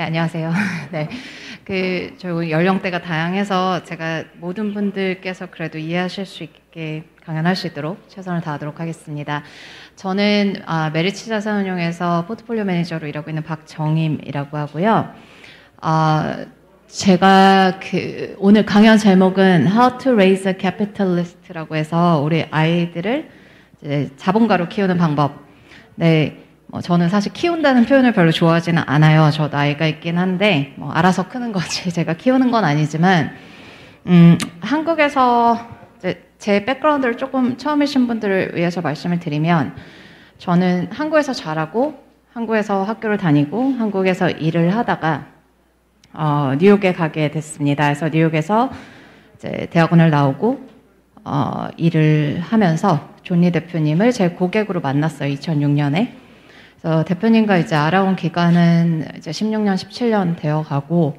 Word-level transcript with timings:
네, 0.00 0.06
안녕하세요. 0.06 0.50
네. 0.92 1.10
그, 1.62 2.14
저 2.16 2.48
연령대가 2.48 3.02
다양해서 3.02 3.84
제가 3.84 4.24
모든 4.36 4.72
분들께서 4.72 5.48
그래도 5.50 5.76
이해하실 5.76 6.24
수 6.24 6.42
있게 6.42 7.04
강연할 7.22 7.54
수 7.54 7.66
있도록 7.66 8.08
최선을 8.08 8.40
다하도록 8.40 8.80
하겠습니다. 8.80 9.42
저는 9.96 10.62
아, 10.64 10.88
메리츠 10.88 11.26
자산운용에서 11.26 12.24
포트폴리오 12.24 12.64
매니저로 12.64 13.08
일하고 13.08 13.28
있는 13.28 13.42
박정임이라고 13.42 14.56
하고요. 14.56 15.12
아, 15.82 16.46
제가 16.86 17.80
그 17.82 18.36
오늘 18.38 18.64
강연 18.64 18.96
제목은 18.96 19.66
How 19.66 19.98
to 19.98 20.12
Raise 20.12 20.50
a 20.50 20.56
Capitalist라고 20.58 21.76
해서 21.76 22.22
우리 22.24 22.46
아이들을 22.50 23.28
자본가로 24.16 24.70
키우는 24.70 24.96
방법. 24.96 25.44
네. 25.96 26.38
뭐 26.72 26.80
저는 26.80 27.08
사실 27.08 27.32
키운다는 27.32 27.86
표현을 27.86 28.12
별로 28.12 28.30
좋아하지는 28.30 28.84
않아요. 28.86 29.30
저도 29.32 29.56
아이가 29.56 29.86
있긴 29.86 30.18
한데 30.18 30.72
뭐 30.76 30.92
알아서 30.92 31.28
크는 31.28 31.50
거지 31.52 31.90
제가 31.92 32.14
키우는 32.14 32.52
건 32.52 32.64
아니지만 32.64 33.32
음, 34.06 34.38
한국에서 34.60 35.68
제 36.38 36.64
백그라운드를 36.64 37.16
조금 37.16 37.58
처음이신 37.58 38.06
분들을 38.06 38.52
위해서 38.54 38.80
말씀을 38.80 39.18
드리면 39.18 39.74
저는 40.38 40.88
한국에서 40.92 41.32
자라고 41.32 42.02
한국에서 42.32 42.84
학교를 42.84 43.18
다니고 43.18 43.72
한국에서 43.72 44.30
일을 44.30 44.74
하다가 44.74 45.26
어, 46.12 46.54
뉴욕에 46.58 46.92
가게 46.92 47.30
됐습니다. 47.30 47.84
그래서 47.84 48.08
뉴욕에서 48.08 48.70
대학원을 49.70 50.10
나오고 50.10 50.68
어, 51.24 51.68
일을 51.76 52.40
하면서 52.40 53.10
존리 53.22 53.50
대표님을 53.50 54.12
제 54.12 54.30
고객으로 54.30 54.80
만났어요. 54.80 55.34
2006년에. 55.34 56.19
그래서 56.80 57.04
대표님과 57.04 57.58
이제 57.58 57.76
알아온 57.76 58.16
기간은 58.16 59.04
이제 59.18 59.30
16년, 59.30 59.74
17년 59.74 60.36
되어 60.36 60.62
가고, 60.62 61.18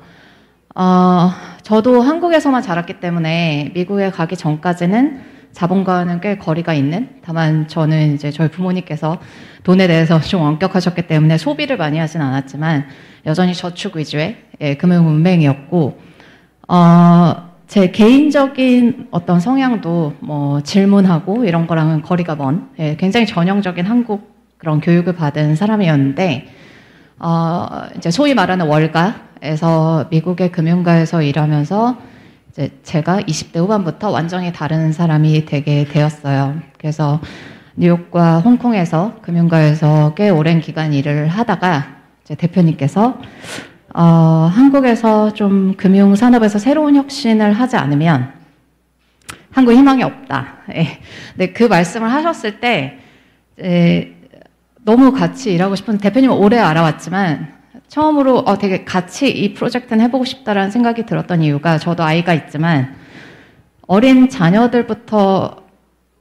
어, 0.74 1.30
저도 1.62 2.02
한국에서만 2.02 2.64
자랐기 2.64 3.00
때문에 3.00 3.72
미국에 3.76 4.10
가기 4.10 4.38
전까지는 4.38 5.22
자본과는 5.52 6.20
꽤 6.22 6.38
거리가 6.38 6.74
있는, 6.74 7.10
다만 7.24 7.68
저는 7.68 8.16
이제 8.16 8.32
저희 8.32 8.50
부모님께서 8.50 9.20
돈에 9.64 9.86
대해서 9.86 10.20
좀 10.22 10.42
엄격하셨기 10.42 11.04
때문에 11.04 11.38
소비를 11.38 11.78
많이 11.78 12.00
하진 12.00 12.22
않았지만, 12.22 12.88
여전히 13.28 13.54
저축 13.54 13.98
위주의 13.98 14.38
예, 14.62 14.76
금융 14.76 15.04
문맹이었고, 15.06 16.00
어, 16.70 17.52
제 17.68 17.92
개인적인 17.92 19.10
어떤 19.12 19.40
성향도 19.40 20.16
뭐 20.22 20.62
질문하고 20.62 21.46
이런 21.46 21.68
거랑은 21.68 22.02
거리가 22.02 22.36
먼, 22.36 22.70
예, 22.80 22.96
굉장히 22.96 23.28
전형적인 23.28 23.86
한국 23.86 24.31
그런 24.62 24.80
교육을 24.80 25.14
받은 25.14 25.56
사람이었는데 25.56 26.46
어, 27.18 27.68
이제 27.98 28.12
소위 28.12 28.36
말하는 28.36 28.68
월가에서 28.68 30.06
미국의 30.12 30.52
금융가에서 30.52 31.24
일하면서 31.24 31.98
이제 32.52 32.70
제가 32.84 33.22
20대 33.22 33.58
후반부터 33.58 34.12
완전히 34.12 34.54
다른 34.54 34.94
사람이 34.94 35.46
되게 35.46 35.86
되었어요. 35.86 36.60
그래서 36.78 37.20
뉴욕과 37.76 38.42
홍콩에서 38.42 39.16
금융가에서 39.24 40.14
꽤 40.14 40.30
오랜 40.30 40.60
기간 40.60 40.94
일을 40.94 41.28
하다가 41.28 41.98
이제 42.24 42.36
대표님께서 42.36 43.18
어, 43.96 44.04
한국에서 44.54 45.34
좀 45.34 45.74
금융 45.76 46.16
산업에서 46.16 46.60
새로운 46.60 46.96
혁신을 46.96 47.54
하지 47.54 47.78
않으면 47.78 48.32
한국 49.50 49.74
희망이 49.74 50.04
없다. 50.04 50.58
예. 50.76 51.00
근데 51.32 51.52
그 51.52 51.64
말씀을 51.64 52.12
하셨을 52.14 52.60
때 52.60 53.00
에, 53.60 54.21
너무 54.84 55.12
같이 55.12 55.54
일하고 55.54 55.76
싶은 55.76 55.98
대표님 56.00 56.32
오래 56.32 56.58
알아왔지만 56.58 57.54
처음으로 57.88 58.40
어, 58.40 58.58
되게 58.58 58.84
같이 58.84 59.30
이 59.30 59.54
프로젝트는 59.54 60.04
해보고 60.06 60.26
싶다라는 60.26 60.72
생각이 60.72 61.06
들었던 61.06 61.42
이유가 61.42 61.78
저도 61.78 62.04
아이가 62.04 62.34
있지만 62.34 62.96
어린 63.88 64.30
자녀들부터 64.30 65.58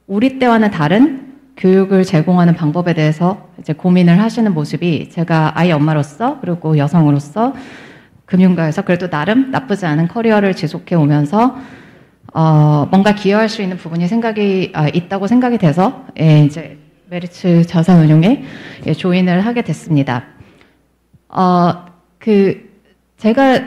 우리 0.06 0.38
때와는 0.38 0.71
다른 0.72 1.31
교육을 1.56 2.04
제공하는 2.04 2.54
방법에 2.54 2.94
대해서 2.94 3.48
이제 3.60 3.72
고민을 3.72 4.21
하시는 4.21 4.53
모습이 4.53 5.10
제가 5.10 5.53
아이 5.54 5.71
엄마로서 5.71 6.38
그리고 6.41 6.77
여성으로서 6.77 7.54
금융가에서 8.25 8.82
그래도 8.82 9.09
나름 9.09 9.50
나쁘지 9.50 9.87
않은 9.87 10.09
커리어를 10.09 10.54
지속해 10.54 10.97
오면서 10.97 11.56
어, 12.32 12.88
뭔가 12.91 13.15
기여할 13.15 13.48
수 13.48 13.62
있는 13.62 13.77
부분이 13.77 14.09
생각이 14.09 14.72
아, 14.75 14.88
있다고 14.88 15.27
생각이 15.27 15.59
돼서 15.59 16.04
예, 16.19 16.44
이제 16.44 16.78
메리츠 17.10 17.66
자산운용에 17.66 18.44
예, 18.87 18.93
조인을 18.93 19.44
하게 19.44 19.62
됐습니다. 19.62 20.26
어, 21.28 21.87
그 22.19 22.71
제가 23.16 23.60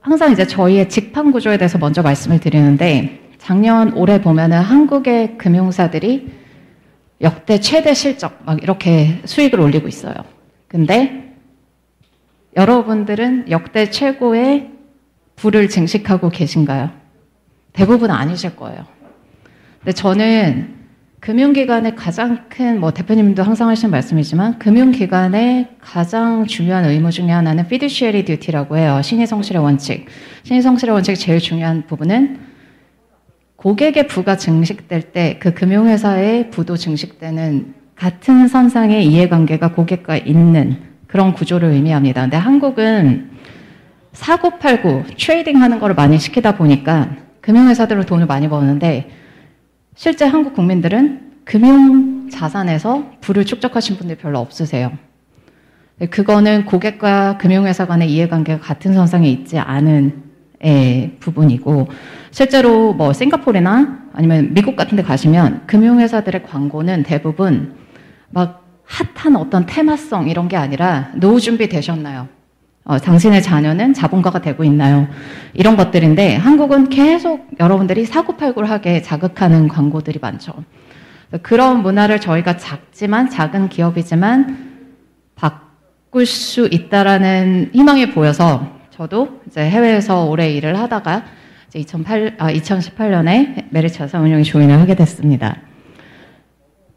항상 0.00 0.32
이제 0.32 0.46
저희의 0.46 0.90
직판 0.90 1.32
구조에 1.32 1.56
대해서 1.56 1.78
먼저 1.78 2.02
말씀을 2.02 2.40
드리는데 2.40 3.30
작년 3.38 3.94
올해 3.94 4.20
보면은 4.20 4.60
한국의 4.60 5.38
금융사들이 5.38 6.30
역대 7.22 7.58
최대 7.58 7.94
실적 7.94 8.38
막 8.44 8.62
이렇게 8.62 9.22
수익을 9.24 9.60
올리고 9.60 9.88
있어요. 9.88 10.14
근데 10.68 11.34
여러분들은 12.54 13.50
역대 13.50 13.90
최고의 13.90 14.72
부를 15.36 15.70
증식하고 15.70 16.28
계신가요? 16.28 16.90
대부분 17.72 18.10
아니실 18.10 18.56
거예요. 18.56 18.84
근데 19.78 19.92
저는 19.92 20.83
금융기관의 21.24 21.96
가장 21.96 22.44
큰, 22.50 22.78
뭐 22.80 22.90
대표님도 22.90 23.42
항상 23.42 23.70
하시는 23.70 23.90
말씀이지만, 23.90 24.58
금융기관의 24.58 25.68
가장 25.80 26.44
중요한 26.44 26.84
의무 26.84 27.10
중에 27.10 27.30
하나는 27.30 27.64
fiduciary 27.64 28.26
duty라고 28.26 28.76
해요. 28.76 29.00
신의 29.02 29.26
성실의 29.26 29.62
원칙. 29.62 30.04
신의 30.42 30.60
성실의 30.60 30.92
원칙 30.92 31.14
제일 31.14 31.38
중요한 31.38 31.86
부분은 31.86 32.40
고객의 33.56 34.06
부가 34.06 34.36
증식될 34.36 35.12
때 35.12 35.38
그 35.40 35.54
금융회사의 35.54 36.50
부도 36.50 36.76
증식되는 36.76 37.72
같은 37.96 38.46
선상의 38.46 39.06
이해관계가 39.06 39.72
고객과 39.72 40.18
있는 40.18 40.76
그런 41.06 41.32
구조를 41.32 41.70
의미합니다. 41.70 42.20
근데 42.20 42.36
한국은 42.36 43.30
사고 44.12 44.58
팔고 44.58 45.04
trading 45.16 45.62
하는 45.62 45.80
거를 45.80 45.94
많이 45.94 46.18
시키다 46.18 46.56
보니까 46.56 47.16
금융회사들로 47.40 48.04
돈을 48.04 48.26
많이 48.26 48.46
버는데 48.46 49.23
실제 49.94 50.24
한국 50.24 50.54
국민들은 50.54 51.32
금융 51.44 52.28
자산에서 52.28 53.12
부를 53.20 53.44
축적하신 53.44 53.96
분들 53.96 54.16
별로 54.16 54.40
없으세요. 54.40 54.92
네, 55.98 56.06
그거는 56.06 56.64
고객과 56.64 57.38
금융회사 57.38 57.86
간의 57.86 58.10
이해관계가 58.10 58.60
같은 58.60 58.94
선상에 58.94 59.28
있지 59.28 59.58
않은 59.58 60.24
예, 60.64 61.16
부분이고 61.20 61.88
실제로 62.30 62.94
뭐 62.94 63.12
싱가포르나 63.12 64.08
아니면 64.12 64.54
미국 64.54 64.76
같은 64.76 64.96
데 64.96 65.02
가시면 65.02 65.66
금융회사들의 65.66 66.42
광고는 66.44 67.02
대부분 67.04 67.74
막 68.30 68.64
핫한 68.86 69.36
어떤 69.36 69.66
테마성 69.66 70.28
이런 70.28 70.48
게 70.48 70.56
아니라 70.56 71.12
노후 71.14 71.40
준비 71.40 71.68
되셨나요? 71.68 72.28
어, 72.86 72.98
당신의 72.98 73.42
자녀는 73.42 73.94
자본가가 73.94 74.42
되고 74.42 74.62
있나요? 74.62 75.08
이런 75.54 75.76
것들인데 75.76 76.36
한국은 76.36 76.90
계속 76.90 77.48
여러분들이 77.58 78.04
사고팔골하게 78.04 79.00
자극하는 79.00 79.68
광고들이 79.68 80.18
많죠. 80.20 80.52
그런 81.42 81.82
문화를 81.82 82.20
저희가 82.20 82.58
작지만 82.58 83.30
작은 83.30 83.70
기업이지만 83.70 84.74
바꿀 85.34 86.26
수 86.26 86.68
있다라는 86.70 87.70
희망이 87.72 88.10
보여서 88.10 88.68
저도 88.90 89.40
이제 89.46 89.62
해외에서 89.62 90.26
오래 90.26 90.50
일을 90.50 90.78
하다가 90.78 91.24
이제 91.68 91.78
2008, 91.78 92.36
아, 92.38 92.52
2018년에 92.52 93.64
메리츠 93.70 93.96
자산운용에 93.96 94.42
조인을 94.42 94.78
하게 94.78 94.94
됐습니다. 94.94 95.56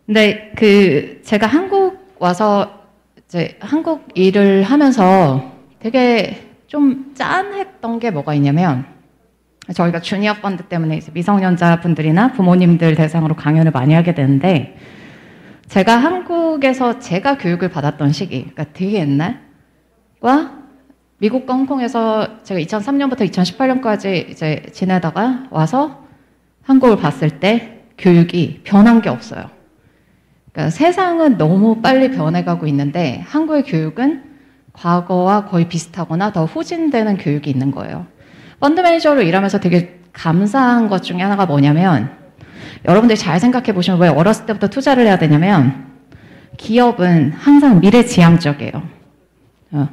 근데 0.05 0.51
그 0.55 1.21
제가 1.23 1.47
한국 1.47 2.15
와서 2.19 2.81
이제 3.25 3.57
한국 3.61 4.07
일을 4.15 4.63
하면서 4.63 5.56
되게 5.79 6.51
좀 6.67 7.13
짠했던 7.15 7.99
게 7.99 8.11
뭐가 8.11 8.33
있냐면 8.33 8.85
저희가 9.73 9.99
주니어 9.99 10.35
펀드 10.35 10.63
때문에 10.63 10.99
미성년자 11.13 11.81
분들이나 11.81 12.31
부모님들 12.33 12.95
대상으로 12.95 13.35
강연을 13.35 13.71
많이 13.71 13.93
하게 13.93 14.13
되는데 14.13 14.77
제가 15.67 15.97
한국에서 15.97 16.99
제가 16.99 17.37
교육을 17.37 17.69
받았던 17.69 18.13
시기, 18.13 18.43
그러니까 18.43 18.65
되게 18.71 18.99
옛날과 18.99 20.57
미국과 21.19 21.53
홍콩에서 21.53 22.43
제가 22.43 22.59
2003년부터 22.61 23.29
2018년까지 23.29 24.29
이제 24.29 24.63
지내다가 24.71 25.47
와서 25.49 26.05
한국을 26.63 26.97
봤을 26.97 27.39
때 27.39 27.81
교육이 27.97 28.61
변한 28.63 29.01
게 29.01 29.09
없어요. 29.09 29.49
그러니까 30.51 30.69
세상은 30.69 31.37
너무 31.37 31.81
빨리 31.81 32.11
변해가고 32.11 32.67
있는데 32.67 33.23
한국의 33.27 33.63
교육은 33.63 34.26
과거와 34.77 35.45
거의 35.45 35.67
비슷하거나 35.67 36.31
더 36.31 36.45
후진되는 36.45 37.17
교육이 37.17 37.49
있는 37.49 37.71
거예요. 37.71 38.05
펀드 38.59 38.81
매니저로 38.81 39.21
일하면서 39.23 39.59
되게 39.59 39.99
감사한 40.13 40.87
것 40.87 41.03
중에 41.03 41.21
하나가 41.21 41.45
뭐냐면 41.45 42.11
여러분들이 42.85 43.17
잘 43.17 43.39
생각해 43.39 43.73
보시면 43.73 43.99
왜 43.99 44.07
어렸을 44.07 44.45
때부터 44.45 44.67
투자를 44.67 45.05
해야 45.05 45.17
되냐면 45.17 45.87
기업은 46.57 47.33
항상 47.33 47.79
미래지향적이에요. 47.79 48.83
어. 49.71 49.89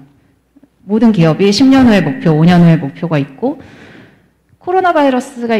모든 0.83 1.13
기업이 1.13 1.51
10년 1.51 1.87
후의 1.87 2.03
목표, 2.03 2.33
5년 2.33 2.61
후의 2.61 2.79
목표가 2.79 3.19
있고 3.19 3.61
코로나 4.59 4.93
바이러스가 4.93 5.59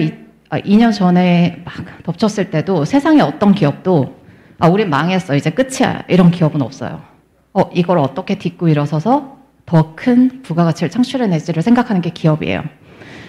2년 0.51 0.89
아, 0.89 0.91
전에 0.93 1.63
막 1.65 1.75
덮쳤을 2.05 2.51
때도 2.51 2.85
세상에 2.85 3.21
어떤 3.21 3.55
기업도 3.55 4.17
아, 4.59 4.69
우린 4.69 4.89
망했어. 4.89 5.35
이제 5.35 5.51
끝이야. 5.51 6.05
이런 6.09 6.31
기업은 6.31 6.63
없어요. 6.63 7.14
어, 7.55 7.71
이걸 7.73 7.99
어떻게 7.99 8.37
딛고 8.39 8.69
일어서서 8.69 9.39
더 9.67 9.95
큰 9.97 10.43
부가가치를 10.43 10.91
창출해낼지를 10.91 11.63
생각하는 11.63 12.03
게 12.03 12.11
기업이에요. 12.11 12.63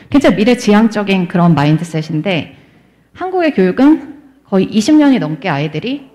굉장히 0.10 0.36
미래지향적인 0.36 1.27
그런 1.30 1.56
마인드셋인데 1.56 2.56
한국의 3.13 3.54
교육은 3.54 4.16
거의 4.44 4.68
20년이 4.68 5.19
넘게 5.19 5.48
아이들이 5.48 6.10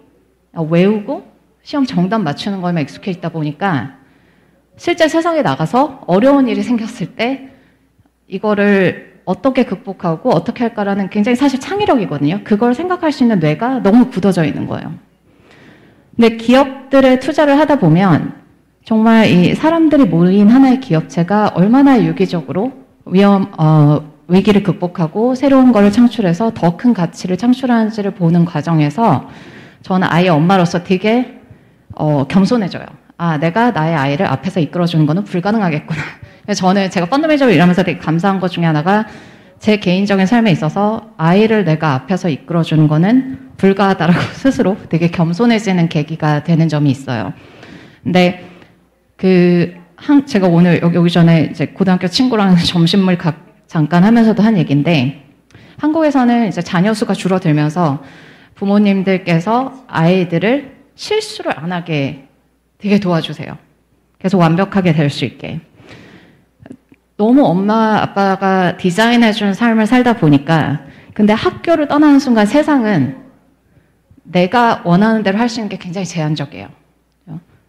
외우고 0.53 1.25
시험 1.63 1.87
정답 1.87 2.19
맞추는 2.19 2.61
거에만 2.61 2.83
익숙해 2.83 3.11
있다 3.13 3.31
보니까 3.31 3.97
실제 4.77 5.09
세상에 5.09 5.43
나가서 5.43 6.03
어려운 6.07 6.49
일이 6.49 6.63
생겼을 6.63 7.15
때 7.15 7.49
이거를 8.29 9.21
어떻게 9.25 9.65
극복하고 9.65 10.31
어떻게 10.31 10.65
할까라는 10.65 11.11
굉장히 11.11 11.37
사실 11.37 11.61
창의력이거든요. 11.61 12.41
그걸 12.45 12.75
생각할 12.75 13.13
수 13.13 13.25
있는 13.25 13.39
뇌가 13.39 13.83
너무 13.83 14.11
굳어져 14.11 14.45
있는 14.45 14.67
거예요. 14.67 14.95
근데 16.21 16.37
기업들의 16.37 17.19
투자를 17.21 17.59
하다 17.59 17.77
보면 17.77 18.35
정말 18.85 19.27
이 19.27 19.55
사람들이 19.55 20.05
모인 20.05 20.51
하나의 20.51 20.79
기업체가 20.81 21.53
얼마나 21.55 22.05
유기적으로 22.05 22.73
위험, 23.07 23.51
어, 23.57 24.03
위기를 24.29 24.63
극복하고 24.63 25.35
새로운 25.35 25.73
거를 25.73 25.91
창출해서 25.91 26.53
더 26.55 26.77
큰 26.77 26.93
가치를 26.93 27.39
창출하는지를 27.39 28.11
보는 28.11 28.45
과정에서 28.45 29.31
저는 29.81 30.09
아이 30.11 30.29
엄마로서 30.29 30.85
되게 30.85 31.41
어, 31.95 32.27
겸손해져요. 32.29 32.85
아, 33.17 33.39
내가 33.39 33.71
나의 33.71 33.97
아이를 33.97 34.27
앞에서 34.27 34.61
이끌어주는 34.61 35.07
거는 35.07 35.25
불가능하겠구나. 35.25 36.03
저는 36.55 36.91
제가 36.91 37.07
펀드 37.07 37.29
매니저로 37.29 37.51
일하면서 37.51 37.83
되게 37.85 37.99
감사한 37.99 38.41
것 38.41 38.49
중에 38.49 38.67
하나가 38.67 39.07
제 39.61 39.77
개인적인 39.77 40.25
삶에 40.25 40.51
있어서 40.53 41.11
아이를 41.19 41.65
내가 41.65 41.93
앞에서 41.95 42.31
이끌어주는 42.31 42.89
거는 42.89 43.51
불가하다라고 43.59 44.19
스스로 44.33 44.77
되게 44.89 45.09
겸손해지는 45.09 45.91
계기가 45.91 46.43
되는 46.43 46.69
점이 46.69 46.91
있어요. 46.91 47.35
근데 48.03 48.49
그, 49.17 49.75
한, 49.97 50.25
제가 50.27 50.49
오늘 50.49 50.81
여기 50.83 50.97
오기 50.97 51.11
전에 51.11 51.49
이제 51.51 51.67
고등학교 51.67 52.09
친구랑 52.09 52.57
점심을 52.65 53.19
가, 53.19 53.37
잠깐 53.67 54.03
하면서도 54.03 54.43
한 54.43 54.57
얘기인데 54.57 55.27
한국에서는 55.77 56.49
이제 56.49 56.63
자녀 56.63 56.95
수가 56.95 57.13
줄어들면서 57.13 58.03
부모님들께서 58.55 59.85
아이들을 59.89 60.73
실수를 60.95 61.59
안 61.59 61.71
하게 61.73 62.27
되게 62.79 62.99
도와주세요. 62.99 63.59
계속 64.19 64.39
완벽하게 64.39 64.95
될 64.95 65.11
수 65.11 65.27
있게. 65.27 65.61
너무 67.21 67.45
엄마, 67.45 68.01
아빠가 68.01 68.79
디자인해준 68.79 69.53
삶을 69.53 69.87
살다 69.87 70.15
보니까, 70.15 70.81
근데 71.13 71.35
학교를 71.35 71.87
떠나는 71.87 72.19
순간 72.19 72.47
세상은 72.47 73.19
내가 74.23 74.81
원하는 74.85 75.23
대로 75.23 75.37
할 75.37 75.51
수 75.51 75.61
있는 75.61 75.69
게 75.69 75.77
굉장히 75.77 76.07
제한적이에요. 76.07 76.69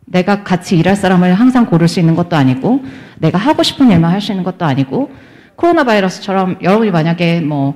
내가 0.06 0.44
같이 0.44 0.78
일할 0.78 0.96
사람을 0.96 1.34
항상 1.34 1.66
고를 1.66 1.90
수 1.90 2.00
있는 2.00 2.16
것도 2.16 2.38
아니고, 2.38 2.82
내가 3.20 3.38
하고 3.38 3.62
싶은 3.62 3.92
일만 3.92 4.14
할 4.14 4.22
수 4.22 4.32
있는 4.32 4.46
것도 4.46 4.64
아니고, 4.64 5.12
코로나 5.58 5.84
바이러스처럼 5.84 6.60
여러분이 6.62 6.92
만약에 6.92 7.42
뭐, 7.42 7.76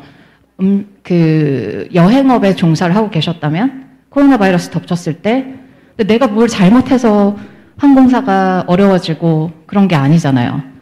음, 0.61 0.87
그, 1.03 1.89
여행업에 1.93 2.55
종사를 2.55 2.95
하고 2.95 3.09
계셨다면, 3.09 3.89
코로나 4.07 4.37
바이러스 4.37 4.69
덮쳤을 4.69 5.15
때, 5.15 5.55
내가 5.97 6.27
뭘 6.27 6.47
잘못해서 6.47 7.35
항공사가 7.77 8.63
어려워지고 8.65 9.51
그런 9.65 9.89
게 9.89 9.95
아니잖아요. 9.95 10.74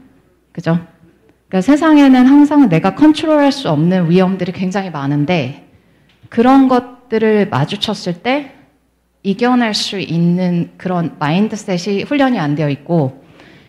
그죠? 0.54 0.80
그러니까 1.50 1.62
세상에는 1.62 2.26
항상 2.26 2.70
내가 2.70 2.96
컨트롤할 2.96 3.52
수 3.52 3.70
없는 3.70 4.10
위험들이 4.10 4.54
굉장히 4.54 4.90
많은데 4.90 5.68
그런 6.30 6.70
것들을 6.70 7.50
마주쳤을 7.50 8.24
때 8.24 8.54
이겨낼 9.24 9.74
수 9.74 10.00
있는 10.00 10.72
그런 10.78 11.16
마인드셋이 11.20 12.04
훈련이 12.04 12.40
안 12.40 12.56
되어 12.56 12.70
있고 12.70 13.24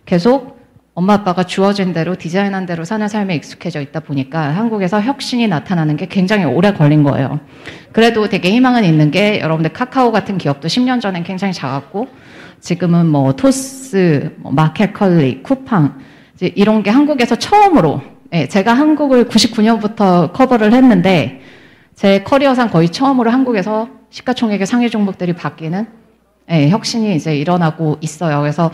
계속 0.04 0.54
엄마 0.94 1.14
아빠가 1.14 1.42
주어진 1.42 1.92
대로 1.92 2.14
디자인한 2.14 2.66
대로 2.66 2.84
사는 2.84 3.06
삶에 3.08 3.34
익숙해져 3.34 3.80
있다 3.80 4.00
보니까 4.00 4.40
한국에서 4.54 5.00
혁신이 5.00 5.48
나타나는 5.48 5.96
게 5.96 6.06
굉장히 6.06 6.44
오래 6.44 6.72
걸린 6.72 7.02
거예요. 7.02 7.40
그래도 7.92 8.28
되게 8.28 8.52
희망은 8.52 8.84
있는 8.84 9.10
게 9.10 9.40
여러분들 9.40 9.72
카카오 9.72 10.12
같은 10.12 10.38
기업도 10.38 10.68
10년 10.68 11.00
전엔 11.00 11.24
굉장히 11.24 11.52
작았고 11.52 12.06
지금은 12.60 13.06
뭐 13.08 13.34
토스, 13.34 14.36
뭐 14.38 14.52
마켓컬리, 14.52 15.42
쿠팡 15.42 15.98
이제 16.34 16.52
이런 16.54 16.82
게 16.82 16.90
한국에서 16.90 17.36
처음으로 17.36 18.02
예, 18.32 18.48
제가 18.48 18.74
한국을 18.74 19.28
99년부터 19.28 20.32
커버를 20.32 20.72
했는데 20.72 21.40
제 21.94 22.22
커리어상 22.22 22.70
거의 22.70 22.88
처음으로 22.88 23.30
한국에서 23.30 23.88
시가총액의 24.10 24.66
상위 24.66 24.90
종목들이 24.90 25.32
바뀌는 25.32 25.86
예, 26.50 26.68
혁신이 26.68 27.14
이제 27.14 27.36
일어나고 27.36 27.98
있어요. 28.00 28.40
그래서 28.40 28.70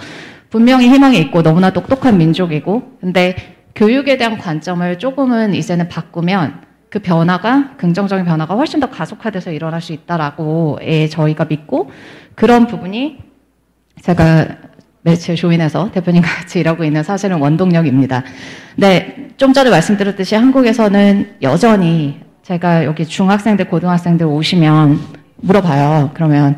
분명히 0.48 0.88
희망이 0.88 1.18
있고 1.18 1.42
너무나 1.42 1.70
똑똑한 1.70 2.18
민족이고 2.18 2.98
근데 3.00 3.36
교육에 3.74 4.16
대한 4.16 4.38
관점을 4.38 4.98
조금은 4.98 5.54
이제는 5.54 5.88
바꾸면 5.88 6.62
그 6.88 6.98
변화가 6.98 7.76
긍정적인 7.76 8.24
변화가 8.24 8.56
훨씬 8.56 8.80
더 8.80 8.90
가속화돼서 8.90 9.52
일어날 9.52 9.80
수 9.80 9.92
있다라고 9.92 10.80
예, 10.82 11.06
저희가 11.06 11.44
믿고 11.44 11.90
그런 12.34 12.66
부분이 12.66 13.18
제가 14.00 14.46
매체 15.02 15.35
조인해서 15.35 15.91
대표님과 15.93 16.29
같이 16.29 16.61
일하고 16.61 16.85
있는 16.85 17.02
사실은 17.02 17.38
원동력입니다. 17.38 18.23
네, 18.76 19.29
좀 19.37 19.52
전에 19.52 19.70
말씀드렸듯이 19.70 20.35
한국에서는 20.35 21.37
여전히 21.43 22.20
제가 22.43 22.85
여기 22.85 23.06
중학생들, 23.06 23.69
고등학생들 23.69 24.26
오시면 24.26 25.00
물어봐요. 25.37 26.11
그러면 26.14 26.56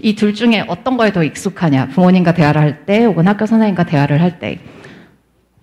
이 0.00 0.14
둘 0.14 0.34
중에 0.34 0.64
어떤 0.68 0.96
거에 0.96 1.12
더 1.12 1.22
익숙하냐? 1.22 1.88
부모님과 1.88 2.34
대화를 2.34 2.60
할 2.60 2.84
때, 2.86 3.04
혹은 3.04 3.26
학교 3.26 3.46
선생님과 3.46 3.84
대화를 3.84 4.20
할 4.20 4.38
때. 4.38 4.58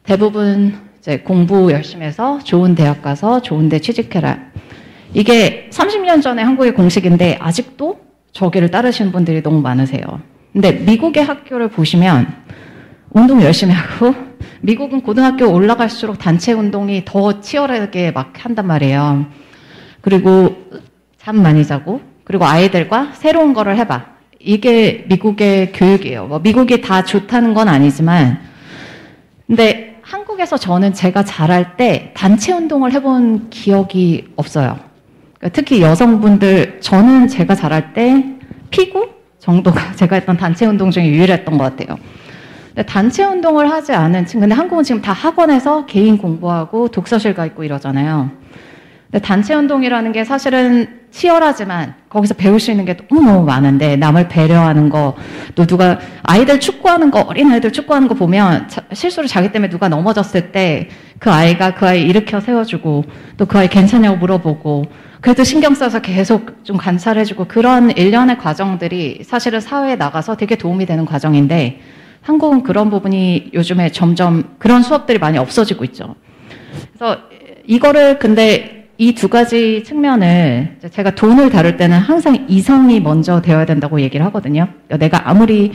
대부분 0.03 0.73
이제 0.99 1.19
공부 1.19 1.71
열심히 1.71 2.05
해서 2.05 2.39
좋은 2.43 2.73
대학 2.75 3.01
가서 3.01 3.41
좋은 3.41 3.69
데 3.69 3.79
취직해라. 3.79 4.39
이게 5.13 5.69
30년 5.71 6.21
전에 6.21 6.41
한국의 6.43 6.73
공식인데 6.73 7.37
아직도 7.39 7.99
저기를 8.31 8.71
따르시는 8.71 9.11
분들이 9.11 9.43
너무 9.43 9.61
많으세요. 9.61 10.21
근데 10.53 10.71
미국의 10.71 11.23
학교를 11.23 11.69
보시면 11.69 12.27
운동 13.11 13.41
열심히 13.41 13.73
하고 13.73 14.13
미국은 14.61 15.01
고등학교 15.01 15.51
올라갈수록 15.51 16.19
단체 16.19 16.53
운동이 16.53 17.03
더 17.05 17.41
치열하게 17.41 18.11
막 18.11 18.33
한단 18.37 18.67
말이에요. 18.67 19.25
그리고 20.01 20.55
잠 21.17 21.41
많이 21.41 21.65
자고 21.65 22.01
그리고 22.23 22.45
아이들과 22.45 23.11
새로운 23.13 23.53
거를 23.53 23.77
해봐. 23.77 24.05
이게 24.39 25.05
미국의 25.07 25.71
교육이에요. 25.73 26.27
뭐 26.27 26.39
미국이 26.39 26.81
다 26.81 27.03
좋다는 27.03 27.53
건 27.53 27.67
아니지만, 27.67 28.39
근데 29.45 29.99
한국에서 30.01 30.57
저는 30.57 30.93
제가 30.93 31.23
자랄 31.23 31.77
때 31.77 32.11
단체 32.15 32.53
운동을 32.53 32.93
해본 32.93 33.49
기억이 33.49 34.29
없어요. 34.35 34.79
그러니까 35.37 35.49
특히 35.53 35.81
여성분들, 35.81 36.79
저는 36.81 37.27
제가 37.27 37.55
자랄 37.55 37.93
때 37.93 38.23
피구 38.69 39.09
정도가 39.41 39.93
제가 39.97 40.15
했던 40.15 40.37
단체 40.37 40.65
운동 40.65 40.91
중에 40.91 41.05
유일했던 41.07 41.57
것 41.57 41.63
같아요. 41.75 41.97
근데 42.67 42.83
단체 42.83 43.25
운동을 43.25 43.69
하지 43.69 43.91
않은 43.91 44.25
친구, 44.25 44.41
근데 44.43 44.55
한국은 44.55 44.83
지금 44.83 45.01
다 45.01 45.11
학원에서 45.11 45.85
개인 45.85 46.17
공부하고 46.17 46.87
독서실 46.87 47.33
가 47.33 47.45
있고 47.47 47.65
이러잖아요. 47.65 48.31
근데 49.11 49.25
단체 49.25 49.53
운동이라는 49.53 50.13
게 50.13 50.23
사실은 50.23 51.01
치열하지만 51.11 51.95
거기서 52.07 52.35
배울 52.35 52.61
수 52.61 52.71
있는 52.71 52.85
게 52.85 52.95
너무너무 53.11 53.43
많은데 53.43 53.97
남을 53.97 54.29
배려하는 54.29 54.87
거, 54.87 55.15
또 55.55 55.65
누가 55.65 55.99
아이들 56.23 56.61
축구하는 56.61 57.11
거, 57.11 57.19
어린 57.19 57.51
아이들 57.51 57.73
축구하는 57.73 58.07
거 58.07 58.15
보면 58.15 58.69
자, 58.69 58.83
실수로 58.93 59.27
자기 59.27 59.51
때문에 59.51 59.69
누가 59.69 59.89
넘어졌을 59.89 60.53
때 60.53 60.87
그 61.21 61.29
아이가 61.29 61.75
그 61.75 61.87
아이 61.87 62.01
일으켜 62.01 62.39
세워주고 62.39 63.05
또 63.37 63.45
그 63.45 63.59
아이 63.59 63.67
괜찮냐고 63.67 64.17
물어보고 64.17 64.85
그래도 65.21 65.43
신경 65.43 65.75
써서 65.75 66.01
계속 66.01 66.65
좀 66.65 66.77
관찰해주고 66.77 67.45
그런 67.45 67.91
일련의 67.91 68.39
과정들이 68.39 69.21
사실은 69.23 69.59
사회에 69.59 69.95
나가서 69.95 70.35
되게 70.35 70.55
도움이 70.55 70.85
되는 70.87 71.05
과정인데 71.05 71.79
한국은 72.21 72.63
그런 72.63 72.89
부분이 72.89 73.51
요즘에 73.53 73.91
점점 73.91 74.55
그런 74.57 74.81
수업들이 74.81 75.19
많이 75.19 75.37
없어지고 75.37 75.83
있죠. 75.85 76.15
그래서 76.93 77.19
이거를 77.65 78.19
근데 78.19 78.81
이 78.97 79.13
두 79.13 79.29
가지 79.29 79.83
측면을 79.83 80.77
제가 80.91 81.15
돈을 81.15 81.49
다룰 81.49 81.75
때는 81.75 81.97
항상 81.97 82.45
이성이 82.47 82.99
먼저 82.99 83.41
되어야 83.41 83.65
된다고 83.65 83.99
얘기를 83.99 84.23
하거든요. 84.27 84.67
내가 84.99 85.27
아무리 85.27 85.71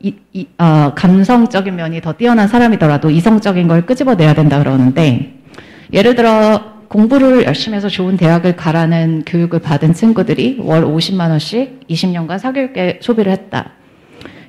이, 0.00 0.14
이, 0.32 0.46
어, 0.58 0.92
감성적인 0.94 1.76
면이 1.76 2.00
더 2.00 2.14
뛰어난 2.14 2.48
사람이더라도 2.48 3.10
이성적인 3.10 3.68
걸 3.68 3.84
끄집어내야 3.84 4.34
된다 4.34 4.58
그러는데 4.58 5.34
예를 5.92 6.14
들어 6.14 6.71
공부를 6.92 7.46
열심히 7.46 7.76
해서 7.76 7.88
좋은 7.88 8.18
대학을 8.18 8.54
가라는 8.54 9.22
교육을 9.24 9.60
받은 9.60 9.94
친구들이 9.94 10.58
월 10.60 10.84
50만 10.84 11.30
원씩 11.30 11.88
20년간 11.88 12.38
사교육에 12.38 12.98
소비를 13.00 13.32
했다. 13.32 13.70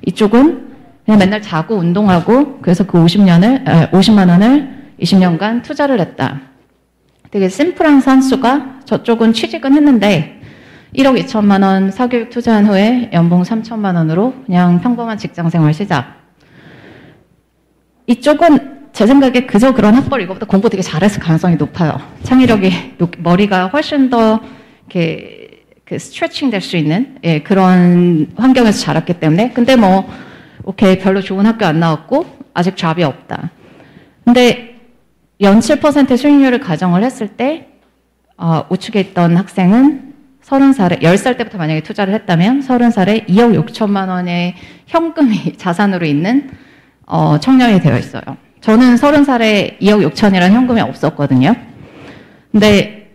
이쪽은 0.05 0.73
그냥 1.05 1.19
맨날 1.19 1.41
자고 1.41 1.75
운동하고 1.75 2.59
그래서 2.59 2.85
그 2.85 2.97
50년을 3.01 3.65
아, 3.65 3.89
50만 3.91 4.29
원을 4.29 4.91
20년간 4.99 5.63
투자를 5.63 6.01
했다. 6.01 6.41
되게 7.31 7.47
심플한 7.47 8.01
산수가 8.01 8.81
저쪽은 8.83 9.31
취직은 9.31 9.73
했는데 9.73 10.41
1억 10.97 11.17
2천만 11.23 11.63
원 11.63 11.91
사교육 11.91 12.29
투자한 12.29 12.67
후에 12.67 13.09
연봉 13.13 13.43
3천만 13.43 13.95
원으로 13.95 14.33
그냥 14.45 14.81
평범한 14.81 15.17
직장 15.17 15.49
생활 15.49 15.73
시작. 15.73 16.17
이쪽은 18.07 18.82
제 18.93 19.07
생각에 19.07 19.45
그저 19.47 19.73
그런 19.73 19.95
학벌 19.95 20.21
이거보다 20.21 20.45
공부 20.45 20.69
되게 20.69 20.83
잘했을 20.83 21.19
가능성이 21.19 21.55
높아요. 21.55 21.99
창의력이 22.23 22.95
머리가 23.17 23.67
훨씬 23.67 24.09
더 24.09 24.39
이렇게 24.85 25.63
그 25.83 25.97
스트레칭 25.97 26.49
될 26.51 26.61
수 26.61 26.77
있는 26.77 27.17
예, 27.23 27.39
그런 27.41 28.27
환경에서 28.37 28.79
자랐기 28.79 29.15
때문에 29.15 29.49
근데 29.51 29.75
뭐 29.75 30.07
오케이 30.63 30.99
별로 30.99 31.21
좋은 31.21 31.45
학교 31.45 31.65
안 31.65 31.79
나왔고 31.79 32.25
아직 32.53 32.77
잡이 32.77 33.03
없다. 33.03 33.49
근데 34.25 34.75
연 35.41 35.59
7% 35.59 36.15
수익률을 36.15 36.59
가정을 36.59 37.03
했을 37.03 37.27
때 37.29 37.67
어, 38.37 38.63
우측에 38.69 38.99
있던 38.99 39.35
학생은 39.37 40.13
30살에 40.43 41.01
10살 41.01 41.37
때부터 41.37 41.57
만약에 41.57 41.81
투자를 41.81 42.13
했다면 42.13 42.61
30살에 42.61 43.27
2억 43.27 43.65
6천만 43.65 44.07
원의 44.09 44.55
현금이 44.85 45.53
자산으로 45.57 46.05
있는 46.05 46.51
어, 47.07 47.39
청년이 47.39 47.81
되어 47.81 47.97
있어요. 47.97 48.21
저는 48.63 48.95
30살에 48.95 49.77
2억 49.79 50.09
6천이라는 50.13 50.51
현금이 50.51 50.79
없었거든요. 50.79 51.53
근데 52.49 53.11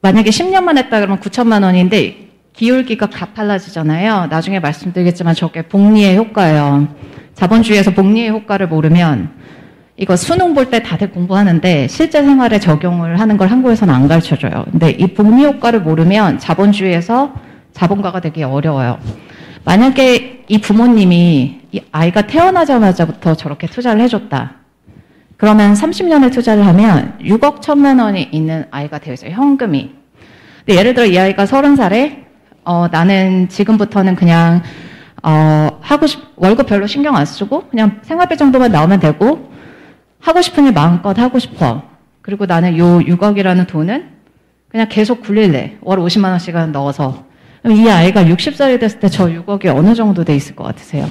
만약에 0.00 0.30
10년만 0.30 0.78
했다 0.78 1.00
그러면 1.00 1.20
9천만 1.20 1.62
원인데 1.62 2.28
기울기가 2.54 3.08
가팔라지잖아요. 3.10 4.28
나중에 4.30 4.60
말씀드리겠지만 4.60 5.34
저게 5.34 5.60
복리의 5.60 6.16
효과예요. 6.16 6.88
자본주의에서 7.34 7.90
복리의 7.92 8.30
효과를 8.30 8.68
모르면 8.68 9.30
이거 9.98 10.16
수능 10.16 10.54
볼 10.54 10.70
때 10.70 10.82
다들 10.82 11.10
공부하는데 11.10 11.86
실제 11.88 12.22
생활에 12.22 12.58
적용을 12.58 13.20
하는 13.20 13.36
걸 13.36 13.48
한국에서는 13.48 13.92
안 13.92 14.08
가르쳐줘요. 14.08 14.64
근데 14.70 14.90
이 14.92 15.08
복리 15.08 15.44
효과를 15.44 15.82
모르면 15.82 16.38
자본주의에서 16.38 17.34
자본가가 17.74 18.20
되기 18.20 18.42
어려워요. 18.42 18.98
만약에 19.64 20.44
이 20.48 20.58
부모님이 20.58 21.60
이 21.72 21.80
아이가 21.92 22.22
태어나자마자부터 22.22 23.34
저렇게 23.34 23.66
투자를 23.66 24.00
해줬다. 24.00 24.54
그러면 25.38 25.72
30년을 25.72 26.32
투자를 26.32 26.66
하면 26.66 27.16
6억 27.20 27.60
1천만 27.60 28.02
원이 28.02 28.28
있는 28.32 28.66
아이가 28.72 28.98
되어 28.98 29.14
있어요. 29.14 29.30
현금이. 29.30 29.92
근데 30.66 30.78
예를 30.78 30.94
들어 30.94 31.06
이 31.06 31.16
아이가 31.16 31.44
30살에 31.44 32.24
어, 32.64 32.88
나는 32.90 33.48
지금부터는 33.48 34.16
그냥 34.16 34.62
어, 35.22 35.68
하고 35.80 36.06
싶, 36.06 36.20
월급 36.36 36.66
별로 36.66 36.86
신경 36.88 37.16
안 37.16 37.24
쓰고 37.24 37.68
그냥 37.70 38.00
생활비 38.02 38.36
정도만 38.36 38.72
나오면 38.72 39.00
되고 39.00 39.50
하고 40.20 40.42
싶은 40.42 40.66
일 40.66 40.72
마음껏 40.72 41.16
하고 41.16 41.38
싶어. 41.38 41.82
그리고 42.20 42.44
나는 42.44 42.76
요 42.76 42.98
6억이라는 42.98 43.66
돈은 43.68 44.08
그냥 44.68 44.88
계속 44.90 45.22
굴릴래. 45.22 45.78
월 45.80 45.98
50만 46.00 46.30
원씩 46.30 46.54
넣어서. 46.72 47.24
그럼 47.62 47.76
이 47.76 47.88
아이가 47.88 48.24
60살이 48.24 48.78
됐을 48.80 48.98
때 49.00 49.08
저 49.08 49.26
6억이 49.26 49.66
어느 49.74 49.94
정도 49.94 50.24
돼 50.24 50.34
있을 50.34 50.56
것 50.56 50.64
같으세요? 50.64 51.08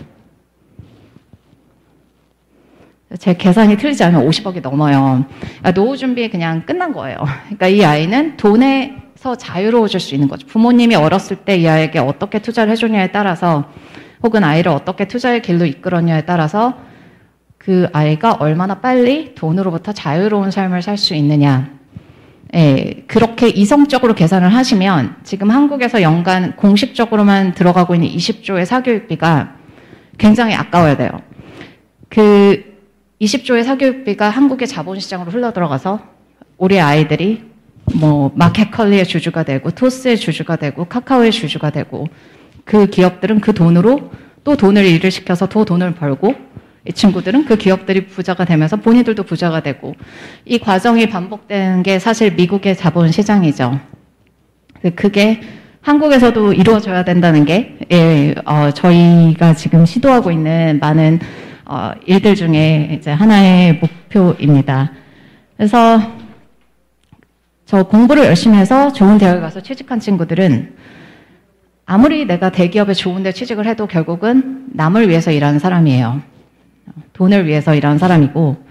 제 3.19 3.33
계산이 3.33 3.77
틀리지 3.77 4.03
않으면 4.03 4.27
50억이 4.27 4.61
넘어요. 4.61 5.25
그러니까 5.39 5.71
노후 5.71 5.95
준비 5.95 6.29
그냥 6.29 6.65
끝난 6.65 6.91
거예요. 6.91 7.17
그러니까 7.45 7.67
이 7.67 7.83
아이는 7.83 8.35
돈에 8.37 8.97
서 9.15 9.35
자유로워질 9.35 9.99
수 9.99 10.13
있는 10.13 10.27
거죠. 10.27 10.45
부모님이 10.47 10.95
어렸을 10.95 11.37
때 11.37 11.57
이 11.57 11.67
아이에게 11.67 11.99
어떻게 11.99 12.39
투자를 12.39 12.71
해주냐에 12.73 13.11
따라서 13.11 13.65
혹은 14.21 14.43
아이를 14.43 14.71
어떻게 14.71 15.07
투자의 15.07 15.41
길로 15.41 15.65
이끌었냐에 15.65 16.25
따라서 16.25 16.77
그 17.57 17.87
아이가 17.93 18.33
얼마나 18.33 18.75
빨리 18.79 19.33
돈으로부터 19.35 19.91
자유로운 19.93 20.51
삶을 20.51 20.81
살 20.81 20.97
수 20.97 21.15
있느냐. 21.15 21.69
예, 22.55 23.03
그렇게 23.07 23.49
이성적으로 23.49 24.13
계산을 24.13 24.53
하시면 24.53 25.15
지금 25.23 25.49
한국에서 25.49 26.01
연간 26.01 26.55
공식적으로만 26.55 27.53
들어가고 27.53 27.95
있는 27.95 28.07
20조의 28.09 28.65
사교육비가 28.65 29.55
굉장히 30.17 30.53
아까워야 30.55 30.95
돼요. 30.95 31.09
그 32.09 32.76
20조의 33.21 33.63
사교육비가 33.63 34.29
한국의 34.29 34.67
자본시장으로 34.67 35.31
흘러 35.31 35.51
들어가서 35.51 35.99
우리 36.57 36.79
아이들이 36.79 37.43
뭐 37.95 38.31
마켓컬리의 38.35 39.05
주주가 39.05 39.43
되고 39.43 39.71
토스의 39.71 40.17
주주가 40.17 40.55
되고 40.57 40.85
카카오의 40.85 41.31
주주가 41.31 41.69
되고 41.69 42.07
그 42.63 42.87
기업들은 42.87 43.39
그 43.39 43.53
돈으로 43.53 44.11
또 44.43 44.55
돈을 44.55 44.85
일을 44.85 45.09
시켜서 45.09 45.47
또 45.47 45.65
돈을 45.65 45.95
벌고 45.95 46.35
이 46.87 46.93
친구들은 46.93 47.45
그 47.45 47.57
기업들이 47.57 48.05
부자가 48.07 48.45
되면서 48.45 48.77
본인들도 48.77 49.23
부자가 49.23 49.61
되고 49.61 49.95
이 50.45 50.59
과정이 50.59 51.09
반복되는 51.09 51.83
게 51.83 51.99
사실 51.99 52.33
미국의 52.33 52.75
자본 52.77 53.11
시장이죠. 53.11 53.79
그게 54.95 55.41
한국에서도 55.81 56.53
이루어져야 56.53 57.03
된다는 57.03 57.45
게 57.45 57.77
예, 57.91 58.35
어, 58.45 58.71
저희가 58.71 59.53
지금 59.55 59.85
시도하고 59.85 60.31
있는 60.31 60.79
많은 60.81 61.19
어, 61.69 61.91
일들 62.05 62.35
중에 62.35 62.97
이제 62.97 63.11
하나의 63.11 63.81
목표입니다. 63.81 64.91
그래서 65.57 65.99
저 67.65 67.83
공부를 67.83 68.23
열심히 68.23 68.57
해서 68.57 68.93
좋은 68.93 69.17
대학에 69.17 69.41
가서 69.41 69.61
취직한 69.61 69.99
친구들은 69.99 70.75
아무리 71.85 72.25
내가 72.25 72.51
대기업에 72.51 72.93
좋은 72.93 73.21
데 73.21 73.33
취직을 73.33 73.65
해도 73.65 73.85
결국은 73.85 74.67
남을 74.73 75.09
위해서 75.09 75.31
일하는 75.31 75.59
사람이에요. 75.59 76.21
돈을 77.11 77.45
위해서 77.45 77.75
일하는 77.75 77.97
사람이고 77.97 78.65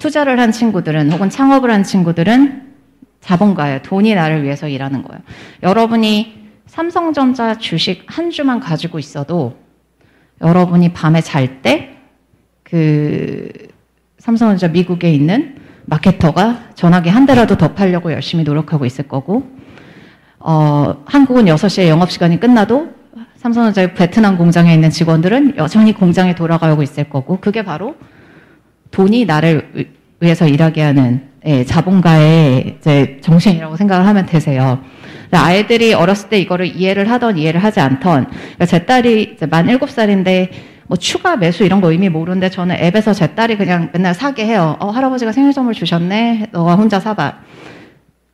투자를 0.00 0.40
한 0.40 0.50
친구들은 0.50 1.12
혹은 1.12 1.30
창업을 1.30 1.70
한 1.70 1.84
친구들은 1.84 2.72
자본가예요. 3.20 3.82
돈이 3.82 4.16
나를 4.16 4.42
위해서 4.42 4.66
일하는 4.66 5.02
거예요. 5.02 5.22
여러분이 5.62 6.50
삼성전자 6.66 7.56
주식 7.56 8.04
한 8.08 8.30
주만 8.30 8.58
가지고 8.58 8.98
있어도 8.98 9.63
여러분이 10.44 10.92
밤에 10.92 11.20
잘 11.20 11.62
때 11.62 11.94
그 12.62 13.48
삼성전자 14.18 14.68
미국에 14.68 15.12
있는 15.12 15.56
마케터가 15.84 16.70
전화기 16.74 17.10
한 17.10 17.26
대라도 17.26 17.56
더 17.58 17.74
팔려고 17.74 18.10
열심히 18.10 18.42
노력하고 18.42 18.86
있을 18.86 19.06
거고 19.06 19.44
어, 20.40 21.02
한국은 21.06 21.44
6시에 21.44 21.88
영업시간이 21.88 22.40
끝나도 22.40 22.88
삼성전자의 23.36 23.94
베트남 23.94 24.38
공장에 24.38 24.72
있는 24.72 24.88
직원들은 24.90 25.56
여전히 25.58 25.92
공장에 25.92 26.34
돌아가고 26.34 26.82
있을 26.82 27.04
거고 27.04 27.38
그게 27.38 27.62
바로 27.62 27.94
돈이 28.90 29.26
나를 29.26 29.88
위해서 30.20 30.48
일하게 30.48 30.82
하는 30.82 31.28
예, 31.44 31.64
자본가의 31.64 32.76
이제 32.78 33.18
정신이라고 33.22 33.76
생각을 33.76 34.06
하면 34.06 34.24
되세요. 34.24 34.82
아이들이 35.36 35.94
어렸을 35.94 36.28
때 36.28 36.38
이거를 36.38 36.66
이해를 36.66 37.10
하던 37.10 37.38
이해를 37.38 37.62
하지 37.62 37.80
않던 37.80 38.26
그러니까 38.30 38.66
제 38.66 38.84
딸이 38.86 39.36
만 39.50 39.66
7살인데 39.66 40.50
뭐 40.86 40.96
추가 40.96 41.36
매수 41.36 41.64
이런 41.64 41.80
거 41.80 41.90
의미 41.90 42.08
모르는데 42.08 42.50
저는 42.50 42.76
앱에서 42.76 43.12
제 43.14 43.34
딸이 43.34 43.56
그냥 43.56 43.90
맨날 43.92 44.14
사게 44.14 44.44
해요. 44.46 44.76
어, 44.80 44.90
할아버지가 44.90 45.32
생일 45.32 45.52
선물 45.52 45.74
주셨네. 45.74 46.48
너가 46.52 46.74
혼자 46.76 47.00
사봐. 47.00 47.38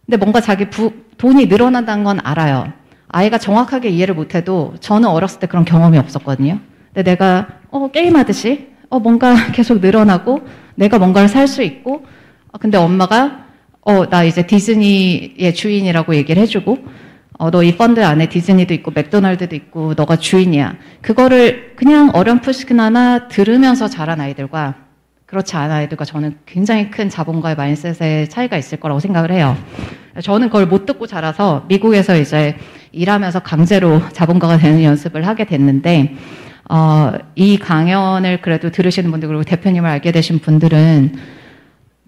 근데 0.07 0.17
뭔가 0.17 0.41
자기 0.41 0.69
부, 0.69 0.93
돈이 1.17 1.47
늘어난다는 1.47 2.03
건 2.03 2.19
알아요. 2.25 2.73
아이가 3.09 3.39
정확하게 3.39 3.91
이해를 3.91 4.15
못해도 4.15 4.75
저는 4.81 5.09
어렸을 5.09 5.41
때 5.41 5.47
그런 5.47 5.65
경험이 5.65 5.99
없었거든요. 5.99 6.59
근데 6.93 7.11
내가 7.11 7.47
어, 7.71 7.89
게임하듯이 7.91 8.69
어, 8.89 8.99
뭔가 8.99 9.35
계속 9.53 9.81
늘어나고 9.81 10.41
내가 10.75 10.99
뭔가를 10.99 11.29
살 11.29 11.47
수 11.47 11.63
있고 11.63 12.05
어, 12.53 12.59
근데 12.59 12.79
엄마가 12.79 13.45
어, 13.83 14.09
나 14.09 14.25
이제 14.25 14.47
디즈니의 14.47 15.55
주인이라고 15.55 16.15
얘기를 16.15 16.43
해주고 16.43 16.79
어, 17.39 17.51
너 17.51 17.63
이 17.63 17.77
펀드 17.77 18.05
안에 18.05 18.29
디즈니도 18.29 18.75
있고 18.75 18.91
맥도날드도 18.95 19.57
있고 19.57 19.95
너가 19.95 20.17
주인이야. 20.17 20.77
그거를 21.01 21.73
그냥 21.77 22.11
어렴풋이나마 22.13 23.29
들으면서 23.29 23.89
자란 23.89 24.21
아이들과 24.21 24.75
그렇지 25.25 25.57
않은 25.57 25.75
아이들과 25.75 26.05
저는 26.05 26.37
굉장히 26.45 26.91
큰 26.91 27.09
자본과의 27.09 27.57
마인셋의 27.57 28.29
차이가 28.29 28.59
있을 28.59 28.79
거라고 28.79 29.01
생각을 29.01 29.31
해요. 29.33 29.57
저는 30.23 30.49
그걸 30.49 30.67
못 30.67 30.85
듣고 30.85 31.07
자라서 31.07 31.65
미국에서 31.69 32.17
이제 32.19 32.57
일하면서 32.93 33.41
강제로 33.41 34.03
자본가가 34.13 34.59
되는 34.59 34.83
연습을 34.83 35.27
하게 35.27 35.45
됐는데 35.45 36.17
어, 36.69 37.13
이 37.37 37.59
강연을 37.59 38.43
그래도 38.43 38.71
들으시는 38.71 39.11
분들 39.11 39.29
그리고 39.29 39.45
대표님을 39.45 39.89
알게 39.89 40.13
되신 40.13 40.41
분들은 40.41 41.15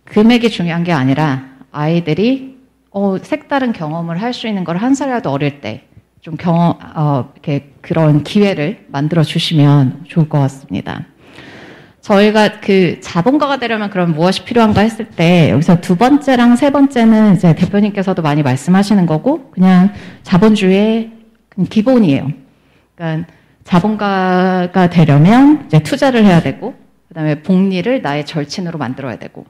금액이 0.05 0.51
중요한 0.51 0.85
게 0.85 0.93
아니라 0.93 1.52
아이들이 1.73 2.59
어, 2.91 3.17
색다른 3.19 3.73
경험을 3.73 4.21
할 4.21 4.33
수 4.33 4.47
있는 4.47 4.65
걸 4.65 4.77
한 4.77 4.95
살이라도 4.95 5.31
어릴 5.31 5.61
때 5.61 5.85
좀 6.21 6.37
경험, 6.37 6.79
어, 6.95 7.31
이렇게 7.35 7.73
그런 7.81 8.23
기회를 8.23 8.87
만들어 8.93 9.25
주시면 9.25 10.05
좋을 10.07 10.29
것 10.29 10.39
같습니다. 10.39 11.05
저희가 12.01 12.61
그 12.61 13.01
자본가가 13.01 13.57
되려면 13.59 13.91
그럼 13.91 14.13
무엇이 14.13 14.45
필요한가 14.45 14.83
했을 14.83 15.05
때 15.09 15.51
여기서 15.51 15.81
두 15.81 15.97
번째랑 15.97 16.55
세 16.55 16.71
번째는 16.71 17.35
이제 17.35 17.57
대표님께서도 17.57 18.23
많이 18.23 18.43
말씀하시는 18.45 19.05
거고 19.07 19.51
그냥 19.51 19.93
자본주의의 20.23 21.11
기본이에요. 21.69 22.31
그러니까 22.95 23.29
자본가가 23.65 24.91
되려면 24.91 25.65
이제 25.67 25.81
투자를 25.81 26.25
해야 26.25 26.41
되고, 26.41 26.75
그 27.09 27.15
다음에 27.15 27.43
복리를 27.43 28.01
나의 28.01 28.27
절친으로 28.27 28.79
만들어야 28.79 29.17
되고, 29.17 29.45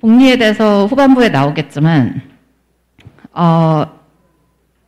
복리에 0.00 0.36
대해서 0.36 0.86
후반부에 0.86 1.28
나오겠지만, 1.30 2.22
어, 3.32 3.86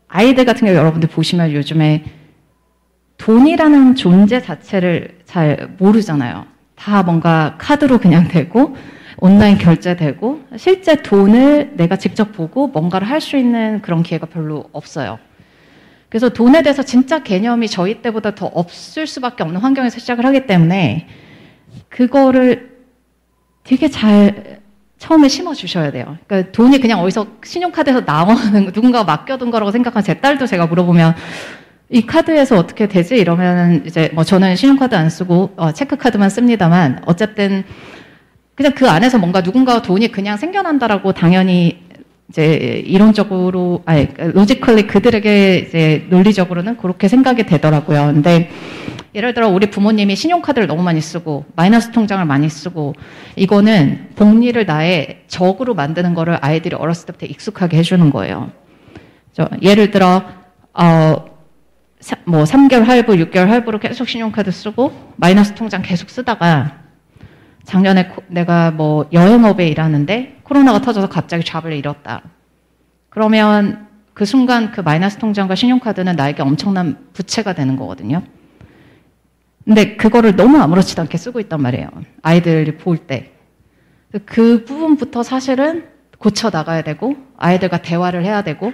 아이들 0.09 0.45
같은 0.45 0.67
경우 0.67 0.76
여러분들 0.76 1.09
보시면 1.09 1.52
요즘에 1.52 2.05
돈이라는 3.19 3.97
존재 3.97 4.40
자체를 4.40 5.19
잘 5.25 5.71
모르잖아요. 5.79 6.47
다 6.75 7.02
뭔가 7.02 7.57
카드로 7.59 7.99
그냥 7.99 8.29
되고, 8.29 8.76
온라인 9.19 9.59
결제되고, 9.59 10.43
실제 10.57 10.97
돈을 11.02 11.73
내가 11.76 11.97
직접 11.97 12.33
보고 12.33 12.69
뭔가를 12.69 13.09
할 13.09 13.21
수 13.21 13.37
있는 13.37 13.83
그런 13.83 14.02
기회가 14.02 14.26
별로 14.26 14.64
없어요. 14.73 15.19
그래서 16.09 16.29
돈에 16.31 16.62
대해서 16.62 16.83
진짜 16.83 17.23
개념이 17.23 17.69
저희 17.69 18.00
때보다 18.02 18.35
더 18.35 18.47
없을 18.47 19.07
수밖에 19.07 19.43
없는 19.45 19.61
환경에서 19.61 20.00
시작을 20.00 20.25
하기 20.26 20.47
때문에 20.47 21.07
그거를 21.88 22.79
되게 23.62 23.88
잘 23.88 24.60
처음에 25.00 25.28
심어 25.28 25.54
주셔야 25.54 25.90
돼요. 25.90 26.19
그러니까 26.26 26.52
돈이 26.52 26.78
그냥 26.78 27.00
어디서 27.00 27.26
신용카드에서 27.42 28.02
나오는 28.02 28.66
누군가가 28.66 29.04
맡겨둔 29.04 29.50
거라고 29.50 29.73
생각한 29.73 30.04
제 30.04 30.14
딸도 30.14 30.47
제가 30.47 30.66
물어보면 30.66 31.14
이 31.88 32.07
카드에서 32.07 32.59
어떻게 32.59 32.87
되지? 32.87 33.16
이러면 33.16 33.83
이제 33.87 34.11
뭐 34.12 34.25
저는 34.25 34.57
신용카드 34.57 34.95
안 34.95 35.09
쓰고 35.09 35.54
어, 35.57 35.73
체크카드만 35.73 36.28
씁니다만 36.28 37.00
어쨌든 37.07 37.64
그냥 38.54 38.73
그 38.76 38.88
안에서 38.90 39.16
뭔가 39.16 39.42
누군가 39.42 39.80
돈이 39.80 40.12
그냥 40.12 40.37
생겨난다라고 40.37 41.12
당연히 41.14 41.80
이제 42.28 42.83
이론적으로 42.85 43.83
아니 43.87 44.07
logically 44.19 44.87
그들에게 44.87 45.64
이제 45.66 46.07
논리적으로는 46.11 46.76
그렇게 46.76 47.09
생각이 47.09 47.45
되더라고요. 47.45 48.12
근데 48.12 48.50
예를 49.14 49.35
들어 49.35 49.49
우리 49.49 49.71
부모님이 49.71 50.14
신용카드를 50.14 50.69
너무 50.69 50.83
많이 50.83 51.00
쓰고 51.00 51.45
마이너스 51.57 51.90
통장을 51.90 52.25
많이 52.25 52.49
쓰고 52.49 52.95
이거는 53.37 54.11
복리를 54.17 54.64
나의 54.67 55.25
적으로 55.26 55.75
만드는 55.75 56.14
거를 56.14 56.38
아이들이 56.40 56.76
어렸을 56.76 57.07
때부터 57.07 57.26
익숙하게 57.26 57.79
해주는 57.79 58.11
거예요. 58.11 58.50
예를 59.62 59.90
들어 59.90 60.23
어, 60.73 61.25
뭐 62.25 62.45
3개월 62.45 62.85
할부, 62.85 63.14
6개월 63.14 63.47
할부로 63.47 63.79
계속 63.79 64.09
신용카드 64.09 64.50
쓰고 64.50 64.93
마이너스 65.17 65.55
통장 65.55 65.83
계속 65.83 66.09
쓰다가 66.11 66.79
작년에 67.64 68.12
내가 68.29 68.71
뭐 68.71 69.07
여행업에 69.12 69.67
일하는데 69.69 70.38
코로나가 70.45 70.81
터져서 70.81 71.09
갑자기 71.09 71.45
잡을 71.45 71.73
잃었다. 71.73 72.23
그러면 73.09 73.88
그 74.14 74.25
순간 74.25 74.71
그 74.71 74.81
마이너스 74.81 75.19
통장과 75.19 75.55
신용카드는 75.55 76.17
나에게 76.17 76.43
엄청난 76.43 76.99
부채가 77.12 77.52
되는 77.52 77.76
거거든요. 77.76 78.23
근데 79.71 79.95
그거를 79.95 80.35
너무 80.35 80.59
아무렇지도 80.59 81.00
않게 81.03 81.17
쓰고 81.17 81.39
있단 81.39 81.62
말이에요. 81.62 81.91
아이들이 82.23 82.77
볼 82.77 82.99
때. 82.99 83.31
그 84.27 84.65
부분부터 84.65 85.23
사실은 85.23 85.85
고쳐 86.19 86.50
나가야 86.50 86.83
되고, 86.83 87.15
아이들과 87.37 87.81
대화를 87.81 88.25
해야 88.25 88.43
되고, 88.43 88.73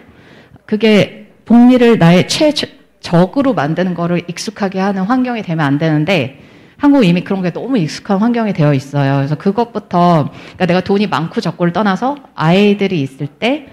그게 0.65 1.35
복리를 1.45 1.99
나의 1.99 2.29
최적으로 2.29 3.53
만드는 3.53 3.93
거를 3.93 4.23
익숙하게 4.27 4.81
하는 4.81 5.03
환경이 5.03 5.43
되면 5.43 5.67
안 5.67 5.77
되는데, 5.77 6.41
한국 6.79 7.05
이미 7.05 7.23
그런 7.23 7.43
게 7.43 7.53
너무 7.53 7.77
익숙한 7.77 8.17
환경이 8.17 8.55
되어 8.55 8.73
있어요. 8.73 9.17
그래서 9.17 9.35
그것부터 9.35 10.31
그러니까 10.33 10.65
내가 10.65 10.81
돈이 10.81 11.09
많고 11.09 11.43
적고를 11.43 11.75
떠나서 11.75 12.17
아이들이 12.35 13.03
있을 13.03 13.27
때 13.27 13.69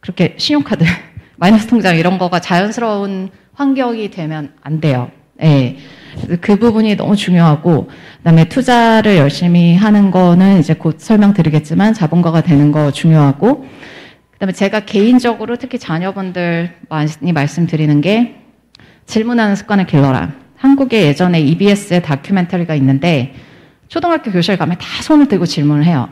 그렇게 0.00 0.34
신용카드, 0.36 0.84
마이너스 1.36 1.68
통장 1.68 1.96
이런 1.96 2.18
거가 2.18 2.40
자연스러운 2.40 3.30
환경이 3.54 4.10
되면 4.10 4.52
안 4.60 4.82
돼요. 4.82 5.10
예. 5.42 5.76
그 6.40 6.56
부분이 6.56 6.96
너무 6.96 7.16
중요하고 7.16 7.88
그다음에 8.18 8.48
투자를 8.48 9.16
열심히 9.16 9.76
하는 9.76 10.10
거는 10.10 10.58
이제 10.58 10.74
곧 10.74 10.96
설명드리겠지만 10.98 11.94
자본가가 11.94 12.42
되는 12.42 12.72
거 12.72 12.90
중요하고 12.90 13.66
그다음에 14.32 14.52
제가 14.52 14.80
개인적으로 14.80 15.56
특히 15.56 15.78
자녀분들 15.78 16.74
많이 16.88 17.32
말씀드리는 17.32 18.00
게 18.00 18.36
질문하는 19.06 19.56
습관을 19.56 19.86
길러라. 19.86 20.32
한국에 20.56 21.06
예전에 21.06 21.40
EBS의 21.40 22.02
다큐멘터리가 22.02 22.74
있는데 22.76 23.34
초등학교 23.88 24.30
교실 24.30 24.56
가면 24.56 24.78
다 24.78 25.02
손을 25.02 25.26
들고 25.28 25.46
질문을 25.46 25.84
해요. 25.84 26.08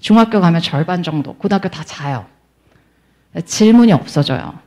중학교 0.00 0.40
가면 0.40 0.60
절반 0.60 1.02
정도, 1.02 1.34
고등학교 1.34 1.68
다 1.68 1.84
자요. 1.84 2.26
질문이 3.44 3.92
없어져요. 3.92 4.63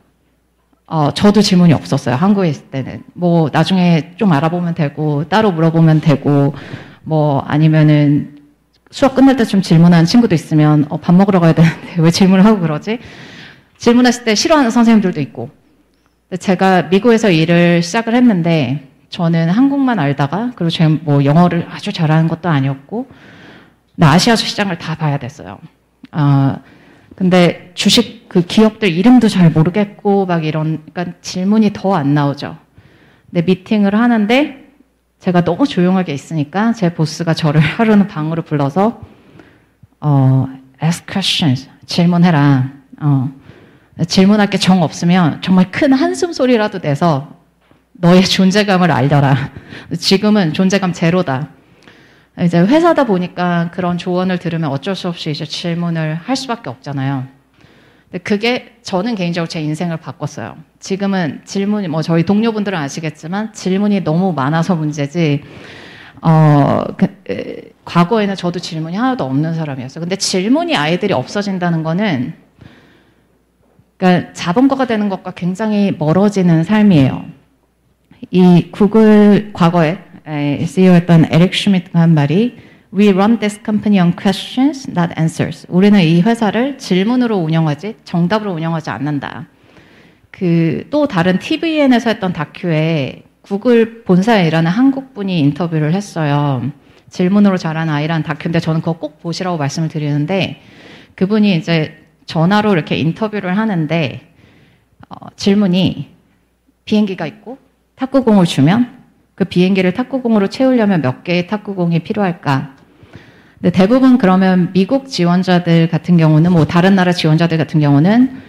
어, 0.88 1.12
저도 1.14 1.42
질문이 1.42 1.74
없었어요. 1.74 2.16
한국에 2.16 2.50
있을 2.50 2.64
때는. 2.68 3.04
뭐, 3.14 3.50
나중에 3.52 4.14
좀 4.16 4.32
알아보면 4.32 4.74
되고, 4.74 5.26
따로 5.28 5.52
물어보면 5.52 6.00
되고, 6.00 6.56
뭐, 7.04 7.42
아니면은 7.42 8.38
수업 8.90 9.14
끝날 9.16 9.36
때좀 9.36 9.62
질문하는 9.62 10.06
친구도 10.06 10.34
있으면, 10.34 10.86
어, 10.90 10.98
밥 10.98 11.14
먹으러 11.14 11.42
가야 11.42 11.54
되는데 11.54 11.96
왜 12.00 12.10
질문을 12.10 12.46
하고 12.46 12.62
그러지? 12.62 13.00
질문했을 13.78 14.24
때 14.24 14.34
싫어하는 14.34 14.72
선생님들도 14.72 15.20
있고. 15.22 15.50
제가 16.40 16.84
미국에서 16.84 17.30
일을 17.32 17.84
시작을 17.84 18.16
했는데, 18.16 18.88
저는 19.10 19.50
한국만 19.50 20.00
알다가 20.00 20.52
그리고 20.56 20.70
제가 20.70 20.98
뭐 21.04 21.24
영어를 21.24 21.68
아주 21.72 21.94
잘하는 21.94 22.28
것도 22.28 22.50
아니었고 22.50 23.08
아시아 24.02 24.36
시장을 24.36 24.78
다 24.78 24.96
봐야 24.96 25.18
됐어요. 25.18 25.60
아 26.12 26.60
근데 27.18 27.72
주식 27.74 28.30
그 28.30 28.46
기업들 28.46 28.92
이름도 28.92 29.28
잘 29.28 29.50
모르겠고 29.50 30.28
막 30.28 30.46
이런 30.46 30.84
그러니까 30.94 31.18
질문이 31.22 31.72
더 31.74 31.96
안 31.96 32.14
나오죠. 32.14 32.58
근데 33.32 33.42
미팅을 33.42 33.96
하는데 33.96 34.66
제가 35.20 35.44
너무 35.44 35.66
조용하게 35.66 36.14
있으니까 36.14 36.74
제 36.74 36.94
보스가 36.94 37.34
저를 37.34 37.60
하루는 37.60 38.08
방으로 38.08 38.44
불러서 38.44 39.02
어 40.00 40.48
ask 40.84 41.06
questions 41.12 41.68
질문해라. 41.88 42.72
어 43.02 43.32
질문할 44.08 44.52
게 44.52 44.60
정 44.60 44.84
없으면 44.84 45.42
정말 45.42 45.72
큰 45.72 45.94
한숨 45.94 46.34
소리라도 46.34 46.78
내서 46.80 47.36
너의 47.94 48.22
존재감을 48.26 48.92
알려라. 48.92 49.50
지금은 49.98 50.54
존재감 50.54 50.94
제로다. 50.94 51.50
이제 52.44 52.60
회사다 52.60 53.06
보니까 53.06 53.72
그런 53.74 53.98
조언을 53.98 54.38
들으면 54.38 54.70
어쩔 54.70 54.96
수 54.96 55.08
없이 55.08 55.32
이제 55.32 55.46
질문을 55.46 56.16
할 56.16 56.36
수밖에 56.36 56.70
없잖아요. 56.70 57.26
근데 58.12 58.24
그게 58.24 58.78
저는 58.84 59.16
개인적으로 59.16 59.50
제 59.50 59.60
인생을 59.62 59.98
바꿨어요. 59.98 60.56
지금은 60.80 61.42
질문이 61.46 61.88
뭐 61.88 62.02
저희 62.02 62.24
동료분들은 62.24 62.78
아시겠지만 62.78 63.54
질문이 63.54 64.04
너무 64.04 64.34
많아서 64.34 64.76
문제지. 64.76 65.44
어, 66.22 66.84
그, 66.96 67.06
에, 67.30 67.62
과거에는 67.86 68.36
저도 68.36 68.60
질문이 68.60 68.96
하나도 68.96 69.24
없는 69.24 69.56
사람이었어요. 69.56 70.02
근데 70.02 70.16
질문이 70.16 70.76
아이들이 70.76 71.14
없어진다는 71.14 71.84
거는 71.84 72.34
그러니까 73.98 74.34
자본가가 74.34 74.86
되는 74.86 75.10
것과 75.10 75.32
굉장히 75.32 75.96
멀어지는 75.98 76.64
삶이에요. 76.64 77.26
이 78.32 78.70
구글 78.72 79.52
과거에 79.54 80.00
CEO였던 80.28 81.28
에릭 81.32 81.56
슈미트가 81.56 82.00
한 82.00 82.14
말이 82.14 82.58
We 82.94 83.10
run 83.10 83.40
this 83.40 83.60
company 83.64 84.00
on 84.00 84.16
questions, 84.16 84.90
not 84.90 85.14
answers. 85.18 85.66
우리는 85.70 86.02
이 86.02 86.22
회사를 86.22 86.78
질문으로 86.78 87.38
운영하지 87.38 87.96
정답으로 88.04 88.54
운영하지 88.54 88.90
않는다. 88.90 89.48
그 90.32 90.88
또 90.90 91.08
다른 91.08 91.40
TVN에서 91.40 92.10
했던 92.10 92.34
다큐에 92.34 93.24
구글 93.42 94.04
본사에 94.04 94.48
일하는 94.48 94.70
한국 94.70 95.14
분이 95.14 95.40
인터뷰를 95.40 95.94
했어요. 95.94 96.70
질문으로 97.10 97.58
자란 97.58 97.90
아이라는 97.90 98.24
다큐인데 98.24 98.60
저는 98.60 98.82
그거 98.82 98.94
꼭 98.94 99.20
보시라고 99.20 99.58
말씀을 99.58 99.88
드리는데 99.88 100.62
그분이 101.16 101.56
이제 101.56 102.04
전화로 102.26 102.74
이렇게 102.74 102.98
인터뷰를 102.98 103.58
하는데 103.58 104.22
어, 105.10 105.28
질문이 105.36 106.10
비행기가 106.84 107.26
있고 107.26 107.58
탁구공을 107.96 108.46
주면 108.46 108.98
그 109.38 109.46
비행기를 109.46 109.94
탁구공으로 109.94 110.48
채우려면 110.48 111.04
몇 111.04 111.24
개의 111.24 111.46
탁구공이 111.46 112.00
필요할까? 112.00 112.72
근데 113.62 113.70
대부분 113.70 114.18
그러면 114.18 114.72
미국 114.74 115.08
지원자들 115.08 115.90
같은 115.90 116.18
경우는 116.18 116.52
뭐 116.52 116.66
다른 116.66 116.96
나라 116.96 117.12
지원자들 117.12 117.60
같은 117.60 117.80
경우는 117.80 118.42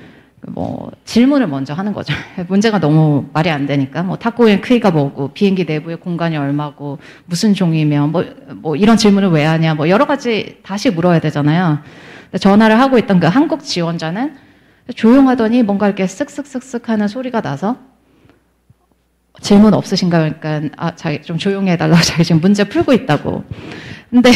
뭐 0.47 0.91
질문을 1.05 1.47
먼저 1.47 1.75
하는 1.75 1.93
거죠. 1.93 2.15
문제가 2.49 2.81
너무 2.81 3.27
말이 3.35 3.51
안 3.51 3.67
되니까 3.67 4.03
뭐 4.03 4.17
탁구의 4.17 4.63
크기가 4.63 4.91
뭐고 4.91 5.29
비행기 5.35 5.65
내부의 5.65 5.99
공간이 5.99 6.39
얼마고 6.39 6.99
무슨 7.27 7.53
종이면 7.53 8.11
뭐, 8.11 8.25
뭐 8.55 8.75
이런 8.75 8.97
질문을 8.97 9.29
왜 9.29 9.45
하냐 9.45 9.75
뭐 9.75 9.91
여러 9.91 10.07
가지 10.07 10.57
다시 10.63 10.89
물어야 10.91 11.21
되잖아요. 11.21 11.81
전화를 12.41 12.81
하고 12.81 12.97
있던 12.97 13.21
그 13.21 13.27
한국 13.27 13.63
지원자는 13.63 14.37
조용하더니 14.95 15.65
뭔가 15.65 15.87
이렇게 15.87 16.07
쓱쓱쓱쓱 16.07 16.87
하는 16.87 17.09
소리가 17.09 17.43
나서 17.43 17.77
질문 19.41 19.75
없으신가 19.75 20.19
그러니까 20.19 20.75
아 20.77 20.95
자기 20.95 21.23
좀 21.23 21.39
조용히 21.39 21.71
해달라고 21.71 22.01
자기 22.03 22.25
지금 22.25 22.41
문제 22.41 22.65
풀고 22.65 22.93
있다고. 22.93 23.45
근데 24.11 24.31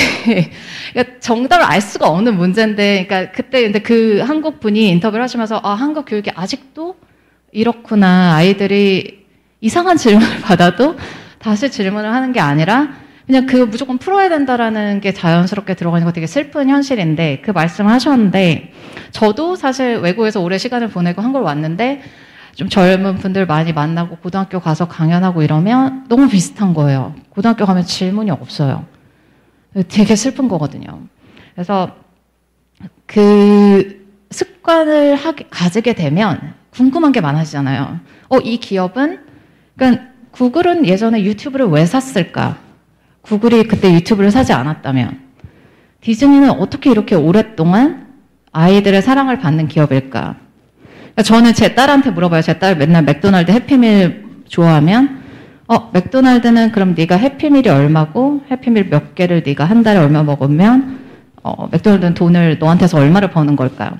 그러니까 0.92 1.18
정답을 1.20 1.64
알 1.64 1.80
수가 1.80 2.08
없는 2.08 2.36
문제인데, 2.36 3.06
그러니까 3.06 3.32
그때 3.32 3.62
근데 3.62 3.78
그 3.78 4.20
한국 4.20 4.60
분이 4.60 4.88
인터뷰를 4.90 5.22
하시면서 5.22 5.60
아 5.62 5.70
한국 5.70 6.04
교육이 6.04 6.30
아직도 6.34 6.96
이렇구나 7.52 8.34
아이들이 8.34 9.24
이상한 9.60 9.96
질문을 9.96 10.40
받아도 10.42 10.96
다시 11.38 11.70
질문을 11.70 12.12
하는 12.12 12.32
게 12.32 12.40
아니라 12.40 12.92
그냥 13.26 13.46
그 13.46 13.56
무조건 13.56 13.98
풀어야 13.98 14.28
된다라는 14.28 15.00
게 15.00 15.12
자연스럽게 15.12 15.74
들어가는 15.74 16.04
거 16.04 16.12
되게 16.12 16.26
슬픈 16.26 16.68
현실인데 16.68 17.40
그 17.44 17.50
말씀을 17.50 17.90
하셨는데 17.92 18.72
저도 19.10 19.56
사실 19.56 19.98
외국에서 19.98 20.40
오래 20.40 20.58
시간을 20.58 20.88
보내고 20.88 21.22
한국을 21.22 21.46
왔는데 21.46 22.02
좀 22.54 22.68
젊은 22.68 23.16
분들 23.16 23.46
많이 23.46 23.72
만나고 23.72 24.16
고등학교 24.16 24.60
가서 24.60 24.88
강연하고 24.88 25.42
이러면 25.42 26.04
너무 26.08 26.28
비슷한 26.28 26.74
거예요. 26.74 27.14
고등학교 27.30 27.64
가면 27.64 27.84
질문이 27.84 28.30
없어요. 28.30 28.84
되게 29.88 30.16
슬픈 30.16 30.48
거거든요. 30.48 31.00
그래서 31.54 31.96
그 33.06 34.06
습관을 34.30 35.14
하게, 35.14 35.46
가지게 35.50 35.94
되면 35.94 36.54
궁금한 36.70 37.12
게 37.12 37.20
많아지잖아요. 37.20 38.00
어, 38.28 38.38
이 38.38 38.58
기업은, 38.58 39.20
그러니까 39.76 40.04
구글은 40.30 40.86
예전에 40.86 41.22
유튜브를 41.24 41.66
왜 41.66 41.86
샀을까? 41.86 42.58
구글이 43.22 43.64
그때 43.64 43.92
유튜브를 43.94 44.30
사지 44.30 44.52
않았다면 44.52 45.20
디즈니는 46.00 46.50
어떻게 46.50 46.90
이렇게 46.90 47.14
오랫동안 47.14 48.08
아이들의 48.50 49.00
사랑을 49.02 49.38
받는 49.38 49.68
기업일까? 49.68 50.36
그러니까 51.14 51.22
저는 51.22 51.54
제 51.54 51.74
딸한테 51.74 52.10
물어봐요. 52.10 52.42
제 52.42 52.54
딸 52.58 52.76
맨날 52.76 53.02
맥도날드 53.04 53.50
해피밀 53.52 54.24
좋아하면 54.48 55.22
어 55.68 55.90
맥도날드는 55.92 56.72
그럼 56.72 56.94
네가 56.96 57.16
해피밀이 57.16 57.68
얼마고 57.68 58.42
해피밀 58.50 58.88
몇 58.90 59.14
개를 59.14 59.42
네가 59.44 59.64
한 59.64 59.82
달에 59.82 59.98
얼마 59.98 60.22
먹으면 60.22 60.98
어 61.42 61.68
맥도날드는 61.70 62.14
돈을 62.14 62.58
너한테서 62.58 62.98
얼마를 62.98 63.30
버는 63.30 63.56
걸까요? 63.56 63.90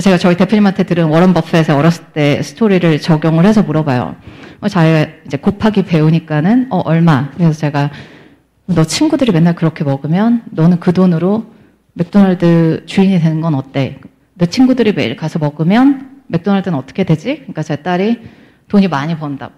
제가 0.00 0.18
저희 0.18 0.36
대표님한테 0.36 0.84
들은 0.84 1.06
워런 1.08 1.34
버핏의 1.34 1.76
어렸을 1.76 2.04
때 2.12 2.40
스토리를 2.42 3.00
적용을 3.00 3.44
해서 3.44 3.62
물어봐요. 3.62 4.14
어, 4.60 4.68
자기가 4.68 5.06
이제 5.26 5.36
곱하기 5.36 5.82
배우니까는 5.84 6.68
어 6.70 6.78
얼마? 6.84 7.30
그래서 7.36 7.52
제가 7.58 7.90
너 8.66 8.84
친구들이 8.84 9.32
맨날 9.32 9.56
그렇게 9.56 9.82
먹으면 9.82 10.42
너는 10.50 10.78
그 10.78 10.92
돈으로 10.92 11.44
맥도날드 11.94 12.84
주인이 12.86 13.18
되는 13.18 13.40
건 13.40 13.54
어때? 13.54 13.98
내 14.34 14.46
친구들이 14.46 14.92
매일 14.92 15.16
가서 15.16 15.38
먹으면 15.40 16.09
맥도날드는 16.30 16.76
어떻게 16.78 17.04
되지? 17.04 17.36
그러니까 17.36 17.62
제 17.62 17.76
딸이 17.76 18.20
돈이 18.68 18.88
많이 18.88 19.16
번다고. 19.16 19.52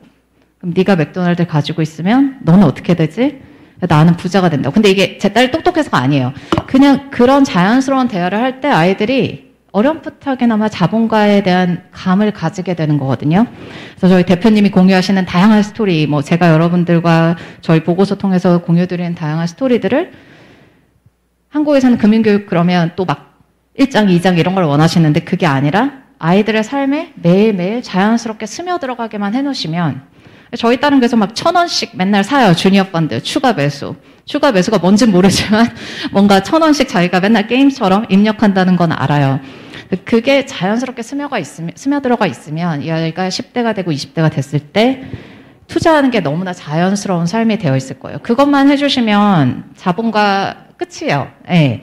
그럼 0.58 0.74
네가 0.76 0.96
맥도날드 0.96 1.46
가지고 1.46 1.82
있으면 1.82 2.38
너는 2.42 2.64
어떻게 2.64 2.94
되지? 2.94 3.40
나는 3.80 4.16
부자가 4.16 4.48
된다고. 4.48 4.72
근데 4.74 4.90
이게 4.90 5.18
제 5.18 5.32
딸이 5.32 5.50
똑똑해서가 5.50 5.98
아니에요. 5.98 6.32
그냥 6.66 7.10
그런 7.10 7.44
자연스러운 7.44 8.08
대화를 8.08 8.38
할 8.38 8.60
때 8.60 8.68
아이들이 8.68 9.52
어렴풋하게나마 9.72 10.68
자본가에 10.68 11.42
대한 11.42 11.84
감을 11.92 12.32
가지게 12.32 12.74
되는 12.74 12.98
거거든요. 12.98 13.46
그래서 13.96 14.08
저희 14.08 14.24
대표님이 14.24 14.70
공유하시는 14.70 15.24
다양한 15.24 15.62
스토리, 15.62 16.06
뭐 16.06 16.20
제가 16.22 16.50
여러분들과 16.50 17.36
저희 17.62 17.82
보고서 17.82 18.16
통해서 18.16 18.58
공유드리는 18.62 19.14
다양한 19.14 19.46
스토리들을 19.46 20.12
한국에서는 21.48 21.98
금융교육 21.98 22.46
그러면 22.46 22.92
또 22.96 23.04
막 23.04 23.32
1장, 23.78 24.08
2장 24.20 24.38
이런 24.38 24.54
걸 24.54 24.64
원하시는데 24.64 25.20
그게 25.20 25.46
아니라 25.46 26.01
아이들의 26.24 26.62
삶에 26.62 27.14
매일매일 27.16 27.82
자연스럽게 27.82 28.46
스며들어가게만 28.46 29.34
해놓으시면 29.34 30.02
저희 30.56 30.78
딸은 30.78 31.00
그래서 31.00 31.16
막 31.16 31.34
천 31.34 31.56
원씩 31.56 31.96
맨날 31.96 32.22
사요. 32.22 32.54
주니어 32.54 32.84
펀드, 32.84 33.20
추가 33.22 33.52
매수. 33.52 33.96
추가 34.24 34.52
매수가 34.52 34.78
뭔진 34.78 35.10
모르지만 35.10 35.66
뭔가 36.12 36.40
천 36.44 36.62
원씩 36.62 36.88
자기가 36.88 37.18
맨날 37.18 37.48
게임처럼 37.48 38.06
입력한다는 38.08 38.76
건 38.76 38.92
알아요. 38.92 39.40
그게 40.04 40.46
자연스럽게 40.46 41.02
스며가 41.02 41.40
있으면, 41.40 41.72
스며들어가 41.74 42.28
있으면 42.28 42.82
이 42.82 42.90
아이가 42.92 43.28
10대가 43.28 43.74
되고 43.74 43.90
20대가 43.90 44.30
됐을 44.30 44.60
때 44.60 45.02
투자하는 45.66 46.12
게 46.12 46.20
너무나 46.20 46.52
자연스러운 46.52 47.26
삶이 47.26 47.58
되어 47.58 47.76
있을 47.76 47.98
거예요. 47.98 48.18
그것만 48.22 48.70
해주시면 48.70 49.72
자본과 49.74 50.66
끝이에요. 50.76 51.32
네. 51.48 51.82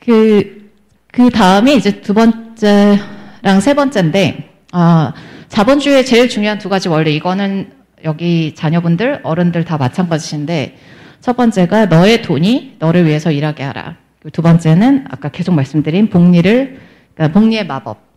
그, 0.00 0.69
그 1.12 1.30
다음에 1.30 1.74
이제 1.74 2.00
두 2.00 2.14
번째랑 2.14 3.60
세 3.60 3.74
번째인데, 3.74 4.50
아, 4.72 5.12
자본주의의 5.48 6.06
제일 6.06 6.28
중요한 6.28 6.58
두 6.58 6.68
가지 6.68 6.88
원리, 6.88 7.14
이거는 7.16 7.72
여기 8.04 8.54
자녀분들, 8.54 9.20
어른들 9.24 9.64
다 9.64 9.76
마찬가지인데, 9.76 10.76
첫 11.20 11.36
번째가 11.36 11.86
너의 11.86 12.22
돈이 12.22 12.76
너를 12.78 13.06
위해서 13.06 13.30
일하게 13.30 13.64
하라. 13.64 13.96
두 14.32 14.42
번째는 14.42 15.06
아까 15.10 15.28
계속 15.30 15.54
말씀드린 15.54 16.08
복리를 16.08 16.80
그러니까 17.14 17.38
복리의 17.38 17.66
마법. 17.66 18.10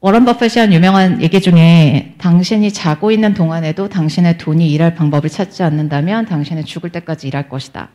워런 0.00 0.24
버핏이 0.24 0.58
한 0.58 0.72
유명한 0.72 1.22
얘기 1.22 1.40
중에 1.40 2.14
당신이 2.18 2.72
자고 2.72 3.12
있는 3.12 3.34
동안에도 3.34 3.88
당신의 3.88 4.36
돈이 4.38 4.68
일할 4.72 4.94
방법을 4.94 5.30
찾지 5.30 5.62
않는다면 5.62 6.26
당신은 6.26 6.64
죽을 6.64 6.90
때까지 6.90 7.28
일할 7.28 7.48
것이다. 7.48 7.90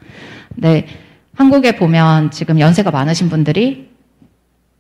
네, 0.55 0.87
한국에 1.37 1.75
보면 1.75 2.31
지금 2.31 2.59
연세가 2.59 2.89
많으신 2.89 3.29
분들이 3.29 3.91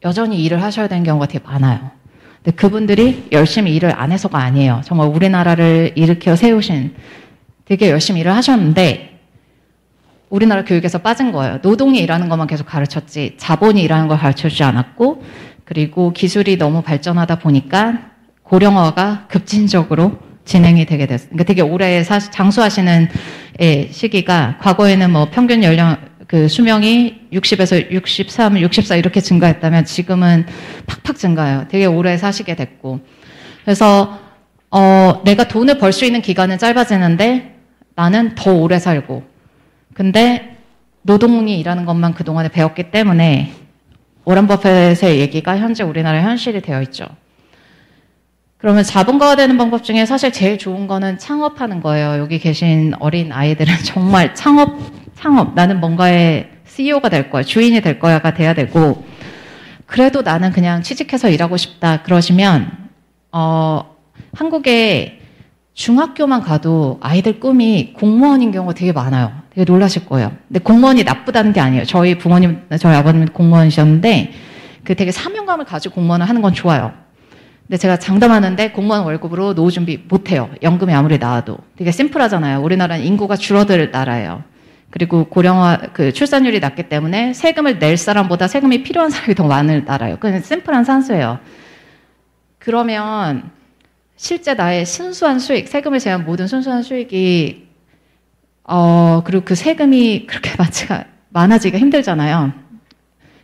여전히 0.03 0.43
일을 0.43 0.63
하셔야 0.63 0.87
되는 0.87 1.03
경우가 1.03 1.27
되게 1.27 1.45
많아요. 1.45 1.91
근데 2.43 2.55
그분들이 2.55 3.27
열심히 3.31 3.75
일을 3.75 3.93
안 3.95 4.11
해서가 4.11 4.39
아니에요. 4.39 4.81
정말 4.83 5.07
우리나라를 5.07 5.91
일으켜 5.93 6.35
세우신 6.35 6.95
되게 7.65 7.91
열심히 7.91 8.21
일을 8.21 8.35
하셨는데 8.35 9.19
우리나라 10.29 10.65
교육에서 10.65 10.97
빠진 10.97 11.31
거예요. 11.31 11.59
노동이 11.61 11.99
일하는 11.99 12.27
것만 12.27 12.47
계속 12.47 12.65
가르쳤지 12.65 13.35
자본이 13.37 13.79
일하는 13.83 14.07
걸 14.07 14.17
가르쳐 14.17 14.49
주지 14.49 14.63
않았고 14.63 15.23
그리고 15.63 16.11
기술이 16.11 16.57
너무 16.57 16.81
발전하다 16.81 17.37
보니까 17.37 17.99
고령화가 18.41 19.27
급진적으로 19.27 20.17
진행이 20.43 20.85
되게 20.87 21.05
됐어요. 21.05 21.29
그러니까 21.29 21.43
되게 21.43 21.61
오래 21.61 22.03
사, 22.03 22.17
장수하시는 22.17 23.09
예, 23.61 23.89
시기가 23.91 24.57
과거에는 24.59 25.11
뭐 25.11 25.29
평균 25.29 25.63
연령 25.63 25.97
그 26.27 26.47
수명이 26.49 27.29
60에서 27.31 27.89
63, 27.89 28.59
64 28.59 28.95
이렇게 28.97 29.21
증가했다면 29.21 29.85
지금은 29.85 30.45
팍팍 30.85 31.17
증가해요. 31.17 31.65
되게 31.69 31.85
오래 31.85 32.17
사시게 32.17 32.55
됐고. 32.55 32.99
그래서 33.63 34.19
어, 34.69 35.21
내가 35.23 35.47
돈을 35.47 35.77
벌 35.77 35.93
수 35.93 36.05
있는 36.05 36.21
기간은 36.21 36.57
짧아지는데 36.57 37.55
나는 37.95 38.35
더 38.35 38.53
오래 38.53 38.77
살고 38.79 39.23
근데 39.93 40.57
노동이 41.01 41.57
일하는 41.59 41.85
것만 41.85 42.13
그동안에 42.13 42.49
배웠기 42.49 42.91
때문에 42.91 43.53
오런 44.25 44.45
버핏의 44.47 45.19
얘기가 45.19 45.57
현재 45.57 45.83
우리나라의 45.83 46.23
현실이 46.23 46.61
되어 46.61 46.81
있죠. 46.83 47.05
그러면 48.57 48.83
자본가가 48.83 49.37
되는 49.37 49.57
방법 49.57 49.83
중에 49.83 50.05
사실 50.05 50.33
제일 50.33 50.57
좋은 50.57 50.87
거는 50.87 51.17
창업하는 51.17 51.79
거예요. 51.79 52.17
여기 52.17 52.39
계신 52.39 52.93
어린 52.99 53.31
아이들은 53.31 53.73
정말 53.85 54.35
창업, 54.35 54.77
창업. 55.17 55.55
나는 55.55 55.79
뭔가의 55.79 56.49
CEO가 56.65 57.09
될 57.09 57.29
거야. 57.29 57.43
주인이 57.43 57.81
될 57.81 57.99
거야가 57.99 58.33
돼야 58.33 58.53
되고, 58.53 59.03
그래도 59.85 60.21
나는 60.21 60.51
그냥 60.51 60.83
취직해서 60.83 61.29
일하고 61.29 61.57
싶다. 61.57 62.03
그러시면, 62.03 62.71
어, 63.31 63.95
한국에 64.33 65.21
중학교만 65.73 66.41
가도 66.41 66.99
아이들 67.01 67.39
꿈이 67.39 67.93
공무원인 67.93 68.51
경우가 68.51 68.73
되게 68.73 68.91
많아요. 68.91 69.31
되게 69.53 69.63
놀라실 69.71 70.05
거예요. 70.05 70.31
근데 70.47 70.59
공무원이 70.59 71.03
나쁘다는 71.03 71.53
게 71.53 71.59
아니에요. 71.59 71.85
저희 71.85 72.17
부모님, 72.17 72.61
저희 72.79 72.95
아버님 72.95 73.25
공무원이셨는데 73.27 74.33
그 74.83 74.95
되게 74.95 75.11
사명감을 75.11 75.65
가지고 75.65 75.95
공무원을 75.95 76.27
하는 76.27 76.41
건 76.41 76.53
좋아요. 76.53 76.93
근데 77.67 77.77
제가 77.77 77.97
장담하는데 77.97 78.71
공무원 78.71 79.03
월급으로 79.03 79.53
노후 79.53 79.69
준비 79.69 79.99
못 80.07 80.31
해요. 80.31 80.49
연금이 80.63 80.93
아무리 80.93 81.19
나와도. 81.19 81.57
되게 81.75 81.91
심플하잖아요. 81.91 82.61
우리나라는 82.61 83.03
인구가 83.03 83.35
줄어들 83.35 83.91
나라예요. 83.91 84.43
그리고 84.89 85.25
고령화, 85.25 85.89
그 85.93 86.13
출산율이 86.13 86.59
낮기 86.59 86.89
때문에 86.89 87.33
세금을 87.33 87.79
낼 87.79 87.97
사람보다 87.97 88.47
세금이 88.47 88.83
필요한 88.83 89.09
사람이 89.09 89.35
더 89.35 89.45
많은 89.45 89.85
나라예요. 89.85 90.17
그냥 90.17 90.41
심플한 90.41 90.83
산수예요. 90.85 91.39
그러면 92.57 93.51
실제 94.15 94.53
나의 94.53 94.85
순수한 94.85 95.39
수익, 95.39 95.67
세금을 95.67 95.99
제한 95.99 96.25
모든 96.25 96.47
순수한 96.47 96.83
수익이 96.83 97.67
어 98.63 99.21
그리고 99.23 99.45
그 99.45 99.55
세금이 99.55 100.25
그렇게 100.27 100.51
많지가 100.57 101.05
많아지기가 101.29 101.77
힘들잖아요. 101.79 102.51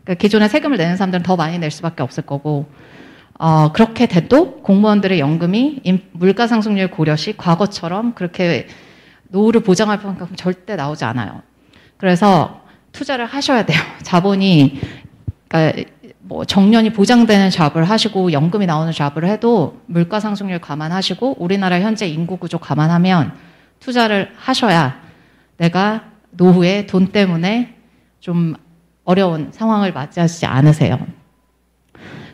그러니까 0.04 0.14
기존에 0.22 0.48
세금을 0.48 0.78
내는 0.78 0.98
사람들은 0.98 1.24
더 1.24 1.36
많이 1.36 1.60
낼 1.60 1.72
수밖에 1.72 2.04
없을 2.04 2.24
거고 2.24 2.66
어 3.40 3.72
그렇게 3.72 4.08
돼도 4.08 4.62
공무원들의 4.62 5.20
연금이 5.20 5.82
물가 6.12 6.48
상승률 6.48 6.90
고려 6.90 7.16
시 7.16 7.38
과거처럼 7.38 8.14
그렇게 8.14 8.68
노후를 9.34 9.62
보장할 9.62 10.00
만큼 10.04 10.28
절대 10.36 10.76
나오지 10.76 11.04
않아요. 11.06 11.42
그래서 11.98 12.62
투자를 12.92 13.26
하셔야 13.26 13.66
돼요. 13.66 13.80
자본이 14.04 14.80
그러니까 15.48 15.84
뭐 16.20 16.46
정년이 16.46 16.94
보장되는 16.94 17.50
잡을 17.50 17.84
하시고 17.84 18.32
연금이 18.32 18.66
나오는 18.68 18.94
잡을 18.94 19.26
해도 19.26 19.82
물가 19.88 20.20
상승률 20.20 20.60
감안하시고 20.60 21.38
우리나라 21.40 21.82
현재 21.82 22.08
인구 22.08 22.38
구조 22.38 22.60
감안하면 22.60 23.34
투자를 23.80 24.32
하셔야 24.38 25.02
내가 25.58 26.04
노후에 26.32 26.86
돈 26.86 27.08
때문에 27.08 27.76
좀 28.20 28.54
어려운 29.04 29.50
상황을 29.52 29.94
맞이하지 29.94 30.46
않으세요. 30.46 31.00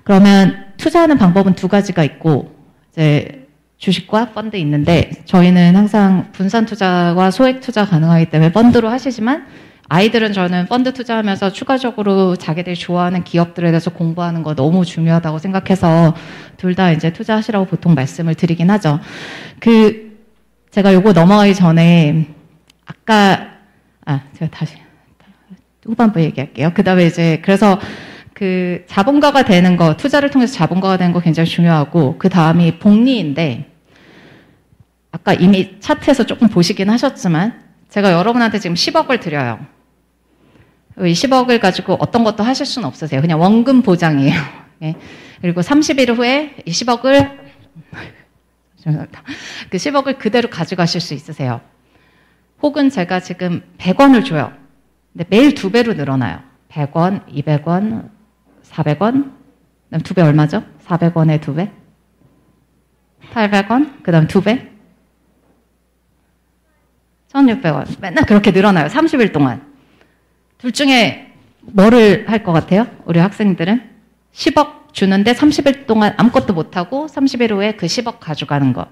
그러면 0.04 0.66
투자하는 0.78 1.18
방법은 1.18 1.56
두 1.56 1.68
가지가 1.68 2.04
있고 2.04 2.54
이제 2.92 3.39
주식과 3.80 4.32
펀드 4.32 4.58
있는데 4.58 5.10
저희는 5.26 5.76
항상 5.76 6.32
분산 6.34 6.66
투자와 6.66 7.32
소액 7.32 7.62
투자 7.62 7.86
가능하기 7.86 8.28
때문에 8.28 8.52
펀드로 8.52 8.90
하시지만 8.90 9.48
아이들은 9.88 10.34
저는 10.34 10.68
펀드 10.68 10.94
투자하면서 10.94 11.52
추가적으로 11.54 12.36
자기들이 12.36 12.76
좋아하는 12.76 13.24
기업들에 13.24 13.72
대해서 13.72 13.90
공부하는 13.90 14.44
거 14.44 14.54
너무 14.54 14.86
중요하다고 14.86 15.40
생각해서 15.40 16.14
둘 16.58 16.76
다 16.76 16.92
이제 16.92 17.12
투자하시라고 17.12 17.66
보통 17.66 17.96
말씀을 17.96 18.36
드리긴 18.36 18.70
하죠. 18.70 19.00
그 19.60 20.20
제가 20.72 20.94
요거 20.94 21.14
넘어가기 21.14 21.56
전에 21.56 22.28
아까 22.86 23.54
아 24.06 24.22
제가 24.38 24.52
다시 24.52 24.76
후반부 25.86 26.22
얘기할게요. 26.22 26.72
그 26.76 26.84
다음에 26.84 27.08
이제 27.08 27.42
그래서 27.44 27.80
그 28.34 28.84
자본가가 28.88 29.44
되는 29.44 29.76
거 29.76 29.98
투자를 29.98 30.30
통해서 30.30 30.54
자본가가 30.54 30.98
되는 30.98 31.14
거 31.14 31.20
굉장히 31.20 31.50
중요하고 31.50 32.18
그 32.20 32.30
다음이 32.30 32.78
복리인데 32.78 33.69
아까 35.30 35.34
이미 35.36 35.80
차트에서 35.80 36.26
조금 36.26 36.48
보시긴 36.48 36.90
하셨지만 36.90 37.62
제가 37.90 38.12
여러분한테 38.12 38.58
지금 38.58 38.74
10억을 38.74 39.20
드려요. 39.22 39.64
이 40.98 41.14
10억을 41.14 41.60
가지고 41.60 41.98
어떤 42.00 42.24
것도 42.24 42.44
하실 42.44 42.66
수는 42.66 42.88
없으세요. 42.88 43.22
그냥 43.22 43.40
원금 43.40 43.84
보장이에요. 43.84 44.34
예. 44.82 44.96
그리고 45.40 45.62
30일 45.62 46.18
후에 46.18 46.56
이 46.66 46.72
10억을 46.72 47.38
그 49.70 49.78
10억을 49.78 50.18
그대로 50.18 50.50
가져가실 50.50 51.00
수 51.00 51.14
있으세요. 51.14 51.62
혹은 52.64 52.90
제가 52.90 53.20
지금 53.20 53.62
100원을 53.78 54.26
줘요. 54.26 54.52
근데 55.14 55.26
매일 55.30 55.54
두 55.54 55.70
배로 55.70 55.94
늘어나요. 55.94 56.40
100원, 56.70 57.28
200원, 57.28 58.10
400원, 58.64 59.32
그다음 59.90 60.02
두 60.04 60.14
배 60.16 60.24
얼마죠? 60.24 60.64
400원에 60.88 61.40
두 61.40 61.54
배? 61.54 61.72
800원, 63.32 64.02
그다음 64.02 64.26
두 64.28 64.42
배? 64.42 64.79
1600원. 67.34 68.00
맨날 68.00 68.26
그렇게 68.26 68.52
늘어나요. 68.52 68.88
30일 68.88 69.32
동안. 69.32 69.62
둘 70.58 70.72
중에 70.72 71.34
뭐를 71.62 72.30
할 72.30 72.44
것 72.44 72.52
같아요? 72.52 72.88
우리 73.06 73.20
학생들은? 73.20 73.90
10억 74.34 74.94
주는데 74.94 75.34
30일 75.34 75.86
동안 75.86 76.14
아무것도 76.18 76.54
못하고 76.54 77.08
30일 77.08 77.52
후에 77.52 77.74
그 77.74 77.86
10억 77.86 78.20
가져가는 78.20 78.74
거. 78.74 78.88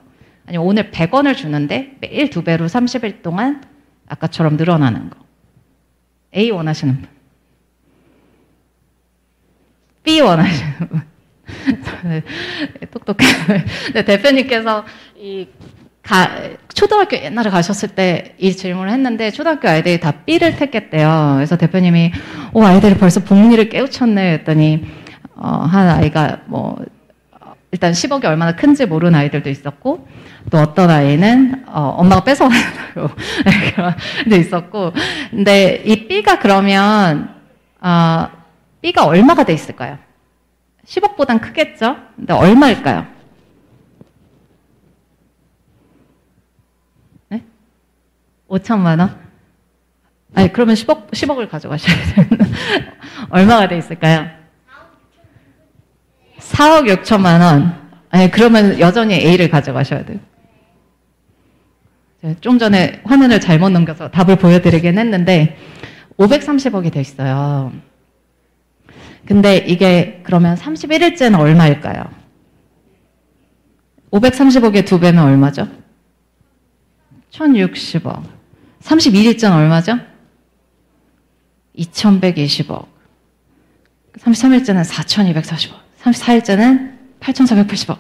아니면 0.45 0.65
오늘 0.67 0.91
100원을 0.91 1.36
주는데 1.36 1.97
매일 2.00 2.30
두 2.30 2.43
배로 2.43 2.67
30일 2.67 3.21
동안 3.21 3.63
아까처럼 4.08 4.56
늘어나는 4.58 5.10
거. 5.10 5.17
A 6.36 6.52
원하시는 6.52 6.95
분. 7.02 7.08
B 10.04 10.21
원하시는 10.21 10.73
분. 10.88 11.02
똑똑해. 12.91 13.26
네, 13.93 14.06
대표님께서 14.06 14.86
이 15.17 15.47
가, 16.08 16.30
초등학교 16.74 17.17
옛날에 17.17 17.50
가셨을 17.50 17.89
때 17.89 18.38
이 18.39 18.56
질문을 18.56 18.91
했는데 18.93 19.32
초등학교 19.32 19.67
아이들이 19.67 20.00
다 20.00 20.12
B를 20.12 20.56
택했대요. 20.56 21.34
그래서 21.36 21.58
대표님이 21.58 22.12
오 22.54 22.63
아이들이 22.63 22.96
벌써 22.96 23.20
복리를 23.20 23.67
깨우쳤네 23.70 24.34
했더니 24.34 24.86
어, 25.36 25.48
한 25.48 25.89
아이가 25.89 26.39
뭐 26.46 26.78
일단 27.72 27.91
10억이 27.91 28.26
얼마나 28.26 28.56
큰지 28.56 28.86
모르는 28.86 29.17
아이들도 29.20 29.50
있었고 29.50 30.08
또 30.52 30.58
어떤 30.60 30.89
아이는 30.89 31.63
어, 31.67 31.96
엄마가 31.98 32.24
뺏어가고 32.24 33.10
네, 34.28 34.38
있었고 34.38 34.93
근데 35.32 35.82
이 35.86 36.08
B가 36.08 36.39
그러면 36.39 37.30
어, 37.82 38.30
B가 38.82 39.06
얼마가 39.06 39.43
돼 39.43 39.54
있을까요? 39.54 39.98
10억보단 40.86 41.41
크겠죠? 41.41 41.98
근데 42.15 42.34
얼마일까요? 42.34 43.16
5천만 48.49 48.99
원? 48.99 49.17
아니, 50.33 50.51
그러면 50.51 50.75
10억, 50.75 51.12
10억을 51.12 51.49
가져가셔야 51.49 51.95
돼요. 52.13 52.25
얼마가 53.29 53.67
돼 53.67 53.77
있을까요? 53.77 54.27
4억 56.39 57.01
6천만 57.01 57.41
원. 57.41 57.89
아니, 58.10 58.29
그러면 58.31 58.79
여전히 58.79 59.15
A를 59.15 59.49
가져가셔야 59.49 60.05
돼요. 60.05 60.19
좀 62.41 62.57
전에 62.60 63.01
화면을 63.03 63.39
잘못 63.39 63.69
넘겨서 63.69 64.12
답을 64.12 64.38
보여드리긴 64.38 64.97
했는데, 64.97 65.57
530억이 66.17 66.91
돼 66.91 67.01
있어요. 67.01 67.71
근데 69.25 69.57
이게 69.57 70.21
그러면 70.23 70.55
31일째는 70.55 71.38
얼마일까요? 71.39 72.05
530억의 74.12 74.86
두 74.86 74.99
배면 74.99 75.25
얼마죠? 75.25 75.67
1060억. 77.31 78.37
32일째는 78.88 79.54
얼마죠? 79.54 80.00
2120억. 81.78 82.86
33일째는 84.19 84.84
4240억. 84.86 85.73
34일째는 86.02 86.93
8480억. 87.19 87.97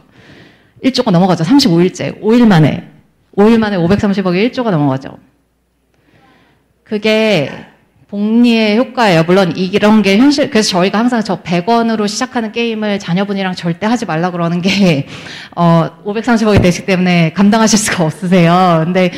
1조가 0.83 1.11
넘어가죠. 1.11 1.43
35일째. 1.43 2.21
5일 2.21 2.47
만에. 2.47 2.89
5일 3.35 3.57
만에 3.57 3.77
530억이 3.77 4.51
1조가 4.51 4.71
넘어가죠. 4.71 5.17
그게 6.83 7.51
복리의 8.07 8.77
효과예요. 8.77 9.23
물론 9.23 9.55
이런 9.57 10.01
게 10.01 10.17
현실, 10.17 10.49
그래서 10.49 10.69
저희가 10.69 10.97
항상 10.97 11.21
저 11.21 11.43
100원으로 11.43 12.07
시작하는 12.07 12.53
게임을 12.53 12.99
자녀분이랑 12.99 13.53
절대 13.55 13.85
하지 13.85 14.05
말라 14.05 14.31
그러는 14.31 14.61
게, 14.61 15.07
어, 15.53 15.89
530억이 16.05 16.61
되시기 16.61 16.85
때문에 16.85 17.33
감당하실 17.33 17.77
수가 17.77 18.05
없으세요. 18.05 18.83
근데 18.85 19.11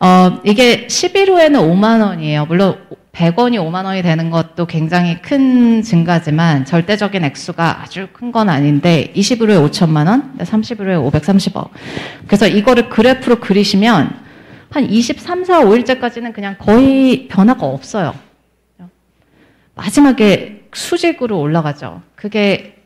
어, 0.00 0.40
이게 0.44 0.86
11 0.88 1.28
후에는 1.30 1.60
5만 1.60 2.00
원이에요. 2.02 2.46
물론 2.46 2.78
100원이 3.12 3.56
5만 3.58 3.84
원이 3.84 4.02
되는 4.02 4.30
것도 4.30 4.66
굉장히 4.66 5.20
큰 5.20 5.82
증가지만 5.82 6.64
절대적인 6.64 7.24
액수가 7.24 7.82
아주 7.82 8.08
큰 8.12 8.30
건 8.30 8.48
아닌데 8.48 9.12
20일후에 9.16 9.68
5천만 9.70 10.06
원, 10.06 10.36
30일후에 10.38 11.10
530억. 11.10 11.70
그래서 12.26 12.46
이거를 12.46 12.88
그래프로 12.90 13.40
그리시면 13.40 14.14
한 14.70 14.84
23, 14.84 15.44
4, 15.44 15.60
5일째까지는 15.64 16.32
그냥 16.32 16.54
거의 16.58 17.26
변화가 17.26 17.66
없어요. 17.66 18.14
마지막에 19.74 20.66
수직으로 20.72 21.40
올라가죠. 21.40 22.02
그게 22.14 22.76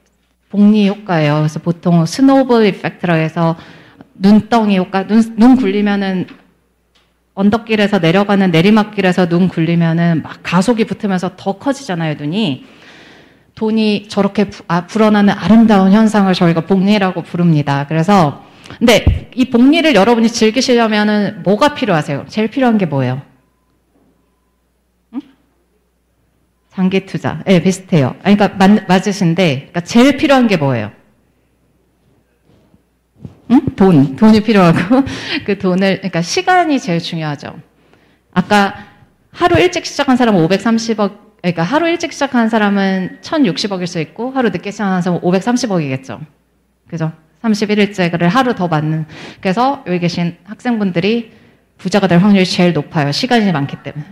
복리 0.49 0.89
효과예요. 0.89 1.37
그래서 1.37 1.59
보통 1.59 2.07
스노우볼 2.07 2.67
이펙트라고 2.67 3.21
해서 3.21 3.57
눈덩이 4.15 4.79
효과, 4.79 5.07
눈, 5.07 5.35
눈 5.37 5.57
굴리면은 5.57 6.27
언덕길에서 7.35 7.99
내려가는 7.99 8.51
내리막길에서 8.51 9.29
눈 9.29 9.49
굴리면은 9.49 10.23
막 10.23 10.41
가속이 10.43 10.85
붙으면서 10.85 11.33
더 11.37 11.59
커지잖아요, 11.59 12.15
눈이. 12.15 12.67
돈이 13.55 14.09
저렇게 14.09 14.45
부, 14.45 14.65
아, 14.69 14.87
불어나는 14.87 15.33
아름다운 15.35 15.93
현상을 15.93 16.33
저희가 16.33 16.63
복리라고 16.63 17.23
부릅니다. 17.23 17.87
그래서, 17.89 18.45
근데 18.79 19.31
이 19.35 19.47
복리를 19.51 19.95
여러분이 19.95 20.29
즐기시려면은 20.29 21.43
뭐가 21.43 21.75
필요하세요? 21.75 22.27
제일 22.29 22.49
필요한 22.49 22.79
게 22.79 22.87
뭐예요? 22.87 23.23
응? 25.15 25.21
장기 26.71 27.07
투자. 27.07 27.43
예, 27.47 27.55
네, 27.55 27.63
비슷해요. 27.63 28.15
그러니까 28.21 28.49
맞, 28.49 28.87
맞으신데, 28.89 29.55
그러니까 29.57 29.81
제일 29.81 30.17
필요한 30.17 30.49
게 30.49 30.57
뭐예요? 30.57 30.93
응? 33.53 33.61
돈, 33.77 34.17
돈이 34.17 34.41
필요하고 34.41 35.05
그 35.45 35.59
돈을 35.59 35.99
그러니까 35.99 36.23
시간이 36.23 36.81
제일 36.81 36.99
중요하죠. 36.99 37.55
아까 38.33 38.75
하루 39.31 39.61
일찍 39.61 39.87
시작한 39.87 40.17
사람은 40.17 40.47
530억 40.49 41.19
그러니까 41.43 41.63
하루 41.63 41.89
일찍 41.89 42.13
시작한 42.13 42.49
사람은 42.49 43.19
1060억일 43.21 43.87
수 43.87 44.01
있고 44.01 44.31
하루 44.31 44.51
늦게 44.51 44.71
시작한 44.71 45.03
사람은 45.03 45.23
530억이겠죠. 45.23 46.21
그죠? 46.89 47.13
31일째를 47.43 48.29
하루 48.29 48.55
더 48.55 48.69
맞는 48.69 49.07
그래서 49.41 49.83
여기 49.87 49.99
계신 49.99 50.37
학생분들이 50.45 51.33
부자가 51.79 52.07
될 52.07 52.19
확률이 52.19 52.47
제일 52.47 52.73
높아요. 52.73 53.11
시간이 53.11 53.51
많기 53.51 53.77
때문에. 53.83 54.05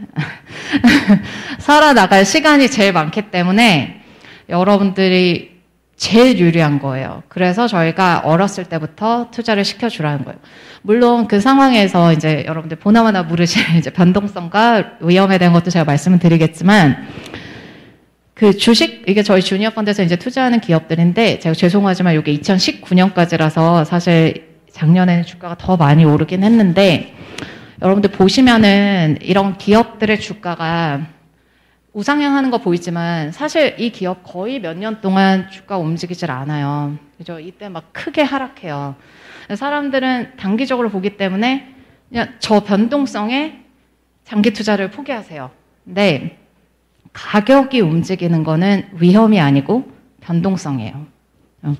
살아나갈 1.61 2.24
시간이 2.24 2.68
제일 2.68 2.92
많기 2.92 3.31
때문에 3.31 4.03
여러분들이 4.48 5.60
제일 6.00 6.38
유리한 6.38 6.78
거예요. 6.78 7.22
그래서 7.28 7.68
저희가 7.68 8.22
어렸을 8.24 8.64
때부터 8.64 9.30
투자를 9.30 9.66
시켜주라는 9.66 10.24
거예요. 10.24 10.38
물론 10.80 11.28
그 11.28 11.40
상황에서 11.42 12.14
이제 12.14 12.42
여러분들 12.46 12.78
보나마나 12.78 13.22
모르실 13.22 13.62
이제 13.76 13.90
변동성과 13.90 14.92
위험에 15.02 15.36
대한 15.36 15.52
것도 15.52 15.68
제가 15.68 15.84
말씀을 15.84 16.18
드리겠지만 16.18 17.06
그 18.32 18.56
주식 18.56 19.04
이게 19.08 19.22
저희 19.22 19.42
주니어 19.42 19.70
펀드에서 19.70 20.02
이제 20.02 20.16
투자하는 20.16 20.60
기업들인데 20.60 21.38
제가 21.38 21.54
죄송하지만 21.54 22.18
이게 22.18 22.34
2019년까지라서 22.34 23.84
사실 23.84 24.48
작년에는 24.72 25.24
주가가 25.26 25.58
더 25.58 25.76
많이 25.76 26.06
오르긴 26.06 26.44
했는데 26.44 27.14
여러분들 27.82 28.10
보시면은 28.12 29.18
이런 29.20 29.58
기업들의 29.58 30.18
주가가 30.18 31.02
우상향 31.92 32.37
하는 32.37 32.50
거 32.50 32.59
보이지만 32.59 33.33
사실 33.33 33.74
이 33.79 33.90
기업 33.90 34.22
거의 34.22 34.61
몇 34.61 34.76
년 34.76 35.00
동안 35.00 35.50
주가 35.50 35.76
움직이질 35.79 36.31
않아요. 36.31 36.96
그죠? 37.18 37.40
이때 37.40 37.68
막 37.68 37.92
크게 37.92 38.22
하락해요. 38.22 38.94
사람들은 39.55 40.37
단기적으로 40.37 40.90
보기 40.90 41.16
때문에 41.16 41.74
그냥 42.09 42.29
저 42.38 42.61
변동성에 42.61 43.61
장기 44.24 44.53
투자를 44.53 44.90
포기하세요. 44.90 45.50
근데 45.85 46.38
가격이 47.12 47.81
움직이는 47.81 48.44
거는 48.44 48.88
위험이 48.92 49.40
아니고 49.40 49.90
변동성이에요. 50.20 51.07
어. 51.62 51.74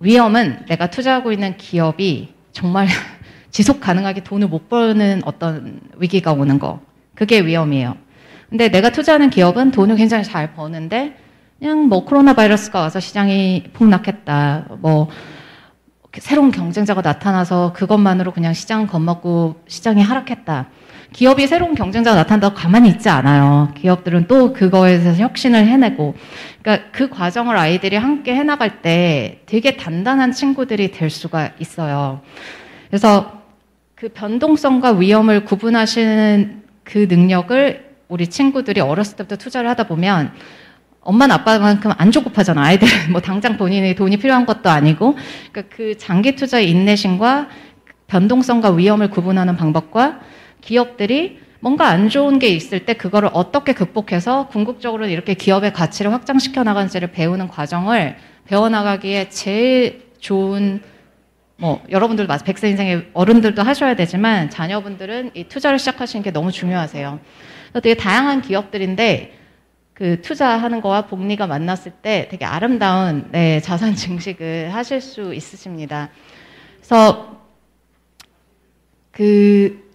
위험은 0.00 0.66
내가 0.68 0.90
투자하고 0.90 1.32
있는 1.32 1.56
기업이 1.56 2.34
정말 2.52 2.86
지속 3.50 3.80
가능하게 3.80 4.22
돈을 4.22 4.48
못 4.48 4.68
버는 4.68 5.22
어떤 5.24 5.80
위기가 5.96 6.32
오는 6.34 6.58
거. 6.58 6.82
그게 7.14 7.40
위험이에요. 7.40 7.96
근데 8.48 8.68
내가 8.68 8.90
투자하는 8.90 9.30
기업은 9.30 9.70
돈을 9.70 9.96
굉장히 9.96 10.24
잘 10.24 10.54
버는데 10.54 11.16
그냥 11.58 11.88
뭐 11.88 12.04
코로나 12.04 12.34
바이러스가 12.34 12.80
와서 12.80 13.00
시장이 13.00 13.64
폭락했다. 13.72 14.66
뭐 14.80 15.08
새로운 16.18 16.50
경쟁자가 16.50 17.02
나타나서 17.02 17.72
그것만으로 17.74 18.32
그냥 18.32 18.54
시장 18.54 18.86
겁먹고 18.86 19.62
시장이 19.66 20.02
하락했다. 20.02 20.68
기업이 21.12 21.46
새로운 21.46 21.74
경쟁자가 21.74 22.16
나타난다고 22.16 22.54
가만히 22.54 22.88
있지 22.90 23.08
않아요. 23.08 23.72
기업들은 23.76 24.26
또 24.26 24.52
그거에 24.52 24.98
대해서 24.98 25.22
혁신을 25.22 25.66
해내고. 25.66 26.14
그러니까 26.62 26.90
그 26.92 27.08
과정을 27.08 27.56
아이들이 27.56 27.96
함께 27.96 28.34
해나갈 28.34 28.82
때 28.82 29.40
되게 29.46 29.76
단단한 29.76 30.32
친구들이 30.32 30.90
될 30.90 31.10
수가 31.10 31.50
있어요. 31.58 32.20
그래서 32.88 33.42
그 33.94 34.08
변동성과 34.08 34.92
위험을 34.92 35.44
구분하시는 35.44 36.62
그 36.84 37.06
능력을 37.08 37.85
우리 38.08 38.28
친구들이 38.28 38.80
어렸을 38.80 39.16
때부터 39.16 39.36
투자를 39.36 39.68
하다 39.70 39.84
보면 39.84 40.32
엄마는 41.00 41.34
아빠만큼 41.36 41.92
안 41.96 42.10
조급하잖아. 42.10 42.62
아이들은 42.62 42.90
뭐 43.12 43.20
당장 43.20 43.56
본인이 43.56 43.94
돈이 43.94 44.16
필요한 44.16 44.46
것도 44.46 44.70
아니고. 44.70 45.16
그러니까 45.52 45.76
그 45.76 45.96
장기 45.98 46.34
투자의 46.34 46.70
인내심과 46.70 47.48
변동성과 48.08 48.70
위험을 48.72 49.10
구분하는 49.10 49.56
방법과 49.56 50.20
기업들이 50.60 51.38
뭔가 51.60 51.88
안 51.88 52.08
좋은 52.08 52.38
게 52.38 52.48
있을 52.48 52.84
때 52.84 52.94
그거를 52.94 53.30
어떻게 53.32 53.72
극복해서 53.72 54.48
궁극적으로 54.48 55.06
이렇게 55.06 55.34
기업의 55.34 55.72
가치를 55.72 56.12
확장시켜 56.12 56.62
나가는지를 56.62 57.12
배우는 57.12 57.48
과정을 57.48 58.16
배워나가기에 58.46 59.30
제일 59.30 60.06
좋은 60.20 60.82
뭐 61.56 61.82
여러분들도 61.90 62.28
맞아 62.28 62.44
백세 62.44 62.68
인생의 62.68 63.08
어른들도 63.14 63.62
하셔야 63.62 63.96
되지만 63.96 64.50
자녀분들은 64.50 65.30
이 65.34 65.44
투자를 65.44 65.78
시작하시는 65.78 66.22
게 66.22 66.30
너무 66.30 66.52
중요하세요. 66.52 67.18
되게 67.80 67.94
다양한 67.94 68.42
기업들인데 68.42 69.34
그 69.94 70.20
투자하는 70.20 70.80
거와 70.80 71.06
복리가 71.06 71.46
만났을 71.46 71.92
때 71.92 72.28
되게 72.30 72.44
아름다운 72.44 73.28
네, 73.32 73.60
자산 73.60 73.94
증식을 73.96 74.74
하실 74.74 75.00
수 75.00 75.34
있으십니다. 75.34 76.10
그래서 76.80 77.40
그 79.12 79.86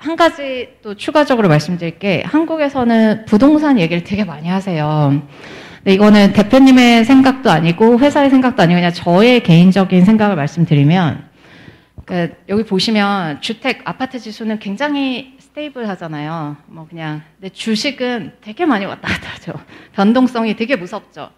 한 0.00 0.16
가지 0.16 0.70
또 0.80 0.94
추가적으로 0.94 1.48
말씀드릴 1.48 1.98
게 1.98 2.22
한국에서는 2.24 3.26
부동산 3.26 3.78
얘기를 3.78 4.02
되게 4.02 4.24
많이 4.24 4.48
하세요. 4.48 5.22
근데 5.76 5.92
이거는 5.92 6.32
대표님의 6.32 7.04
생각도 7.04 7.50
아니고 7.50 7.98
회사의 7.98 8.30
생각도 8.30 8.62
아니고 8.62 8.78
그냥 8.78 8.92
저의 8.94 9.42
개인적인 9.42 10.06
생각을 10.06 10.36
말씀드리면 10.36 11.28
그러니까 12.06 12.36
여기 12.48 12.64
보시면 12.64 13.42
주택 13.42 13.82
아파트 13.84 14.18
지수는 14.18 14.58
굉장히 14.58 15.36
stable 15.50 15.88
하잖아요. 15.88 16.56
뭐 16.66 16.86
그냥 16.88 17.22
근데 17.36 17.52
주식은 17.52 18.34
되게 18.40 18.66
많이 18.66 18.84
왔다 18.84 19.08
갔다 19.08 19.30
하죠. 19.34 19.52
변동성이 19.92 20.54
되게 20.54 20.76
무섭죠. 20.76 21.30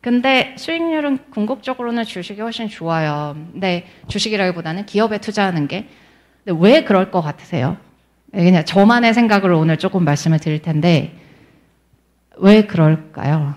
근데 0.00 0.54
수익률은 0.58 1.30
궁극적으로는 1.30 2.04
주식이 2.04 2.40
훨씬 2.40 2.68
좋아요. 2.68 3.36
근데 3.52 3.86
주식이라기보다는 4.08 4.86
기업에 4.86 5.18
투자하는 5.18 5.68
게. 5.68 5.86
근데 6.44 6.58
왜 6.60 6.84
그럴 6.84 7.10
것 7.10 7.20
같으세요? 7.20 7.76
그냥 8.32 8.64
저만의 8.64 9.12
생각으로 9.14 9.58
오늘 9.58 9.76
조금 9.76 10.04
말씀을 10.04 10.38
드릴 10.38 10.62
텐데 10.62 11.14
왜 12.38 12.64
그럴까요? 12.64 13.54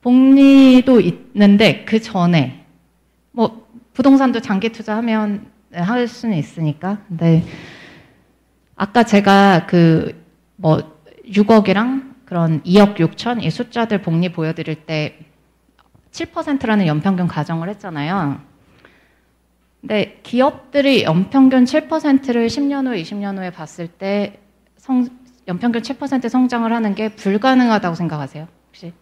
복리도 0.00 1.00
있는데 1.00 1.84
그 1.84 2.00
전에 2.00 2.64
뭐 3.32 3.66
부동산도 3.92 4.40
장기 4.40 4.70
투자하면 4.70 5.44
네, 5.44 5.51
할 5.72 6.08
수는 6.08 6.36
있으니까. 6.36 6.98
근데 7.08 7.44
아까 8.76 9.02
제가 9.04 9.66
그 9.66 10.22
뭐 10.62 10.78
6억이랑 11.26 12.14
그런 12.24 12.62
2억 12.62 12.96
6천 12.96 13.42
이 13.42 13.50
숫자들 13.50 14.00
복리 14.00 14.30
보여드릴 14.30 14.86
때 14.86 15.18
7%라는 16.12 16.86
연평균 16.86 17.26
가정을 17.26 17.68
했잖아요. 17.70 18.40
근데 19.80 20.20
기업들이 20.22 21.02
연평균 21.02 21.64
7%를 21.64 22.46
10년 22.46 22.86
후, 22.86 22.92
20년 22.92 23.38
후에 23.38 23.50
봤을 23.50 23.88
때 23.88 24.38
성, 24.76 25.08
연평균 25.48 25.82
7% 25.82 26.28
성장을 26.28 26.72
하는 26.72 26.94
게 26.94 27.08
불가능하다고 27.08 27.96
생각하세요? 27.96 28.46
혹시? 28.68 28.92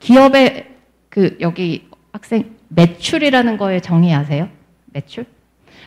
기업의 0.00 0.76
그 1.08 1.38
여기 1.40 1.88
학생 2.12 2.56
매출이라는 2.68 3.56
거에 3.56 3.80
정의 3.80 4.12
아세요? 4.14 4.48
매출? 4.92 5.26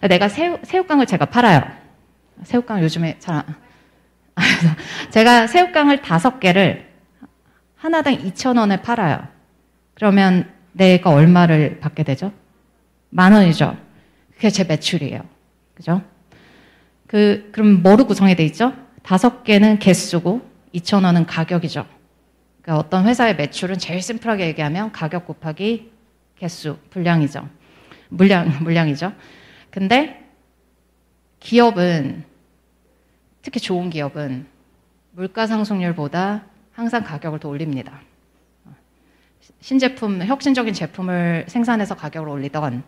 내가 0.02 0.28
새우, 0.28 0.58
새우깡을 0.64 1.06
제가 1.06 1.26
팔아요. 1.26 1.62
새우깡 2.44 2.82
요즘에 2.82 3.18
잘 3.20 3.36
안, 3.36 3.56
제가 5.12 5.48
새우깡을 5.48 6.02
다섯 6.02 6.40
개를 6.40 6.90
하나당 7.76 8.16
2,000원에 8.16 8.82
팔아요. 8.82 9.28
그러면 9.94 10.52
내가 10.72 11.12
얼마를 11.12 11.80
받게 11.80 12.04
되죠? 12.04 12.32
만 13.10 13.34
원이죠. 13.34 13.78
그게 14.36 14.50
제 14.50 14.64
매출이에요. 14.64 15.22
그죠? 15.76 16.02
그, 17.08 17.50
그럼 17.52 17.84
뭐로 17.84 18.08
구성이 18.08 18.36
돼 18.36 18.44
있죠? 18.46 18.74
다섯 19.04 19.44
개는 19.44 19.80
개수고 19.80 20.42
2,000원은 20.74 21.26
가격이죠. 21.28 21.86
그러니까 22.62 22.80
어떤 22.84 23.06
회사의 23.06 23.36
매출은 23.36 23.78
제일 23.78 24.02
심플하게 24.02 24.48
얘기하면 24.48 24.92
가격 24.92 25.28
곱하기 25.28 25.92
개수, 26.38 26.78
분량이죠. 26.90 27.48
물량, 28.14 28.64
물량이죠. 28.64 29.14
근데 29.70 30.24
기업은, 31.40 32.24
특히 33.42 33.60
좋은 33.60 33.90
기업은 33.90 34.46
물가 35.12 35.48
상승률보다 35.48 36.46
항상 36.72 37.04
가격을 37.04 37.40
더 37.40 37.50
올립니다. 37.50 38.02
신제품, 39.60 40.24
혁신적인 40.24 40.74
제품을 40.74 41.46
생산해서 41.48 41.96
가격을 41.96 42.30
올리던 42.30 42.84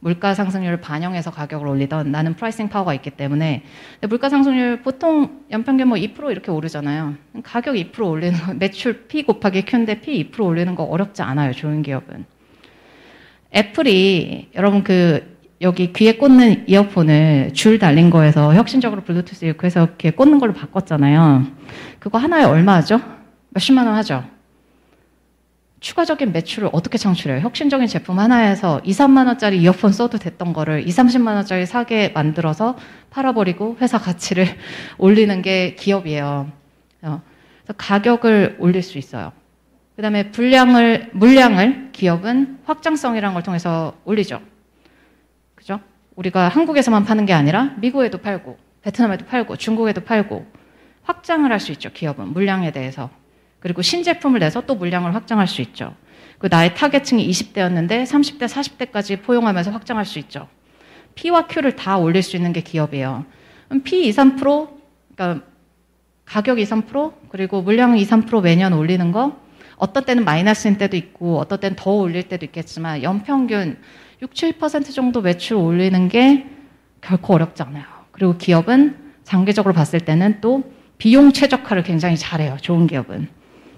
물가 0.00 0.34
상승률을 0.34 0.82
반영해서 0.82 1.30
가격을 1.30 1.66
올리던 1.66 2.12
나는 2.12 2.34
pricing 2.34 2.68
power가 2.68 2.92
있기 2.94 3.10
때문에 3.10 3.64
물가 4.08 4.28
상승률 4.28 4.82
보통 4.82 5.44
연평균 5.50 5.88
뭐 5.88 5.96
2% 5.96 6.30
이렇게 6.30 6.50
오르잖아요. 6.50 7.14
가격 7.42 7.74
2% 7.74 8.06
올리는 8.06 8.38
거, 8.38 8.52
매출 8.52 9.06
P 9.06 9.22
곱하기 9.22 9.62
Q인데 9.62 10.02
P 10.02 10.30
2% 10.30 10.44
올리는 10.44 10.74
거 10.74 10.82
어렵지 10.82 11.22
않아요. 11.22 11.52
좋은 11.52 11.82
기업은. 11.82 12.33
애플이 13.54 14.50
여러분 14.54 14.82
그 14.82 15.34
여기 15.60 15.92
귀에 15.92 16.16
꽂는 16.16 16.64
이어폰을 16.68 17.52
줄 17.54 17.78
달린 17.78 18.10
거에서 18.10 18.54
혁신적으로 18.54 19.02
블루투스 19.02 19.44
이렇게 19.44 19.66
해서 19.66 19.88
귀에 19.98 20.10
꽂는 20.10 20.38
걸로 20.38 20.52
바꿨잖아요. 20.52 21.46
그거 22.00 22.18
하나에 22.18 22.44
얼마죠? 22.44 23.00
몇십만 23.50 23.86
원 23.86 23.94
하죠? 23.96 24.24
추가적인 25.80 26.32
매출을 26.32 26.70
어떻게 26.72 26.96
창출해요? 26.98 27.40
혁신적인 27.40 27.86
제품 27.86 28.18
하나에서 28.18 28.80
2, 28.84 28.90
3만 28.90 29.26
원짜리 29.26 29.60
이어폰 29.60 29.92
써도 29.92 30.18
됐던 30.18 30.54
거를 30.54 30.88
2, 30.88 30.90
30만 30.90 31.34
원짜리 31.34 31.66
사게 31.66 32.08
만들어서 32.08 32.76
팔아버리고 33.10 33.76
회사 33.80 33.98
가치를 33.98 34.46
올리는 34.98 35.42
게 35.42 35.74
기업이에요. 35.74 36.50
어, 37.02 37.22
가격을 37.76 38.56
올릴 38.58 38.82
수 38.82 38.98
있어요. 38.98 39.32
그 39.96 40.02
다음에 40.02 40.30
분량을, 40.30 41.10
물량을 41.12 41.90
기업은 41.92 42.58
확장성이라는 42.64 43.34
걸 43.34 43.42
통해서 43.42 43.94
올리죠. 44.04 44.40
그죠? 45.54 45.80
우리가 46.16 46.48
한국에서만 46.48 47.04
파는 47.04 47.26
게 47.26 47.32
아니라 47.32 47.74
미국에도 47.78 48.18
팔고, 48.18 48.58
베트남에도 48.82 49.24
팔고, 49.26 49.56
중국에도 49.56 50.02
팔고, 50.02 50.46
확장을 51.04 51.50
할 51.50 51.60
수 51.60 51.70
있죠, 51.72 51.92
기업은. 51.92 52.32
물량에 52.32 52.72
대해서. 52.72 53.10
그리고 53.60 53.82
신제품을 53.82 54.40
내서 54.40 54.62
또 54.62 54.74
물량을 54.74 55.14
확장할 55.14 55.46
수 55.46 55.62
있죠. 55.62 55.94
그 56.38 56.48
나의 56.50 56.74
타겟층이 56.74 57.28
20대였는데 57.30 58.04
30대, 58.04 58.46
40대까지 58.46 59.22
포용하면서 59.22 59.70
확장할 59.70 60.04
수 60.04 60.18
있죠. 60.18 60.48
P와 61.14 61.46
Q를 61.46 61.76
다 61.76 61.96
올릴 61.96 62.22
수 62.22 62.36
있는 62.36 62.52
게 62.52 62.60
기업이에요. 62.60 63.24
P 63.84 64.08
2, 64.08 64.10
3%, 64.10 64.68
그러니까 65.14 65.46
가격 66.24 66.58
2, 66.58 66.64
3%, 66.64 67.12
그리고 67.28 67.62
물량 67.62 67.96
2, 67.96 68.04
3% 68.04 68.42
매년 68.42 68.72
올리는 68.72 69.12
거, 69.12 69.38
어떤 69.84 70.04
때는 70.04 70.24
마이너스인 70.24 70.78
때도 70.78 70.96
있고 70.96 71.38
어떤 71.38 71.60
때는 71.60 71.76
더 71.76 71.90
올릴 71.90 72.22
때도 72.24 72.46
있겠지만 72.46 73.02
연평균 73.02 73.76
6, 74.22 74.32
7% 74.32 74.94
정도 74.94 75.20
매출 75.20 75.58
올리는 75.58 76.08
게 76.08 76.46
결코 77.02 77.34
어렵지 77.34 77.62
않아요. 77.62 77.84
그리고 78.12 78.38
기업은 78.38 78.96
장기적으로 79.24 79.74
봤을 79.74 80.00
때는 80.00 80.40
또 80.40 80.72
비용 80.96 81.32
최적화를 81.32 81.82
굉장히 81.82 82.16
잘해요. 82.16 82.56
좋은 82.62 82.86
기업은. 82.86 83.28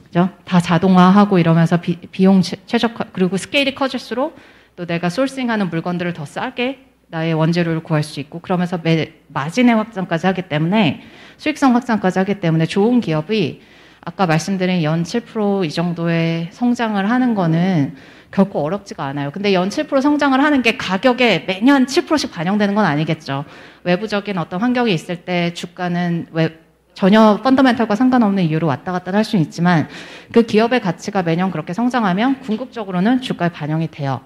그죠? 0.04 0.28
다 0.44 0.60
자동화하고 0.60 1.40
이러면서 1.40 1.80
비, 1.80 1.96
비용 1.96 2.40
최적화, 2.40 3.06
그리고 3.12 3.36
스케일이 3.36 3.74
커질수록 3.74 4.36
또 4.76 4.86
내가 4.86 5.08
소싱하는 5.08 5.70
물건들을 5.70 6.12
더 6.12 6.24
싸게 6.24 6.86
나의 7.08 7.34
원재료를 7.34 7.82
구할 7.82 8.04
수 8.04 8.20
있고 8.20 8.40
그러면서 8.40 8.78
매, 8.80 9.14
마진의 9.28 9.74
확장까지 9.74 10.26
하기 10.28 10.42
때문에 10.42 11.02
수익성 11.36 11.74
확장까지 11.74 12.20
하기 12.20 12.40
때문에 12.40 12.66
좋은 12.66 13.00
기업이 13.00 13.60
아까 14.06 14.24
말씀드린 14.24 14.84
연 14.84 15.02
7%이 15.02 15.68
정도의 15.68 16.48
성장을 16.52 17.10
하는 17.10 17.34
거는 17.34 17.96
결코 18.30 18.62
어렵지가 18.62 19.04
않아요. 19.04 19.32
근데 19.32 19.52
연 19.52 19.68
7% 19.68 20.00
성장을 20.00 20.40
하는 20.40 20.62
게 20.62 20.76
가격에 20.76 21.40
매년 21.40 21.86
7%씩 21.86 22.30
반영되는 22.30 22.76
건 22.76 22.84
아니겠죠. 22.84 23.44
외부적인 23.82 24.38
어떤 24.38 24.60
환경이 24.60 24.94
있을 24.94 25.24
때 25.24 25.52
주가는 25.54 26.28
왜 26.30 26.56
전혀 26.94 27.40
펀더멘털과 27.42 27.96
상관없는 27.96 28.44
이유로 28.44 28.68
왔다 28.68 28.92
갔다 28.92 29.12
할 29.12 29.24
수는 29.24 29.44
있지만 29.44 29.88
그 30.32 30.42
기업의 30.42 30.82
가치가 30.82 31.24
매년 31.24 31.50
그렇게 31.50 31.72
성장하면 31.72 32.38
궁극적으로는 32.42 33.22
주가에 33.22 33.48
반영이 33.48 33.90
돼요. 33.90 34.20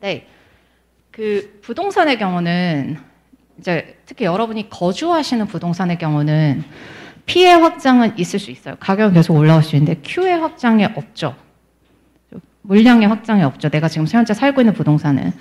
네. 0.00 0.26
그 1.10 1.60
부동산의 1.62 2.18
경우는 2.18 2.98
이제 3.58 3.96
특히 4.04 4.26
여러분이 4.26 4.68
거주하시는 4.68 5.46
부동산의 5.46 5.96
경우는 5.96 6.62
피해 7.26 7.52
확장은 7.52 8.18
있을 8.18 8.38
수 8.38 8.50
있어요. 8.50 8.76
가격은 8.78 9.14
계속 9.14 9.34
올라올 9.36 9.62
수 9.62 9.76
있는데 9.76 10.00
Q의 10.02 10.38
확장이 10.38 10.84
없죠. 10.84 11.34
물량의 12.62 13.08
확장이 13.08 13.42
없죠. 13.42 13.68
내가 13.68 13.88
지금 13.88 14.06
현재 14.08 14.32
살고 14.32 14.60
있는 14.60 14.72
부동산은. 14.72 15.32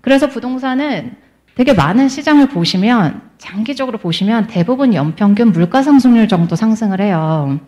그래서 0.00 0.28
부동산은 0.28 1.16
되게 1.54 1.72
많은 1.72 2.08
시장을 2.08 2.48
보시면 2.48 3.30
장기적으로 3.38 3.98
보시면 3.98 4.46
대부분 4.46 4.94
연평균 4.94 5.52
물가 5.52 5.82
상승률 5.82 6.28
정도 6.28 6.56
상승을 6.56 7.00
해요. 7.00 7.60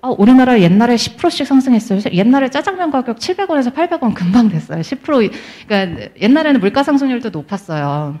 아, 0.00 0.08
우리나라 0.08 0.60
옛날에 0.60 0.94
10%씩 0.94 1.46
상승했어요. 1.46 2.00
옛날에 2.12 2.48
짜장면 2.48 2.90
가격 2.90 3.18
700원에서 3.18 3.74
800원 3.74 4.14
금방 4.14 4.48
됐어요. 4.48 4.80
10% 4.80 5.30
그러니까 5.66 6.08
옛날에는 6.20 6.60
물가 6.60 6.82
상승률도 6.82 7.30
높았어요. 7.30 8.18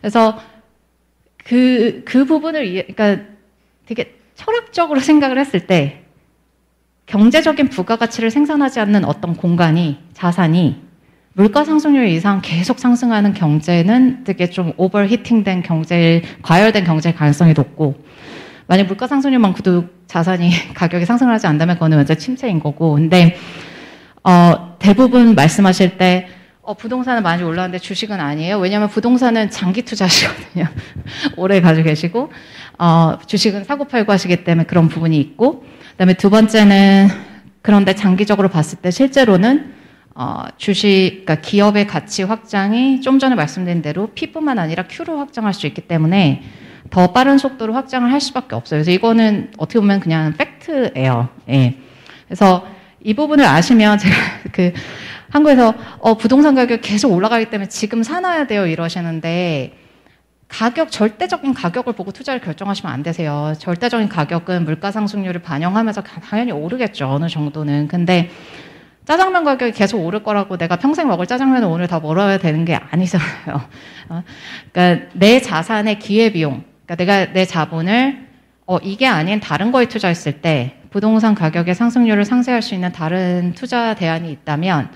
그래서 0.00 0.38
그, 1.44 2.02
그 2.06 2.24
부분을 2.24 2.86
그러니까 2.94 3.33
되게 3.86 4.16
철학적으로 4.34 5.00
생각을 5.00 5.38
했을 5.38 5.66
때 5.66 6.02
경제적인 7.06 7.68
부가가치를 7.68 8.30
생산하지 8.30 8.80
않는 8.80 9.04
어떤 9.04 9.36
공간이, 9.36 9.98
자산이 10.14 10.82
물가 11.34 11.64
상승률 11.64 12.06
이상 12.08 12.40
계속 12.42 12.78
상승하는 12.78 13.34
경제는 13.34 14.24
되게 14.24 14.48
좀 14.48 14.72
오버히팅된 14.76 15.62
경제, 15.62 16.22
과열된 16.42 16.84
경제 16.84 17.12
가능성이 17.12 17.52
높고 17.52 17.96
만약 18.66 18.86
물가 18.86 19.06
상승률만큼도 19.06 19.84
자산이 20.06 20.50
가격이 20.74 21.04
상승하지 21.04 21.46
않다면 21.46 21.76
그거는 21.76 21.98
완전 21.98 22.16
침체인 22.16 22.60
거고. 22.60 22.94
근데 22.94 23.36
어, 24.22 24.76
대부분 24.78 25.34
말씀하실 25.34 25.98
때 25.98 26.28
어, 26.62 26.72
부동산은 26.72 27.22
많이 27.22 27.42
올랐는데 27.42 27.78
주식은 27.78 28.18
아니에요. 28.18 28.58
왜냐하면 28.58 28.88
부동산은 28.88 29.50
장기 29.50 29.82
투자시거든요. 29.82 30.66
오래 31.36 31.60
가지고 31.60 31.84
계시고 31.84 32.32
어, 32.78 33.18
주식은 33.26 33.64
사고 33.64 33.84
팔고 33.84 34.12
하시기 34.12 34.44
때문에 34.44 34.66
그런 34.66 34.88
부분이 34.88 35.18
있고 35.18 35.64
그다음에 35.92 36.14
두 36.14 36.30
번째는 36.30 37.08
그런데 37.62 37.94
장기적으로 37.94 38.48
봤을 38.48 38.78
때 38.78 38.90
실제로는 38.90 39.74
어, 40.16 40.44
주식, 40.58 41.22
그러니까 41.24 41.36
기업의 41.36 41.86
가치 41.86 42.22
확장이 42.22 43.00
좀 43.00 43.18
전에 43.18 43.34
말씀드린 43.34 43.82
대로 43.82 44.08
P뿐만 44.14 44.58
아니라 44.58 44.84
Q로 44.86 45.18
확장할 45.18 45.52
수 45.52 45.66
있기 45.66 45.82
때문에 45.82 46.42
더 46.90 47.12
빠른 47.12 47.38
속도로 47.38 47.74
확장을 47.74 48.10
할 48.12 48.20
수밖에 48.20 48.54
없어요. 48.54 48.78
그래서 48.78 48.92
이거는 48.92 49.50
어떻게 49.56 49.80
보면 49.80 49.98
그냥 50.00 50.34
팩트예요. 50.36 51.28
예. 51.48 51.76
그래서 52.26 52.66
이 53.02 53.14
부분을 53.14 53.44
아시면 53.44 53.98
제가 53.98 54.14
그 54.52 54.72
한국에서 55.30 55.74
어, 55.98 56.16
부동산 56.16 56.54
가격 56.54 56.80
계속 56.80 57.12
올라가기 57.12 57.46
때문에 57.46 57.68
지금 57.68 58.04
사놔야 58.04 58.46
돼요 58.46 58.66
이러시는데 58.66 59.76
가격 60.54 60.92
절대적인 60.92 61.52
가격을 61.52 61.94
보고 61.94 62.12
투자를 62.12 62.40
결정하시면 62.40 62.92
안 62.92 63.02
되세요. 63.02 63.54
절대적인 63.58 64.08
가격은 64.08 64.64
물가 64.64 64.92
상승률을 64.92 65.42
반영하면서 65.42 66.02
당연히 66.02 66.52
오르겠죠 66.52 67.08
어느 67.08 67.28
정도는. 67.28 67.88
근데 67.88 68.30
짜장면 69.04 69.42
가격이 69.42 69.72
계속 69.72 69.98
오를 69.98 70.22
거라고 70.22 70.56
내가 70.56 70.76
평생 70.76 71.08
먹을 71.08 71.26
짜장면을 71.26 71.66
오늘 71.66 71.88
다 71.88 71.98
먹어야 71.98 72.38
되는 72.38 72.64
게 72.64 72.76
아니잖아요. 72.76 73.62
어? 74.10 74.22
그러니까 74.72 75.08
내 75.14 75.40
자산의 75.40 75.98
기회 75.98 76.30
비용, 76.30 76.62
그러니까 76.86 77.04
내가 77.04 77.32
내 77.32 77.44
자본을 77.44 78.28
어, 78.66 78.78
이게 78.78 79.08
아닌 79.08 79.40
다른 79.40 79.72
거에 79.72 79.86
투자했을 79.86 80.40
때 80.40 80.76
부동산 80.90 81.34
가격의 81.34 81.74
상승률을 81.74 82.24
상쇄할 82.24 82.62
수 82.62 82.74
있는 82.74 82.92
다른 82.92 83.54
투자 83.56 83.94
대안이 83.94 84.30
있다면 84.30 84.88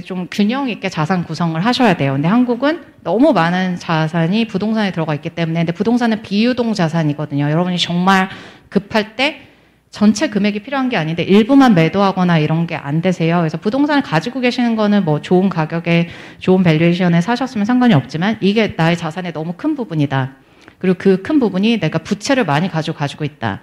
좀 0.00 0.28
균형 0.30 0.68
있게 0.68 0.88
자산 0.88 1.24
구성을 1.24 1.58
하셔야 1.64 1.94
돼요. 1.94 2.12
근데 2.14 2.28
한국은 2.28 2.82
너무 3.02 3.32
많은 3.32 3.76
자산이 3.76 4.46
부동산에 4.46 4.92
들어가 4.92 5.14
있기 5.14 5.30
때문에 5.30 5.60
근데 5.60 5.72
부동산은 5.72 6.22
비유동 6.22 6.74
자산이거든요. 6.74 7.50
여러분이 7.50 7.78
정말 7.78 8.28
급할 8.68 9.16
때 9.16 9.42
전체 9.90 10.28
금액이 10.28 10.60
필요한 10.60 10.88
게 10.88 10.96
아닌데 10.96 11.22
일부만 11.22 11.74
매도하거나 11.74 12.38
이런 12.38 12.66
게 12.66 12.74
안 12.76 13.00
되세요. 13.00 13.38
그래서 13.38 13.56
부동산을 13.56 14.02
가지고 14.02 14.40
계시는 14.40 14.76
거는 14.76 15.04
뭐 15.04 15.20
좋은 15.22 15.48
가격에 15.48 16.08
좋은 16.38 16.62
valuation에 16.62 17.20
사셨으면 17.20 17.64
상관이 17.64 17.94
없지만 17.94 18.36
이게 18.40 18.74
나의 18.76 18.96
자산의 18.96 19.32
너무 19.32 19.54
큰 19.56 19.74
부분이다. 19.74 20.32
그리고 20.78 20.98
그 20.98 21.22
큰 21.22 21.40
부분이 21.40 21.80
내가 21.80 21.98
부채를 21.98 22.44
많이 22.44 22.68
가지고 22.68 22.98
가지고 22.98 23.24
있다. 23.24 23.60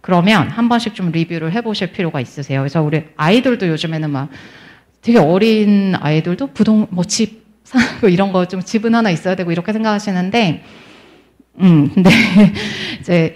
그러면 0.00 0.48
한 0.48 0.68
번씩 0.68 0.94
좀 0.94 1.10
리뷰를 1.10 1.52
해보실 1.52 1.92
필요가 1.92 2.20
있으세요. 2.20 2.60
그래서 2.60 2.82
우리 2.82 3.04
아이들도 3.16 3.66
요즘에는 3.68 4.10
막 4.10 4.28
되게 5.02 5.18
어린 5.18 5.94
아이들도 5.98 6.48
부동 6.48 6.86
뭐 6.90 7.04
집 7.04 7.42
사고 7.64 8.08
이런 8.08 8.32
거 8.32 8.46
좀 8.46 8.60
집은 8.60 8.94
하나 8.94 9.10
있어야 9.10 9.34
되고 9.34 9.50
이렇게 9.52 9.72
생각하시는데 9.72 10.62
음 11.60 11.90
근데 11.94 12.10
이제 13.00 13.34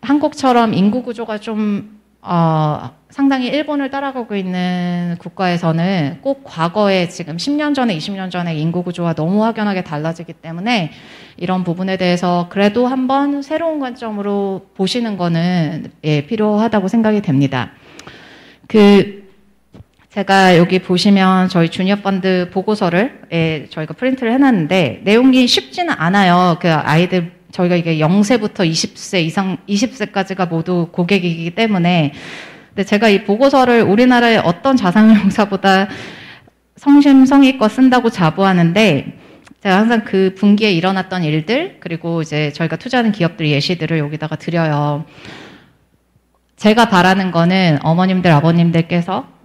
한국처럼 0.00 0.74
인구 0.74 1.02
구조가 1.02 1.38
좀 1.38 1.96
어, 2.22 2.90
상당히 3.10 3.46
일본을 3.46 3.90
따라가고 3.90 4.34
있는 4.34 5.14
국가에서는 5.20 6.18
꼭 6.22 6.42
과거에 6.42 7.08
지금 7.08 7.36
10년 7.36 7.72
전에 7.74 7.96
20년 7.96 8.30
전에 8.32 8.56
인구 8.56 8.82
구조와 8.82 9.14
너무 9.14 9.44
확연하게 9.44 9.84
달라지기 9.84 10.32
때문에 10.32 10.90
이런 11.36 11.62
부분에 11.62 11.96
대해서 11.96 12.48
그래도 12.50 12.88
한번 12.88 13.42
새로운 13.42 13.78
관점으로 13.78 14.66
보시는 14.74 15.16
거는 15.18 15.92
예, 16.02 16.26
필요하다고 16.26 16.88
생각이 16.88 17.22
됩니다. 17.22 17.70
그 18.66 19.25
제가 20.16 20.56
여기 20.56 20.78
보시면 20.78 21.50
저희 21.50 21.68
주니어 21.68 21.96
펀드 21.96 22.48
보고서를 22.50 23.20
예, 23.32 23.66
저희가 23.68 23.92
프린트를 23.92 24.32
해놨는데 24.32 25.02
내용이 25.04 25.46
쉽지는 25.46 25.92
않아요. 25.94 26.56
그 26.58 26.72
아이들 26.72 27.32
저희가 27.52 27.76
이게 27.76 27.98
0세부터 27.98 28.60
20세 28.60 29.22
이상, 29.22 29.58
20세까지가 29.68 30.48
모두 30.48 30.88
고객이기 30.90 31.50
때문에 31.50 32.14
근데 32.68 32.84
제가 32.84 33.10
이 33.10 33.24
보고서를 33.24 33.82
우리나라의 33.82 34.38
어떤 34.38 34.78
자산운용사보다 34.78 35.88
성심성의껏 36.76 37.70
쓴다고 37.70 38.08
자부하는데 38.08 39.18
제가 39.62 39.76
항상 39.76 40.02
그 40.02 40.34
분기에 40.34 40.72
일어났던 40.72 41.24
일들 41.24 41.76
그리고 41.78 42.22
이제 42.22 42.50
저희가 42.52 42.76
투자하는 42.76 43.12
기업들 43.12 43.48
예시들을 43.48 43.98
여기다가 43.98 44.36
드려요. 44.36 45.04
제가 46.56 46.88
바라는 46.88 47.32
거는 47.32 47.80
어머님들 47.82 48.30
아버님들께서 48.30 49.35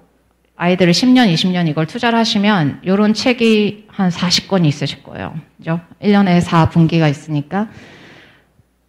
아이들을 0.62 0.94
10년, 0.94 1.34
20년 1.34 1.68
이걸 1.68 1.88
투자를 1.88 2.20
하시면 2.20 2.82
이런 2.84 3.16
책이 3.16 3.86
한 3.88 4.12
40권이 4.12 4.68
있으실 4.68 5.02
거예요. 5.02 5.34
그죠? 5.58 5.82
1년에 6.00 6.40
4분기가 6.40 7.10
있으니까 7.10 7.68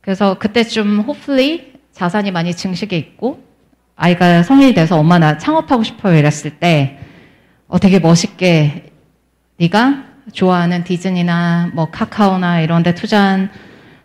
그래서 0.03 0.37
그때쯤 0.39 1.01
hopefully 1.01 1.73
자산이 1.93 2.31
많이 2.31 2.55
증식해 2.55 2.95
있고 2.99 3.43
아이가 3.97 4.43
성인이 4.43 4.75
돼서 4.75 4.99
엄마 4.99 5.19
나 5.19 5.39
창업하고 5.39 5.83
싶어요 5.83 6.19
이랬을 6.19 6.59
때 6.61 6.99
어, 7.69 7.79
되게 7.79 7.99
멋있게 8.01 8.91
네가 9.57 10.05
좋아하는 10.31 10.85
디즈니나 10.85 11.71
뭐 11.73 11.91
카카오나 11.91 12.61
이런 12.61 12.83
데 12.83 12.95
투자한 12.95 13.51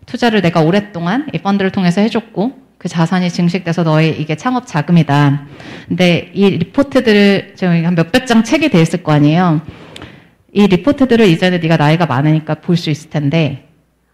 투자를 0.06 0.40
내가 0.40 0.62
오랫동안 0.62 1.28
이 1.34 1.38
펀드를 1.38 1.70
통해서 1.70 2.00
해줬고 2.00 2.67
그 2.78 2.88
자산이 2.88 3.28
증식돼서 3.30 3.82
너의 3.82 4.20
이게 4.20 4.36
창업 4.36 4.66
자금이다. 4.66 5.46
근데 5.88 6.30
이 6.32 6.48
리포트들을 6.50 7.54
지금 7.56 7.84
한 7.84 7.94
몇백 7.94 8.26
장 8.26 8.44
책이 8.44 8.70
돼 8.70 8.80
있을 8.80 9.02
거 9.02 9.12
아니에요. 9.12 9.60
이 10.52 10.66
리포트들을 10.66 11.26
이제는 11.26 11.60
네가 11.60 11.76
나이가 11.76 12.06
많으니까 12.06 12.54
볼 12.54 12.76
수 12.76 12.90
있을 12.90 13.10
텐데 13.10 13.68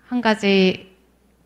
한 0.09 0.21
가지 0.21 0.89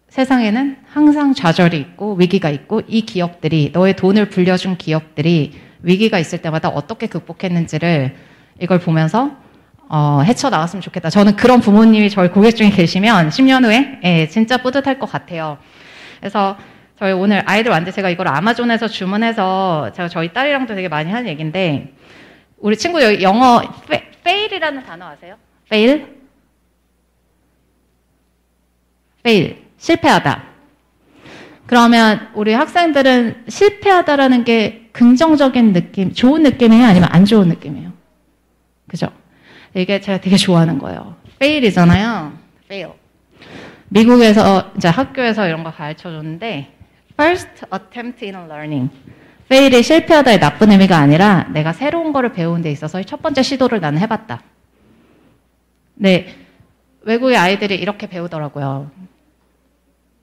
세상에는 0.08 0.76
항상 0.88 1.34
좌절이 1.34 1.76
있고 1.78 2.14
위기가 2.14 2.48
있고 2.50 2.82
이 2.86 3.02
기업들이 3.02 3.70
너의 3.74 3.96
돈을 3.96 4.30
불려준 4.30 4.78
기업들이 4.78 5.52
위기가 5.82 6.18
있을 6.18 6.38
때마다 6.38 6.68
어떻게 6.68 7.06
극복했는지를 7.08 8.14
이걸 8.60 8.78
보면서 8.78 9.32
어, 9.90 10.22
헤쳐 10.24 10.50
나갔으면 10.50 10.82
좋겠다. 10.82 11.10
저는 11.10 11.36
그런 11.36 11.60
부모님이 11.60 12.10
저희 12.10 12.28
고객 12.28 12.56
중에 12.56 12.70
계시면 12.70 13.30
10년 13.30 13.64
후에 13.64 14.00
예, 14.04 14.28
진짜 14.28 14.58
뿌듯할 14.58 14.98
것 14.98 15.10
같아요. 15.10 15.58
그래서 16.20 16.56
저희 16.98 17.12
오늘 17.12 17.42
아이들 17.46 17.70
왔는데 17.70 17.92
제가 17.92 18.10
이걸 18.10 18.26
아마존에서 18.26 18.88
주문해서 18.88 19.92
제가 19.94 20.08
저희 20.08 20.32
딸이랑도 20.32 20.74
되게 20.74 20.88
많이 20.88 21.10
하는 21.10 21.28
얘기인데 21.28 21.94
우리 22.58 22.76
친구 22.76 23.00
여기 23.02 23.22
영어 23.22 23.62
페, 23.86 24.10
fail이라는 24.20 24.82
단어 24.82 25.06
아세요? 25.06 25.36
fail? 25.66 26.06
fail 29.20 29.56
실패하다. 29.76 30.42
그러면 31.66 32.30
우리 32.34 32.52
학생들은 32.52 33.44
실패하다라는 33.46 34.44
게 34.44 34.88
긍정적인 34.92 35.74
느낌, 35.74 36.12
좋은 36.12 36.42
느낌이에요? 36.42 36.84
아니면 36.84 37.08
안 37.12 37.24
좋은 37.24 37.46
느낌이에요? 37.48 37.92
그죠? 38.88 39.08
이게 39.74 40.00
제가 40.00 40.18
되게 40.20 40.36
좋아하는 40.36 40.78
거예요. 40.78 41.14
fail이잖아요. 41.36 42.32
fail. 42.64 42.92
미국에서 43.90 44.72
이제 44.76 44.88
학교에서 44.88 45.46
이런 45.46 45.62
거 45.62 45.70
가르쳐 45.70 46.10
줬는데 46.10 46.77
first 47.18 47.48
attempt 47.74 48.24
in 48.24 48.34
learning. 48.34 48.90
fail이 49.46 49.82
실패하다의 49.82 50.40
나쁜 50.40 50.70
의미가 50.70 50.96
아니라 50.96 51.48
내가 51.52 51.72
새로운 51.72 52.12
거를 52.12 52.32
배우는 52.32 52.62
데 52.62 52.70
있어서 52.70 53.02
첫 53.02 53.22
번째 53.22 53.42
시도를 53.42 53.80
나는 53.80 53.98
해봤다. 54.00 54.42
네. 55.94 56.34
외국의 57.02 57.36
아이들이 57.36 57.76
이렇게 57.76 58.06
배우더라고요. 58.06 58.90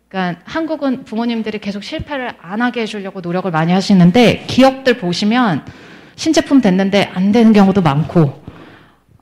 그러니까 0.07 0.41
한국은 0.45 1.03
부모님들이 1.03 1.57
계속 1.59 1.83
실패를 1.83 2.33
안 2.39 2.61
하게 2.61 2.81
해주려고 2.81 3.21
노력을 3.21 3.49
많이 3.49 3.73
하시는데 3.73 4.45
기업들 4.47 4.97
보시면 4.99 5.65
신제품 6.15 6.61
됐는데 6.61 7.09
안 7.13 7.31
되는 7.31 7.51
경우도 7.51 7.81
많고 7.81 8.43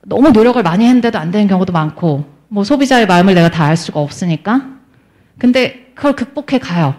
너무 0.02 0.30
노력을 0.30 0.62
많이 0.62 0.84
했는데도 0.84 1.18
안 1.18 1.30
되는 1.30 1.48
경우도 1.48 1.72
많고 1.72 2.24
뭐 2.48 2.62
소비자의 2.62 3.06
마음을 3.06 3.34
내가 3.34 3.50
다 3.50 3.64
알 3.64 3.76
수가 3.76 3.98
없으니까 4.00 4.68
근데 5.38 5.90
그걸 5.94 6.14
극복해 6.14 6.58
가요. 6.58 6.94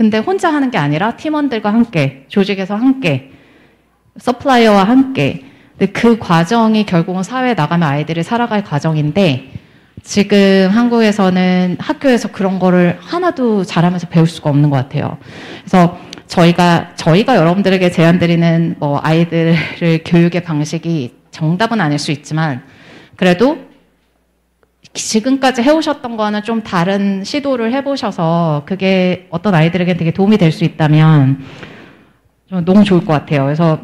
근데 0.00 0.16
혼자 0.16 0.50
하는 0.50 0.70
게 0.70 0.78
아니라 0.78 1.18
팀원들과 1.18 1.74
함께 1.74 2.24
조직에서 2.28 2.74
함께 2.74 3.32
서플라이어와 4.16 4.84
함께 4.84 5.44
근데 5.76 5.92
그 5.92 6.18
과정이 6.18 6.86
결국은 6.86 7.22
사회에 7.22 7.52
나가면 7.52 7.86
아이들이 7.86 8.22
살아갈 8.22 8.64
과정인데 8.64 9.50
지금 10.02 10.70
한국에서는 10.72 11.76
학교에서 11.78 12.28
그런 12.32 12.58
거를 12.58 12.96
하나도 12.98 13.64
잘하면서 13.64 14.08
배울 14.08 14.26
수가 14.26 14.48
없는 14.48 14.70
것 14.70 14.76
같아요. 14.78 15.18
그래서 15.64 15.98
저희가 16.28 16.94
저희가 16.96 17.36
여러분들에게 17.36 17.90
제안드리는 17.90 18.76
뭐 18.78 19.00
아이들을 19.02 19.54
교육의 20.06 20.44
방식이 20.44 21.12
정답은 21.30 21.78
아닐 21.78 21.98
수 21.98 22.10
있지만 22.10 22.62
그래도 23.16 23.58
지금까지 24.92 25.62
해오셨던 25.62 26.16
거는 26.16 26.42
좀 26.42 26.62
다른 26.62 27.22
시도를 27.24 27.72
해보셔서 27.72 28.64
그게 28.66 29.28
어떤 29.30 29.54
아이들에게 29.54 29.94
되게 29.96 30.10
도움이 30.10 30.36
될 30.38 30.50
수 30.52 30.64
있다면 30.64 31.44
너무 32.64 32.82
좋을 32.84 33.04
것 33.04 33.12
같아요. 33.12 33.44
그래서 33.44 33.80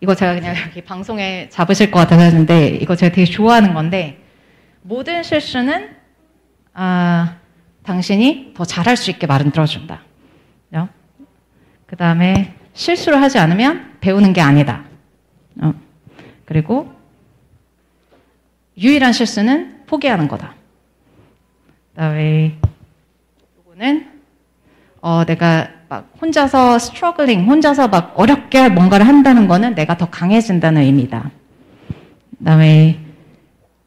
이거 0.00 0.14
제가 0.14 0.34
그냥 0.34 0.54
여기 0.66 0.82
방송에 0.82 1.48
잡으실 1.50 1.90
것 1.90 2.00
같아서 2.00 2.22
했는데 2.22 2.68
이거 2.68 2.96
제가 2.96 3.14
되게 3.14 3.24
좋아하는 3.30 3.72
건데 3.74 4.18
모든 4.82 5.22
실수는 5.22 5.90
아, 6.74 7.36
당신이 7.84 8.54
더 8.56 8.64
잘할 8.64 8.96
수 8.96 9.10
있게 9.10 9.26
말은 9.26 9.50
들어준다. 9.52 10.02
그 11.86 11.96
다음에 11.96 12.54
실수를 12.72 13.20
하지 13.20 13.40
않으면 13.40 13.96
배우는 14.00 14.32
게 14.32 14.40
아니다. 14.40 14.84
어. 15.60 15.74
그리고 16.44 16.88
유일한 18.78 19.12
실수는 19.12 19.79
포기하는 19.90 20.28
거다. 20.28 20.54
그다음에 21.90 22.56
이거는 23.66 24.06
어 25.02 25.24
내가 25.24 25.68
막 25.88 26.12
혼자서 26.22 26.78
struggling, 26.78 27.46
혼자서 27.46 27.88
막 27.88 28.12
어렵게 28.14 28.68
뭔가를 28.68 29.08
한다는 29.08 29.48
거는 29.48 29.74
내가 29.74 29.96
더 29.96 30.08
강해진다는 30.08 30.82
의미다. 30.82 31.32
그다음에 32.38 33.00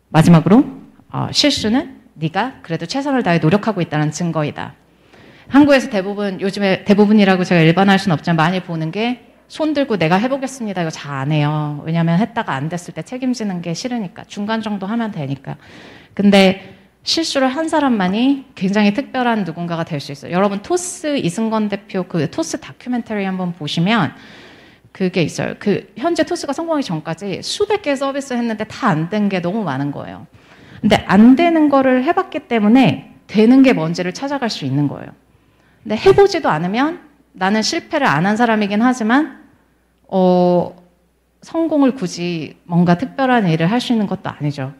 마지막으로 0.09 0.65
어, 1.09 1.27
실수는 1.31 2.01
네가 2.15 2.55
그래도 2.61 2.85
최선을 2.85 3.23
다해 3.23 3.39
노력하고 3.39 3.79
있다는 3.81 4.11
증거이다. 4.11 4.73
한국에서 5.47 5.89
대부분 5.89 6.41
요즘에 6.41 6.83
대부분이라고 6.83 7.45
제가 7.45 7.61
일반화할 7.61 7.97
수는 7.97 8.13
없지만 8.15 8.35
많이 8.35 8.59
보는 8.59 8.91
게 8.91 9.32
손 9.47 9.73
들고 9.73 9.97
내가 9.97 10.15
해보겠습니다. 10.17 10.81
이거 10.81 10.89
잘 10.89 11.13
안 11.13 11.31
해요. 11.31 11.81
왜냐하면 11.85 12.19
했다가 12.19 12.53
안 12.53 12.69
됐을 12.69 12.93
때 12.93 13.01
책임지는 13.03 13.61
게 13.61 13.73
싫으니까 13.73 14.23
중간 14.27 14.61
정도 14.61 14.85
하면 14.87 15.11
되니까. 15.11 15.57
근데 16.13 16.75
실수를 17.03 17.47
한 17.49 17.67
사람만이 17.69 18.45
굉장히 18.55 18.93
특별한 18.93 19.43
누군가가 19.43 19.83
될 19.83 19.99
수 19.99 20.11
있어요. 20.11 20.31
여러분 20.31 20.61
토스 20.61 21.17
이승건 21.17 21.69
대표 21.69 22.03
그 22.03 22.29
토스 22.31 22.59
다큐멘터리 22.61 23.25
한번 23.25 23.53
보시면 23.53 24.13
그게 24.91 25.21
있어요. 25.21 25.55
그 25.59 25.91
현재 25.97 26.23
토스가 26.23 26.53
성공하기 26.53 26.85
전까지 26.85 27.41
수백 27.43 27.81
개의 27.81 27.97
서비스 27.97 28.33
했는데 28.33 28.63
다 28.63 28.87
안 28.89 29.09
된 29.09 29.29
게 29.29 29.39
너무 29.41 29.63
많은 29.63 29.91
거예요. 29.91 30.25
근데 30.81 30.95
안 31.07 31.35
되는 31.35 31.69
거를 31.69 32.03
해봤기 32.05 32.47
때문에 32.47 33.13
되는 33.27 33.63
게 33.63 33.73
뭔지를 33.73 34.13
찾아갈 34.13 34.49
수 34.49 34.65
있는 34.65 34.87
거예요. 34.87 35.07
근데 35.83 35.95
해보지도 35.97 36.49
않으면 36.49 36.99
나는 37.33 37.61
실패를 37.61 38.07
안 38.07 38.25
한 38.25 38.37
사람이긴 38.37 38.81
하지만 38.81 39.43
어, 40.07 40.75
성공을 41.41 41.95
굳이 41.95 42.57
뭔가 42.63 42.97
특별한 42.97 43.49
일을 43.49 43.69
할 43.69 43.81
수 43.81 43.91
있는 43.93 44.07
것도 44.07 44.29
아니죠. 44.29 44.73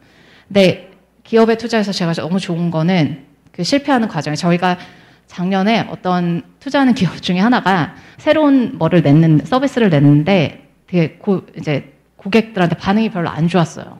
근데 0.48 0.90
기업에 1.24 1.56
투자해서 1.56 1.92
제가 1.92 2.12
너무 2.14 2.38
좋은 2.38 2.70
거는 2.70 3.24
그 3.52 3.62
실패하는 3.64 4.08
과정에 4.08 4.36
저희가 4.36 4.78
작년에 5.26 5.86
어떤 5.90 6.42
투자하는 6.60 6.94
기업 6.94 7.20
중에 7.20 7.38
하나가 7.38 7.94
새로운 8.18 8.78
뭐를 8.78 9.02
냈는 9.02 9.40
서비스를 9.44 9.90
냈는데 9.90 10.68
되게 10.86 11.16
고, 11.16 11.42
이제 11.58 11.92
고객들한테 12.16 12.76
반응이 12.76 13.10
별로 13.10 13.28
안 13.28 13.48
좋았어요. 13.48 13.98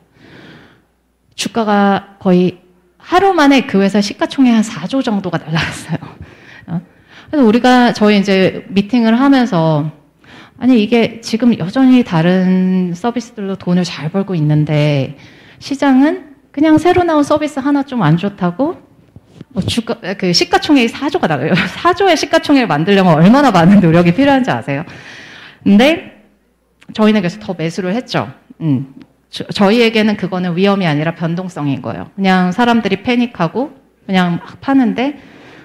주가가 1.35 2.17
거의 2.21 2.61
하루 2.99 3.35
만에 3.35 3.63
그 3.67 3.83
회사 3.83 4.01
시가총액 4.01 4.55
한 4.55 4.63
4조 4.63 5.03
정도가 5.05 5.39
날라갔어요. 5.39 5.99
어? 7.35 7.37
그래서 7.37 7.49
우리가 7.49 7.93
저희 7.93 8.19
이제 8.19 8.65
미팅을 8.69 9.19
하면서 9.19 9.91
아니 10.59 10.83
이게 10.83 11.21
지금 11.21 11.59
여전히 11.59 12.05
다른 12.05 12.95
서비스들로 12.95 13.57
돈을 13.57 13.83
잘 13.85 14.09
벌고 14.09 14.35
있는데 14.37 15.17
시장은 15.59 16.35
그냥 16.53 16.79
새로 16.79 17.03
나온 17.03 17.25
서비스 17.25 17.59
하나 17.59 17.83
좀 17.83 18.03
안 18.03 18.17
좋다고 18.17 18.77
뭐 19.49 19.63
주가 19.65 19.97
그 20.17 20.33
시가총액이 20.33 20.93
4조가 20.93 21.29
나가요. 21.29 21.53
4조의 21.83 22.17
시가총액을 22.17 22.69
만들려면 22.69 23.15
얼마나 23.15 23.51
많은 23.51 23.81
노력이 23.81 24.15
필요한지 24.15 24.51
아세요? 24.51 24.85
근데 25.65 26.23
저희는 26.93 27.21
그래서 27.21 27.39
더 27.41 27.55
매수를 27.55 27.95
했죠. 27.95 28.31
음. 28.61 28.95
저, 29.31 29.73
희에게는 29.73 30.17
그거는 30.17 30.57
위험이 30.57 30.87
아니라 30.87 31.17
변동성인 31.17 31.83
거예요. 31.83 32.11
그냥 32.15 32.53
사람들이 32.53 33.03
패닉하고 33.03 33.73
그냥 34.07 34.39
막 34.45 34.61
파는데 34.61 35.19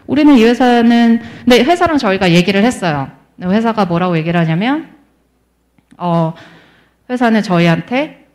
우리는 0.09 0.35
이 0.37 0.43
회사는 0.43 1.21
근데 1.45 1.63
회사랑 1.63 1.99
저희가 1.99 2.31
얘기를 2.31 2.63
했어요. 2.63 3.11
회사가 3.39 3.85
뭐라고 3.85 4.17
얘기를 4.17 4.39
하냐면 4.39 4.89
어 5.97 6.33
회사는 7.11 7.43
저희한테 7.43 8.25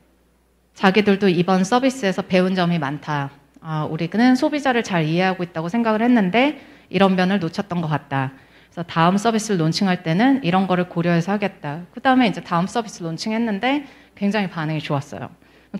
자기들도 0.74 1.28
이번 1.30 1.64
서비스에서 1.64 2.22
배운 2.22 2.54
점이 2.54 2.78
많다. 2.78 3.30
아, 3.60 3.88
우리는 3.90 4.36
소비자를 4.36 4.84
잘 4.84 5.04
이해하고 5.04 5.42
있다고 5.42 5.68
생각을 5.68 6.00
했는데 6.02 6.60
이런 6.90 7.16
면을 7.16 7.40
놓쳤던 7.40 7.80
것 7.80 7.88
같다. 7.88 8.34
그래서 8.70 8.84
다음 8.84 9.16
서비스를 9.16 9.58
론칭할 9.58 10.04
때는 10.04 10.44
이런 10.44 10.68
거를 10.68 10.88
고려해서 10.88 11.32
하겠다. 11.32 11.80
그 11.92 12.00
다음에 12.00 12.28
이제 12.28 12.40
다음 12.40 12.68
서비스 12.68 13.02
론칭했는데 13.02 13.86
굉장히 14.14 14.48
반응이 14.48 14.78
좋았어요. 14.78 15.28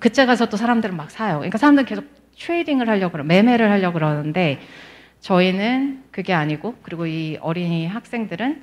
그때 0.00 0.26
가서 0.26 0.46
또 0.46 0.56
사람들은 0.56 0.96
막 0.96 1.12
사요. 1.12 1.36
그러니까 1.36 1.58
사람들은 1.58 1.86
계속 1.86 2.04
트레이딩을 2.36 2.88
하려고 2.88 3.22
매매를 3.22 3.70
하려고 3.70 3.94
그러는데 3.94 4.58
저희는 5.28 6.04
그게 6.10 6.34
아니고 6.34 6.74
그리고 6.82 7.06
이 7.06 7.38
어린이 7.40 7.86
학생들은 7.86 8.62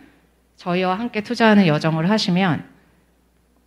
저희와 0.57 0.93
함께 0.99 1.21
투자하는 1.21 1.65
여정을 1.65 2.07
하시면 2.07 2.63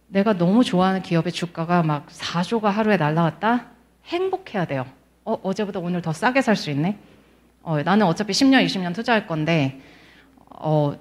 내가 0.06 0.34
너무 0.34 0.62
좋아하는 0.62 1.02
기업의 1.02 1.32
주가가 1.32 1.82
막 1.82 2.06
4조가 2.06 2.66
하루에 2.66 2.96
날라왔다? 2.96 3.66
행복해야 4.04 4.66
돼요. 4.66 4.86
어, 5.24 5.32
어제보다 5.42 5.80
오늘 5.80 6.02
더 6.02 6.12
싸게 6.12 6.40
살 6.40 6.54
수 6.54 6.70
있네? 6.70 6.96
어, 7.62 7.82
나는 7.82 8.06
어차피 8.06 8.32
10년, 8.32 8.64
20년 8.64 8.94
투자할 8.94 9.26
건데, 9.26 9.80
어, 10.50 10.94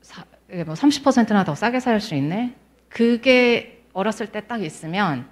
사, 0.00 0.24
뭐 0.64 0.74
30%나 0.74 1.44
더 1.44 1.54
싸게 1.54 1.80
살 1.80 2.00
수 2.00 2.14
있네? 2.14 2.54
그게 2.88 3.84
어렸을 3.92 4.28
때 4.28 4.40
딱 4.46 4.62
있으면 4.62 5.28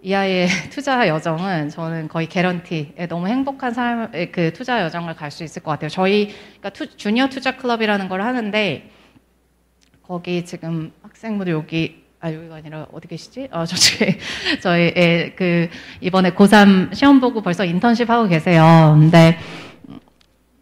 이 0.00 0.14
아이의 0.14 0.48
투자 0.70 1.08
여정은 1.08 1.70
저는 1.70 2.08
거의 2.08 2.28
guarantee에 2.28 3.06
너무 3.08 3.26
행복한 3.26 3.72
삶의 3.74 4.30
그 4.32 4.52
투자 4.52 4.82
여정을 4.82 5.14
갈 5.14 5.30
수 5.30 5.44
있을 5.44 5.62
것 5.62 5.72
같아요. 5.72 5.90
저희 5.90 6.28
그러니까 6.28 6.70
투, 6.70 6.96
주니어 6.96 7.28
투자 7.28 7.56
클럽이라는 7.56 8.08
걸 8.08 8.22
하는데 8.22 8.90
거기 10.02 10.44
지금 10.44 10.92
학생분들 11.02 11.52
여기 11.52 12.02
아 12.20 12.32
여기가 12.32 12.56
아니라 12.56 12.86
어디 12.92 13.08
계시지? 13.08 13.48
어 13.52 13.66
저쪽에 13.66 14.18
저희 14.62 14.92
예, 14.96 15.34
그 15.36 15.68
이번에 16.00 16.30
고3 16.32 16.94
시험 16.94 17.20
보고 17.20 17.42
벌써 17.42 17.64
인턴십 17.64 18.08
하고 18.08 18.26
계세요. 18.26 18.96
근데 18.98 19.38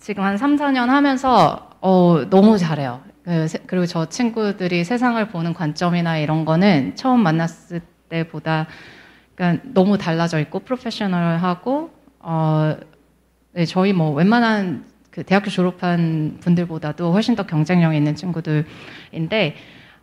지금 0.01 0.25
한 0.25 0.37
3, 0.37 0.57
4년 0.57 0.87
하면서 0.87 1.71
어 1.81 2.25
너무 2.29 2.59
잘해요. 2.59 3.03
그 3.25 3.47
그리고 3.67 3.87
저 3.87 4.07
친구들이 4.09 4.85
세상을 4.85 5.29
보는 5.29 5.55
관점이나 5.55 6.19
이런 6.19 6.45
거는 6.45 6.97
처음 6.97 7.21
만났을 7.21 7.81
때보다 8.09 8.67
그러니까 9.37 9.63
너무 9.73 9.99
달라져 9.99 10.41
있고 10.41 10.61
프로페셔널하고 10.61 11.91
어 12.21 12.77
네, 13.53 13.65
저희 13.65 13.93
뭐 13.93 14.11
웬만한 14.13 14.85
그 15.11 15.23
대학교 15.23 15.51
졸업한 15.51 16.39
분들보다도 16.41 17.13
훨씬 17.13 17.37
더 17.37 17.47
경쟁력 17.47 17.95
있는 17.95 18.17
친구들인데 18.17 19.57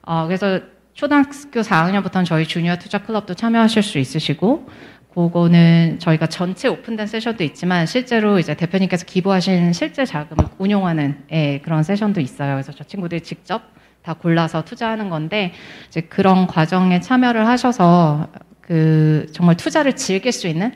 어 0.04 0.26
그래서 0.28 0.62
초등학교 0.94 1.62
4학년부터는 1.62 2.26
저희 2.26 2.46
주니어 2.46 2.78
투자 2.78 3.00
클럽도 3.00 3.34
참여하실 3.34 3.84
수 3.84 3.98
있으시고 3.98 4.70
그거는 5.14 5.98
저희가 6.00 6.28
전체 6.28 6.68
오픈된 6.68 7.08
세션도 7.08 7.44
있지만 7.44 7.86
실제로 7.86 8.40
이제 8.40 8.56
대표님께서 8.56 9.06
기부하신 9.06 9.74
실제 9.74 10.06
자금을 10.06 10.46
운용하는 10.58 11.26
예, 11.32 11.60
그런 11.60 11.84
세션도 11.84 12.20
있어요. 12.20 12.56
그래서 12.56 12.72
저 12.72 12.84
친구들이 12.84 13.22
직접 13.22 13.62
다 14.02 14.14
골라서 14.14 14.66
투자하는 14.66 15.10
건데 15.10 15.54
이제 15.88 16.02
그런 16.02 16.46
과정에 16.46 17.00
참여를 17.00 17.48
하셔서 17.48 18.28
그 18.66 19.28
정말 19.32 19.55
투자를 19.57 19.95
즐길 19.95 20.32
수 20.32 20.47
있는 20.47 20.72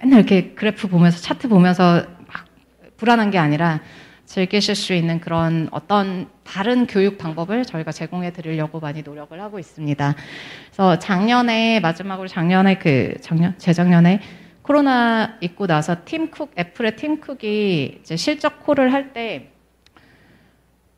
맨날 0.00 0.20
이렇게 0.20 0.54
그래프 0.54 0.88
보면서 0.88 1.18
차트 1.20 1.48
보면서 1.48 2.04
막 2.26 2.46
불안한 2.96 3.30
게 3.30 3.38
아니라 3.38 3.80
즐기실 4.24 4.74
수 4.74 4.94
있는 4.94 5.20
그런 5.20 5.68
어떤 5.72 6.28
다른 6.44 6.86
교육 6.86 7.18
방법을 7.18 7.64
저희가 7.64 7.92
제공해 7.92 8.32
드리려고 8.32 8.80
많이 8.80 9.02
노력을 9.02 9.38
하고 9.38 9.58
있습니다. 9.58 10.14
그래서 10.66 10.98
작년에 10.98 11.80
마지막으로 11.80 12.28
작년에 12.28 12.78
그 12.78 13.14
작년 13.20 13.58
재작년에 13.58 14.20
코로나 14.62 15.36
있고 15.40 15.66
나서 15.66 15.96
팀쿡 16.04 16.52
애플의 16.56 16.96
팀쿡이 16.96 17.98
이제 18.00 18.16
실적 18.16 18.64
콜을 18.64 18.92
할 18.92 19.12
때 19.12 19.48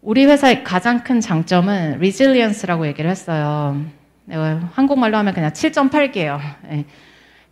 우리 0.03 0.27
회사의 0.27 0.65
가장 0.65 1.03
큰 1.03 1.19
장점은 1.19 1.99
resilience라고 1.99 2.87
얘기를 2.87 3.11
했어요. 3.11 3.83
네, 4.27 4.37
한국말로 4.73 5.19
하면 5.19 5.35
그냥 5.35 5.51
7전8기예요. 5.53 6.41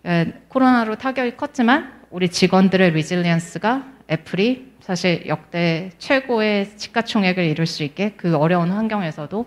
네. 0.04 0.32
코로나로 0.48 0.96
타격이 0.96 1.36
컸지만 1.36 1.92
우리 2.10 2.28
직원들의 2.28 2.92
resilience가 2.92 3.84
애플이 4.10 4.72
사실 4.80 5.26
역대 5.26 5.90
최고의 5.98 6.70
시가총액을 6.76 7.44
이룰 7.44 7.66
수 7.66 7.82
있게 7.82 8.14
그 8.16 8.36
어려운 8.36 8.70
환경에서도 8.70 9.46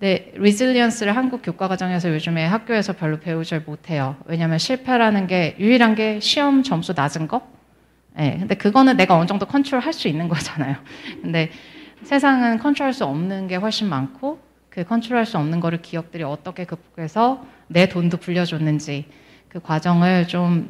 네, 0.00 0.32
resilience를 0.34 1.16
한국 1.16 1.42
교과 1.42 1.68
과정에서 1.68 2.12
요즘에 2.12 2.46
학교에서 2.46 2.94
별로 2.94 3.20
배우질 3.20 3.62
못해요. 3.66 4.16
왜냐하면 4.24 4.58
실패라는 4.58 5.26
게 5.26 5.54
유일한 5.58 5.94
게 5.94 6.20
시험 6.20 6.62
점수 6.62 6.94
낮은 6.96 7.28
거. 7.28 7.42
네, 8.16 8.36
근데 8.38 8.54
그거는 8.56 8.96
내가 8.96 9.16
어느 9.16 9.26
정도 9.26 9.46
컨트롤 9.46 9.80
할 9.80 9.92
수 9.92 10.08
있는 10.08 10.28
거잖아요. 10.28 10.76
근데 11.22 11.50
세상은 12.02 12.58
컨트롤 12.58 12.86
할 12.86 12.92
수 12.92 13.04
없는 13.04 13.46
게 13.46 13.56
훨씬 13.56 13.88
많고 13.88 14.40
그 14.70 14.84
컨트롤할 14.84 15.26
수 15.26 15.36
없는 15.36 15.60
거를 15.60 15.82
기업들이 15.82 16.22
어떻게 16.22 16.64
극복해서 16.64 17.44
내 17.66 17.88
돈도 17.88 18.18
불려줬는지 18.18 19.06
그 19.48 19.60
과정을 19.60 20.28
좀 20.28 20.68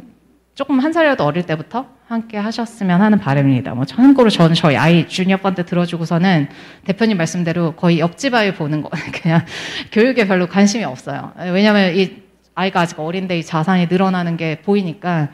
조금 0.54 0.80
한 0.80 0.92
살이라도 0.92 1.24
어릴 1.24 1.44
때부터 1.44 1.86
함께 2.06 2.36
하셨으면 2.36 3.00
하는 3.00 3.18
바람입니다. 3.18 3.74
뭐 3.74 3.84
참고로 3.84 4.30
저는 4.30 4.54
저희 4.54 4.76
아이 4.76 5.06
주니어 5.06 5.36
펀드 5.36 5.64
들어주고서는 5.64 6.48
대표님 6.84 7.18
말씀대로 7.18 7.76
거의 7.76 8.00
옆집 8.00 8.34
아이 8.34 8.54
보는 8.54 8.82
거 8.82 8.90
그냥 9.22 9.44
교육에 9.92 10.26
별로 10.26 10.48
관심이 10.48 10.82
없어요. 10.82 11.32
왜냐하면 11.52 11.94
이 11.94 12.22
아이가 12.54 12.80
아직 12.80 12.98
어린데 12.98 13.38
이 13.38 13.44
자산이 13.44 13.86
늘어나는 13.86 14.36
게 14.36 14.60
보이니까 14.62 15.28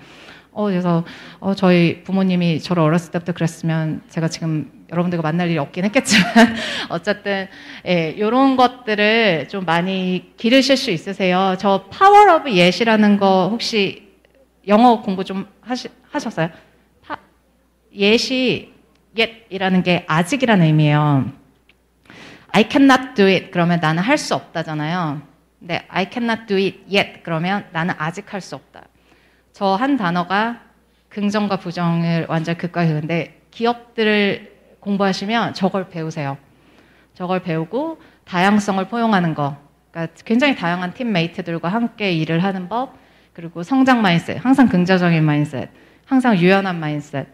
어 0.53 0.65
그래서 0.67 1.05
어 1.41 1.55
저희 1.55 2.03
부모님이 2.03 2.61
저를 2.61 2.83
어렸을 2.83 3.11
때부터 3.11 3.33
그랬으면 3.33 4.03
제가 4.11 4.29
지금 4.29 4.71
여러분들과 4.91 5.23
만날 5.23 5.49
일이 5.49 5.59
없긴 5.59 5.85
했겠지만 5.87 6.57
어쨌든 6.91 7.49
예, 7.87 8.11
이런 8.11 8.57
것들을 8.57 9.49
좀 9.49 9.65
많이 9.65 10.33
기르실 10.37 10.77
수 10.77 10.91
있으세요. 10.91 11.57
저 11.59 11.85
파워 11.91 12.37
오브 12.37 12.53
예시라는 12.53 13.17
거 13.19 13.49
혹시 13.51 14.07
영어 14.69 15.01
공부 15.03 15.25
좀 15.25 15.47
하시, 15.61 15.89
하셨어요? 16.11 16.51
파, 17.05 17.19
예시 17.95 18.73
yet이라는 19.19 19.83
게 19.83 20.05
아직이라는 20.09 20.65
의미예요. 20.67 21.31
I 22.53 22.65
cannot 22.71 23.15
do 23.15 23.27
it 23.27 23.51
그러면 23.51 23.81
나는 23.81 24.03
할 24.03 24.17
수 24.19 24.35
없다잖아요. 24.35 25.21
근데 25.59 25.85
I 25.89 26.07
cannot 26.13 26.47
do 26.47 26.57
it 26.57 26.79
yet 26.93 27.21
그러면 27.23 27.67
나는 27.73 27.95
아직 27.99 28.33
할 28.33 28.41
수 28.41 28.55
없다. 28.55 28.85
저 29.53 29.77
한 29.77 29.97
단어가 29.97 30.61
긍정과 31.09 31.57
부정을 31.57 32.27
완전 32.29 32.57
극과 32.57 32.87
극인데 32.87 33.41
기업들을 33.51 34.56
공부하시면 34.87 35.55
저걸 35.55 35.89
배우세요. 35.89 36.39
저걸 37.15 37.43
배우고 37.43 38.01
다양성을 38.25 38.85
포용하는 38.89 39.35
거. 39.35 39.57
그러니까 39.91 40.15
굉장히 40.25 40.55
다양한 40.55 40.95
팀메이트들과 40.95 41.69
함께 41.69 42.13
일을 42.13 42.43
하는 42.43 42.69
법. 42.69 42.95
그리고 43.33 43.63
성장 43.63 44.01
마인셋, 44.01 44.43
항상 44.43 44.67
긍정적인 44.69 45.23
마인셋, 45.23 45.69
항상 46.07 46.39
유연한 46.39 46.81
마인셋, 46.81 47.27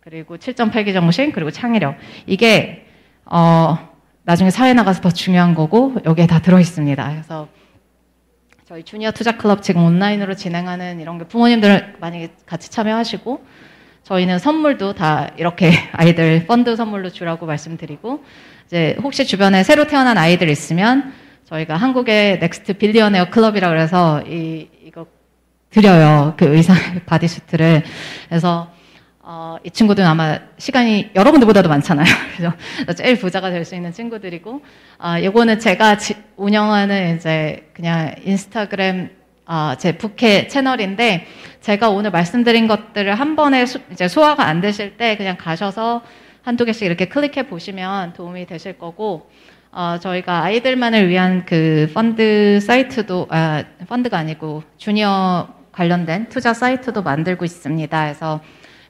그리고 0.00 0.36
7전8기 0.36 0.92
정신, 0.92 1.32
그리고 1.32 1.50
창의력. 1.50 1.96
이게 2.26 2.86
어, 3.24 3.78
나중에 4.24 4.50
사회 4.50 4.74
나가서 4.74 5.00
더 5.00 5.10
중요한 5.10 5.54
거고 5.54 5.94
여기에 6.04 6.26
다 6.26 6.40
들어 6.40 6.60
있습니다. 6.60 7.08
그래서 7.10 7.48
저희 8.66 8.82
주니어 8.82 9.12
투자 9.12 9.38
클럽 9.38 9.62
지금 9.62 9.84
온라인으로 9.84 10.34
진행하는 10.34 11.00
이런 11.00 11.16
게 11.16 11.24
부모님들 11.24 11.96
많이 12.00 12.28
같이 12.44 12.70
참여하시고 12.70 13.42
저희는 14.06 14.38
선물도 14.38 14.94
다 14.94 15.30
이렇게 15.36 15.72
아이들 15.92 16.46
펀드 16.46 16.76
선물로 16.76 17.10
주라고 17.10 17.46
말씀드리고 17.46 18.24
이제 18.66 18.96
혹시 19.02 19.26
주변에 19.26 19.62
새로 19.62 19.86
태어난 19.86 20.16
아이들 20.16 20.48
있으면 20.48 21.12
저희가 21.44 21.76
한국의 21.76 22.38
Next 22.38 22.74
Billionaire 22.74 23.30
클럽이라 23.30 23.68
그래서 23.68 24.22
이 24.26 24.68
드려요. 25.76 26.34
그 26.38 26.46
의상 26.46 26.76
bodysuit를. 27.04 27.82
그래서 28.28 28.70
어, 29.20 29.56
이 29.62 29.70
친구들은 29.70 30.08
아마 30.08 30.38
시간이 30.56 31.10
여러분들보다도 31.14 31.68
많잖아요. 31.68 32.06
그래서 32.36 32.92
제일 32.96 33.18
부자가 33.18 33.50
될 33.50 33.64
수 33.64 33.74
있는 33.74 33.92
친구들이고, 33.92 34.62
아, 34.98 35.20
요거는 35.20 35.58
제가 35.58 35.98
지, 35.98 36.14
운영하는 36.36 37.16
이제 37.16 37.68
그냥 37.74 38.14
인스타그램, 38.24 39.10
아, 39.44 39.76
제 39.78 39.98
부캐 39.98 40.46
채널인데, 40.46 41.26
제가 41.66 41.90
오늘 41.90 42.12
말씀드린 42.12 42.68
것들을 42.68 43.12
한 43.16 43.34
번에 43.34 43.66
수, 43.66 43.80
이제 43.90 44.06
소화가 44.06 44.46
안 44.46 44.60
되실 44.60 44.96
때 44.96 45.16
그냥 45.16 45.36
가셔서 45.36 46.00
한두 46.42 46.64
개씩 46.64 46.86
이렇게 46.86 47.06
클릭해 47.06 47.48
보시면 47.48 48.12
도움이 48.12 48.46
되실 48.46 48.78
거고, 48.78 49.28
어, 49.72 49.98
저희가 50.00 50.44
아이들만을 50.44 51.08
위한 51.08 51.44
그 51.44 51.90
펀드 51.92 52.60
사이트도, 52.60 53.26
아, 53.30 53.64
펀드가 53.88 54.16
아니고 54.16 54.62
주니어 54.76 55.48
관련된 55.72 56.28
투자 56.28 56.54
사이트도 56.54 57.02
만들고 57.02 57.44
있습니다. 57.44 58.00
그래서 58.00 58.40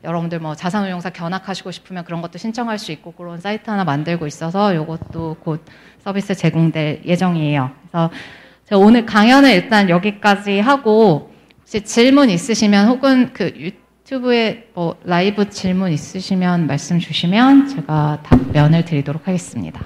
여러분들 0.05 0.41
뭐 0.41 0.55
자산운용사 0.55 1.09
견학하시고 1.09 1.71
싶으면 1.71 2.05
그런 2.05 2.21
것도 2.21 2.37
신청할 2.37 2.79
수 2.79 2.93
있고 2.93 3.13
그런 3.13 3.41
사이트 3.41 3.71
하나 3.71 3.85
만들고 3.85 4.27
있어서 4.27 4.75
이것도 4.75 5.39
곧 5.41 5.65
서비스 6.01 6.35
제공될 6.35 7.01
예정이에요. 7.07 7.71
그래서 7.81 8.11
제가 8.67 8.79
오늘 8.79 9.07
강연을 9.07 9.51
일단 9.51 9.89
여기까지 9.89 10.61
하고 10.61 11.35
혹시 11.67 11.83
질문 11.83 12.31
있으시면 12.31 12.87
혹은 12.87 13.33
그 13.33 13.47
유튜브에 13.57 14.69
뭐 14.73 14.97
라이브 15.03 15.51
질문 15.51 15.91
있으시면 15.91 16.69
말씀 16.69 17.01
주시면 17.01 17.67
제가 17.67 18.21
답변을 18.23 18.85
드리도록 18.85 19.27
하겠습니다. 19.27 19.85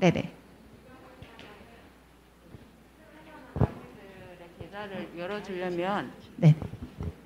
네네. 0.00 0.30
계좌를 4.60 5.08
열어주려면 5.16 6.10
네. 6.36 6.56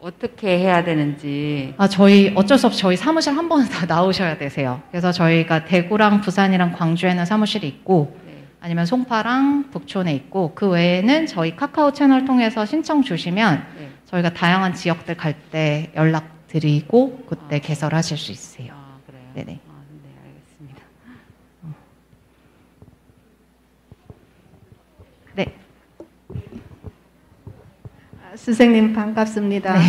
어떻게 0.00 0.58
해야 0.58 0.84
되는지 0.84 1.72
아, 1.78 1.88
저희 1.88 2.30
어쩔 2.36 2.58
수 2.58 2.66
없이 2.66 2.78
저희 2.78 2.94
사무실 2.96 3.32
한 3.34 3.48
번 3.48 3.66
다 3.70 3.86
나오셔야 3.86 4.36
되세요. 4.36 4.82
그래서 4.90 5.12
저희가 5.12 5.64
대구랑 5.64 6.20
부산이랑 6.20 6.74
광주에는 6.74 7.24
사무실이 7.24 7.66
있고 7.68 8.14
네. 8.26 8.27
아니면 8.60 8.86
송파랑 8.86 9.70
북촌에 9.70 10.14
있고 10.14 10.52
그 10.54 10.68
외에는 10.68 11.26
저희 11.26 11.54
카카오 11.54 11.92
채널 11.92 12.24
통해서 12.24 12.66
신청 12.66 13.02
주시면 13.02 13.66
네. 13.78 13.88
저희가 14.06 14.32
다양한 14.32 14.74
지역들 14.74 15.16
갈 15.16 15.34
때 15.52 15.90
연락 15.94 16.46
드리고 16.48 17.24
그때 17.28 17.56
아. 17.56 17.58
개설하실 17.58 18.16
수 18.18 18.32
있어요. 18.32 18.72
아 18.72 18.98
그래요? 19.06 19.22
네네. 19.34 19.60
아, 19.68 19.82
네 20.02 20.10
알겠습니다. 20.26 20.82
네. 25.34 25.54
아, 28.22 28.36
선생님 28.36 28.92
반갑습니다. 28.92 29.78
네. 29.78 29.84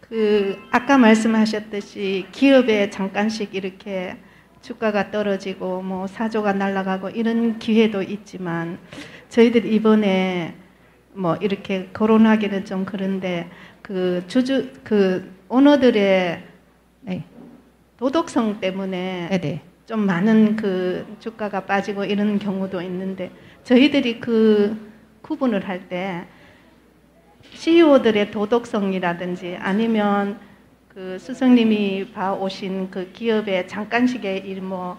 그 0.00 0.58
아까 0.70 0.98
말씀하셨듯이 0.98 2.26
기업에 2.32 2.90
잠깐씩 2.90 3.54
이렇게 3.54 4.16
주가가 4.70 5.10
떨어지고 5.10 5.82
뭐 5.82 6.06
사조가 6.06 6.52
날아가고 6.52 7.10
이런 7.10 7.58
기회도 7.58 8.02
있지만 8.02 8.78
저희들 9.28 9.66
이번에 9.66 10.54
뭐 11.12 11.34
이렇게 11.36 11.88
거론하기는 11.92 12.64
좀 12.66 12.84
그런데 12.84 13.50
그 13.82 14.22
주주 14.28 14.70
그 14.84 15.28
오너들의 15.48 16.42
네. 17.00 17.24
도덕성 17.96 18.60
때문에 18.60 19.28
네네. 19.30 19.60
좀 19.86 20.06
많은 20.06 20.54
그 20.54 21.04
주가가 21.18 21.66
빠지고 21.66 22.04
이런 22.04 22.38
경우도 22.38 22.80
있는데 22.82 23.32
저희들이 23.64 24.20
그 24.20 24.76
구분을 25.22 25.68
할 25.68 25.88
때 25.88 26.26
CEO들의 27.54 28.30
도덕성이라든지 28.30 29.56
아니면 29.58 30.38
그 31.00 31.18
스승님이 31.18 32.12
봐오신 32.12 32.90
그 32.90 33.10
기업의 33.14 33.68
잠깐씩의 33.68 34.46
일뭐 34.46 34.98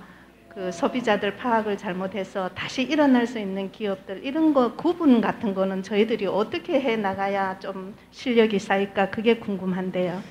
그 0.50 0.72
소비자들 0.72 1.36
파악을 1.36 1.78
잘못해서 1.78 2.50
다시 2.56 2.82
일어날 2.82 3.28
수 3.28 3.38
있는 3.38 3.72
기업들 3.72 4.22
이런 4.24 4.52
거 4.52 4.74
구분 4.74 5.22
같은 5.22 5.54
거는 5.54 5.84
저희들이 5.84 6.26
어떻게 6.26 6.82
해 6.82 6.96
나가야 6.96 7.60
좀 7.60 7.94
실력이 8.10 8.58
쌓일까 8.58 9.12
그게 9.12 9.36
궁금한데요. 9.36 10.24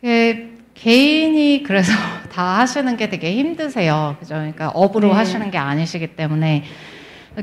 그 0.00 0.56
개인이 0.74 1.64
그래서 1.64 1.92
다 2.30 2.60
하시는 2.60 2.96
게 2.96 3.08
되게 3.08 3.34
힘드세요. 3.34 4.14
그죠? 4.20 4.34
그러니까 4.34 4.68
업으로 4.68 5.08
네. 5.08 5.14
하시는 5.14 5.50
게 5.50 5.58
아니시기 5.58 6.14
때문에 6.14 6.62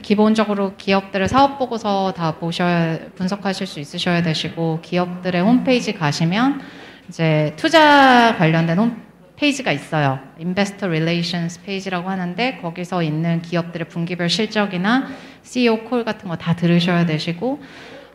기본적으로 0.02 0.78
기업들의 0.78 1.28
사업 1.28 1.60
보고서 1.60 2.14
다 2.16 2.36
보셔야 2.36 2.98
분석하실 3.16 3.68
수 3.68 3.82
있으셔야 3.82 4.24
되시고 4.24 4.80
기업들의 4.82 5.42
홈페이지 5.42 5.94
가시면 5.94 6.62
이제 7.10 7.54
투자 7.56 8.36
관련된 8.38 8.78
홈페이지가 8.78 9.72
있어요. 9.72 10.20
Investor 10.40 10.90
Relations 10.92 11.62
페이지라고 11.64 12.10
하는데 12.10 12.58
거기서 12.62 13.04
있는 13.04 13.42
기업들의 13.42 13.88
분기별 13.88 14.30
실적이나 14.30 15.08
CEO 15.44 15.86
콜 15.86 16.04
같은 16.04 16.28
거 16.30 16.36
다 16.36 16.56
들으셔야 16.56 17.06
되시고 17.06 17.62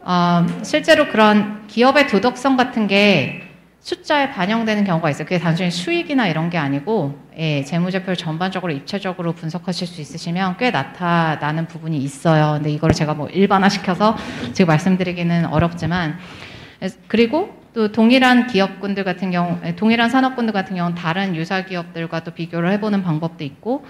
어, 0.04 0.46
실제로 0.62 1.08
그런 1.08 1.66
기업의 1.68 2.08
도덕성 2.08 2.56
같은 2.56 2.86
게 2.86 3.42
숫자에 3.80 4.30
반영되는 4.30 4.84
경우가 4.84 5.10
있어요. 5.10 5.24
그게 5.24 5.38
단순히 5.40 5.70
수익이나 5.70 6.28
이런 6.28 6.50
게 6.50 6.58
아니고 6.58 7.18
예, 7.36 7.64
재무제표를 7.64 8.14
전반적으로 8.14 8.72
입체적으로 8.72 9.32
분석하실 9.32 9.88
수 9.88 10.00
있으시면 10.00 10.56
꽤 10.58 10.70
나타나는 10.70 11.66
부분이 11.66 11.96
있어요. 11.98 12.54
근데 12.54 12.70
이거를 12.70 12.94
제가 12.94 13.14
뭐 13.14 13.28
일반화시켜서 13.28 14.16
지금 14.52 14.68
말씀드리기는 14.68 15.46
어렵지만 15.46 16.18
그리고 17.08 17.60
또 17.74 17.90
동일한 17.92 18.46
기업군들 18.48 19.04
같은 19.04 19.30
경우, 19.30 19.58
예, 19.64 19.74
동일한 19.76 20.10
산업군들 20.10 20.52
같은 20.52 20.76
경우는 20.76 20.94
다른 20.96 21.34
유사 21.36 21.64
기업들과 21.64 22.20
또 22.24 22.32
비교를 22.32 22.70
해보는 22.72 23.02
방법도 23.02 23.44
있고 23.44 23.84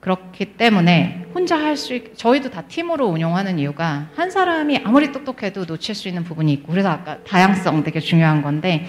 그렇기 0.00 0.56
때문에 0.56 1.26
혼자 1.34 1.56
할 1.58 1.76
수 1.76 1.94
있, 1.94 2.16
저희도 2.16 2.50
다 2.50 2.62
팀으로 2.62 3.06
운영하는 3.06 3.58
이유가 3.58 4.08
한 4.16 4.30
사람이 4.30 4.80
아무리 4.84 5.12
똑똑해도 5.12 5.66
놓칠 5.66 5.94
수 5.94 6.08
있는 6.08 6.24
부분이 6.24 6.52
있고 6.54 6.72
그래서 6.72 6.88
아까 6.90 7.18
다양성 7.24 7.84
되게 7.84 8.00
중요한 8.00 8.40
건데 8.42 8.86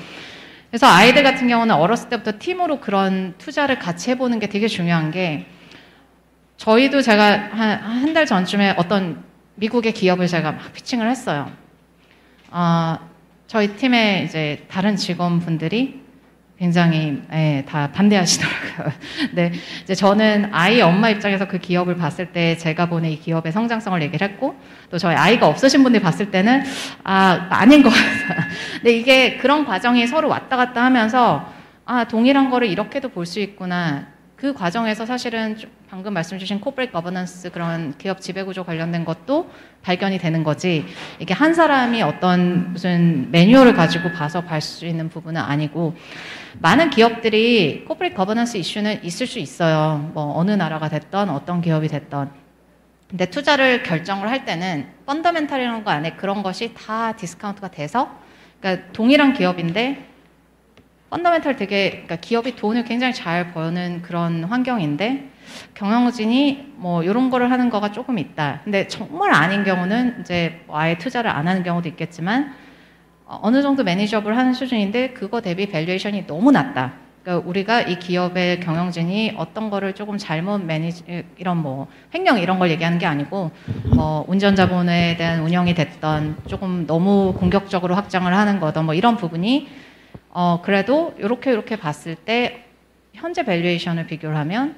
그래서 0.69 0.87
아이들 0.87 1.21
같은 1.23 1.49
경우는 1.49 1.75
어렸을 1.75 2.07
때부터 2.09 2.39
팀으로 2.39 2.79
그런 2.79 3.35
투자를 3.37 3.77
같이 3.77 4.09
해보는 4.11 4.39
게 4.39 4.47
되게 4.47 4.67
중요한 4.69 5.11
게 5.11 5.45
저희도 6.57 7.01
제가 7.01 7.49
한 7.51 8.13
달 8.13 8.25
전쯤에 8.25 8.75
어떤 8.77 9.23
미국의 9.55 9.93
기업을 9.93 10.27
제가 10.27 10.53
막 10.53 10.73
피칭을 10.73 11.09
했어요. 11.09 11.51
어, 12.51 12.97
저희 13.51 13.75
팀의 13.75 14.23
이제 14.23 14.63
다른 14.69 14.95
직원분들이 14.95 15.99
굉장히 16.57 17.21
예, 17.33 17.65
다 17.67 17.91
반대하시더라고요. 17.91 18.93
네, 19.35 19.51
이제 19.83 19.93
저는 19.93 20.51
아이 20.53 20.79
엄마 20.79 21.09
입장에서 21.09 21.49
그 21.49 21.57
기업을 21.57 21.97
봤을 21.97 22.27
때 22.27 22.55
제가 22.55 22.85
보는 22.85 23.09
이 23.09 23.19
기업의 23.19 23.51
성장성을 23.51 24.01
얘기를 24.03 24.25
했고 24.25 24.55
또 24.89 24.97
저희 24.97 25.15
아이가 25.17 25.47
없으신 25.49 25.83
분들이 25.83 26.01
봤을 26.01 26.31
때는 26.31 26.63
아 27.03 27.47
아닌 27.49 27.83
것 27.83 27.89
같아. 27.89 28.47
근데 28.79 28.93
이게 28.95 29.35
그런 29.35 29.65
과정이 29.65 30.07
서로 30.07 30.29
왔다 30.29 30.55
갔다 30.55 30.85
하면서 30.85 31.51
아 31.83 32.05
동일한 32.05 32.49
거를 32.49 32.69
이렇게도 32.69 33.09
볼 33.09 33.25
수 33.25 33.41
있구나. 33.41 34.11
그 34.41 34.55
과정에서 34.55 35.05
사실은 35.05 35.55
방금 35.87 36.15
말씀 36.15 36.39
주신 36.39 36.59
corporate 36.59 36.91
governance 36.91 37.51
그런 37.51 37.95
기업 37.99 38.19
지배구조 38.21 38.63
관련된 38.63 39.05
것도 39.05 39.51
발견이 39.83 40.17
되는 40.17 40.43
거지 40.43 40.83
이게 41.19 41.35
한 41.35 41.53
사람이 41.53 42.01
어떤 42.01 42.71
무슨 42.71 43.29
매뉴얼을 43.29 43.75
가지고 43.75 44.11
봐서 44.11 44.41
볼 44.41 44.59
수 44.61 44.87
있는 44.87 45.09
부분은 45.09 45.39
아니고 45.39 45.95
많은 46.57 46.89
기업들이 46.89 47.85
corporate 47.88 48.17
governance 48.17 48.57
이슈는 48.57 49.03
있을 49.03 49.27
수 49.27 49.37
있어요. 49.37 50.09
뭐 50.15 50.35
어느 50.35 50.49
나라가 50.49 50.89
됐던 50.89 51.29
어떤 51.29 51.61
기업이 51.61 51.87
됐던 51.87 52.31
근데 53.11 53.27
투자를 53.27 53.83
결정을 53.83 54.27
할 54.27 54.43
때는 54.43 54.87
fundamental이라는 55.05 55.84
거 55.83 55.91
안에 55.91 56.13
그런 56.13 56.41
것이 56.41 56.73
다 56.73 57.11
디스카운트가 57.11 57.69
돼서 57.69 58.09
그러니까 58.59 58.91
동일한 58.91 59.33
기업인데 59.33 60.11
fundamental 61.11 61.57
되게 61.57 61.89
그러니까 61.89 62.16
기업이 62.16 62.55
돈을 62.55 62.86
굉장히 62.86 63.14
잘 63.14 63.51
버는 63.51 64.01
그런 64.01 64.45
환경인데 64.45 65.30
경영진이 65.74 66.74
뭐 66.78 67.03
이런 67.03 67.30
거를 67.30 67.51
하는 67.51 67.70
거가 67.70 67.91
조금 67.91 68.18
있다. 68.18 68.62
근데 68.64 68.88
정말 68.88 69.34
아닌 69.34 69.66
경우는 69.66 70.22
이제 70.22 70.62
뭐 70.68 70.80
아예 70.80 70.97
투자를 70.97 71.30
안 71.30 71.49
하는 71.49 71.64
경우도 71.64 71.89
있겠지만 71.89 72.53
어, 73.26 73.39
어느 73.41 73.62
정도 73.62 73.84
manageable 73.84 74.38
하는 74.38 74.53
수준인데 74.53 75.09
그거 75.12 75.41
대비 75.41 75.68
valuation이 75.67 76.27
너무 76.28 76.49
낮다. 76.51 76.93
그러니까 77.24 77.47
우리가 77.47 77.82
이 77.82 77.99
기업의 77.99 78.62
경영진이 78.62 79.34
어떤 79.36 79.70
거를 79.70 79.93
조금 79.93 80.18
잘못 80.18 80.59
manage 80.63 81.25
이런 81.38 81.57
뭐 81.57 81.88
횡령 82.16 82.39
이런 82.39 82.57
걸 82.57 82.72
얘기하는 82.72 82.97
게 82.97 83.05
아니고 83.05 83.51
뭐 83.95 84.26
운전자본에 84.30 85.18
대한 85.18 85.41
운영이 85.41 85.74
됐던 85.76 86.38
조금 86.47 86.88
너무 86.88 87.34
공격적으로 87.38 87.95
확장을 87.95 88.34
하는 88.34 88.59
거든 88.62 88.86
뭐 88.86 88.93
이런 88.93 89.18
부분이 89.18 89.90
어 90.30 90.62
그래도 90.64 91.14
이렇게 91.18 91.51
이렇게 91.51 91.76
봤을 91.76 92.16
때 92.16 92.66
현재 93.14 93.43
valuation을 93.43 94.07
비교를 94.07 94.36
하면 94.38 94.76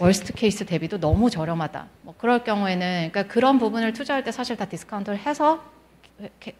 worst 0.00 0.32
case 0.34 0.64
대비도 0.64 0.98
너무 1.00 1.30
저렴하다. 1.30 1.86
뭐 2.02 2.14
그럴 2.18 2.44
경우에는 2.44 3.10
그러니까 3.12 3.32
그런 3.32 3.58
부분을 3.58 3.92
투자할 3.92 4.24
때 4.24 4.32
사실 4.32 4.56
다 4.56 4.64
디스카운트를 4.64 5.18
해서 5.18 5.62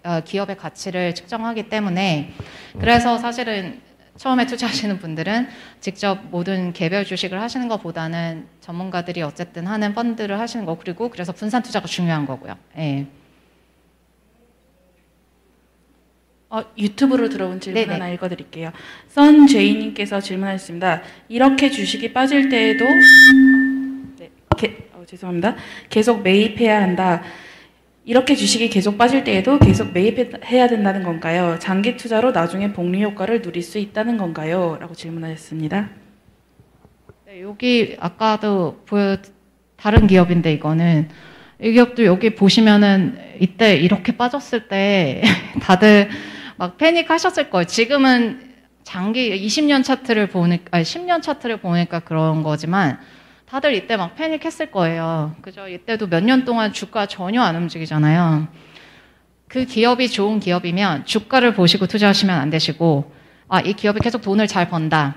어, 0.04 0.20
기업의 0.24 0.56
가치를 0.56 1.14
측정하기 1.14 1.68
때문에 1.68 2.32
그래서 2.78 3.18
사실은 3.18 3.80
처음에 4.16 4.46
투자하시는 4.46 4.98
분들은 4.98 5.48
직접 5.80 6.18
모든 6.30 6.72
개별 6.72 7.04
주식을 7.04 7.40
하시는 7.40 7.66
것보다는 7.68 8.46
전문가들이 8.60 9.22
어쨌든 9.22 9.66
하는 9.66 9.94
펀드를 9.94 10.38
하시는 10.38 10.66
거 10.66 10.76
그리고 10.78 11.08
그래서 11.08 11.32
분산 11.32 11.62
투자가 11.62 11.86
중요한 11.86 12.26
거고요. 12.26 12.56
예. 12.78 13.06
어, 16.52 16.62
유튜브로 16.76 17.30
들어온 17.30 17.60
질문 17.60 17.80
네네. 17.80 17.94
하나 17.94 18.10
읽어드릴게요. 18.10 18.72
선 19.08 19.46
제이님께서 19.46 20.20
질문하셨습니다. 20.20 21.00
이렇게 21.30 21.70
주식이 21.70 22.12
빠질 22.12 22.50
때에도 22.50 22.84
네, 24.18 24.30
게, 24.58 24.90
어, 24.92 25.02
죄송합니다. 25.06 25.56
계속 25.88 26.22
매입해야 26.22 26.82
한다. 26.82 27.22
이렇게 28.04 28.34
주식이 28.34 28.68
계속 28.68 28.98
빠질 28.98 29.24
때에도 29.24 29.58
계속 29.58 29.94
매입해야 29.94 30.68
된다는 30.68 31.04
건가요? 31.04 31.56
장기 31.58 31.96
투자로 31.96 32.32
나중에 32.32 32.74
복리 32.74 33.02
효과를 33.02 33.40
누릴 33.40 33.62
수 33.62 33.78
있다는 33.78 34.18
건가요? 34.18 34.76
라고 34.78 34.94
질문하셨습니다. 34.94 35.88
네, 37.24 37.40
여기 37.40 37.96
아까도 37.98 38.82
보여 38.84 39.16
다른 39.76 40.06
기업인데 40.06 40.52
이거는 40.52 41.08
이 41.62 41.72
기업도 41.72 42.04
여기 42.04 42.34
보시면은 42.34 43.16
이때 43.40 43.74
이렇게 43.74 44.18
빠졌을 44.18 44.68
때 44.68 45.22
다들 45.62 46.10
막 46.56 46.76
패닉하셨을 46.78 47.50
거예요. 47.50 47.64
지금은 47.66 48.52
장기 48.84 49.46
20년 49.46 49.84
차트를 49.84 50.28
보니까 50.28 50.64
아니 50.72 50.84
10년 50.84 51.22
차트를 51.22 51.58
보니까 51.58 52.00
그런 52.00 52.42
거지만 52.42 52.98
다들 53.48 53.74
이때 53.74 53.96
막 53.96 54.14
패닉했을 54.16 54.70
거예요. 54.70 55.34
그죠? 55.42 55.68
이때도 55.68 56.08
몇 56.08 56.22
년 56.24 56.44
동안 56.44 56.72
주가 56.72 57.06
전혀 57.06 57.42
안 57.42 57.56
움직이잖아요. 57.56 58.48
그 59.48 59.66
기업이 59.66 60.08
좋은 60.08 60.40
기업이면 60.40 61.04
주가를 61.04 61.54
보시고 61.54 61.86
투자하시면 61.86 62.38
안 62.38 62.48
되시고 62.50 63.12
아, 63.48 63.60
이 63.60 63.74
기업이 63.74 64.00
계속 64.00 64.22
돈을 64.22 64.46
잘 64.46 64.70
번다. 64.70 65.16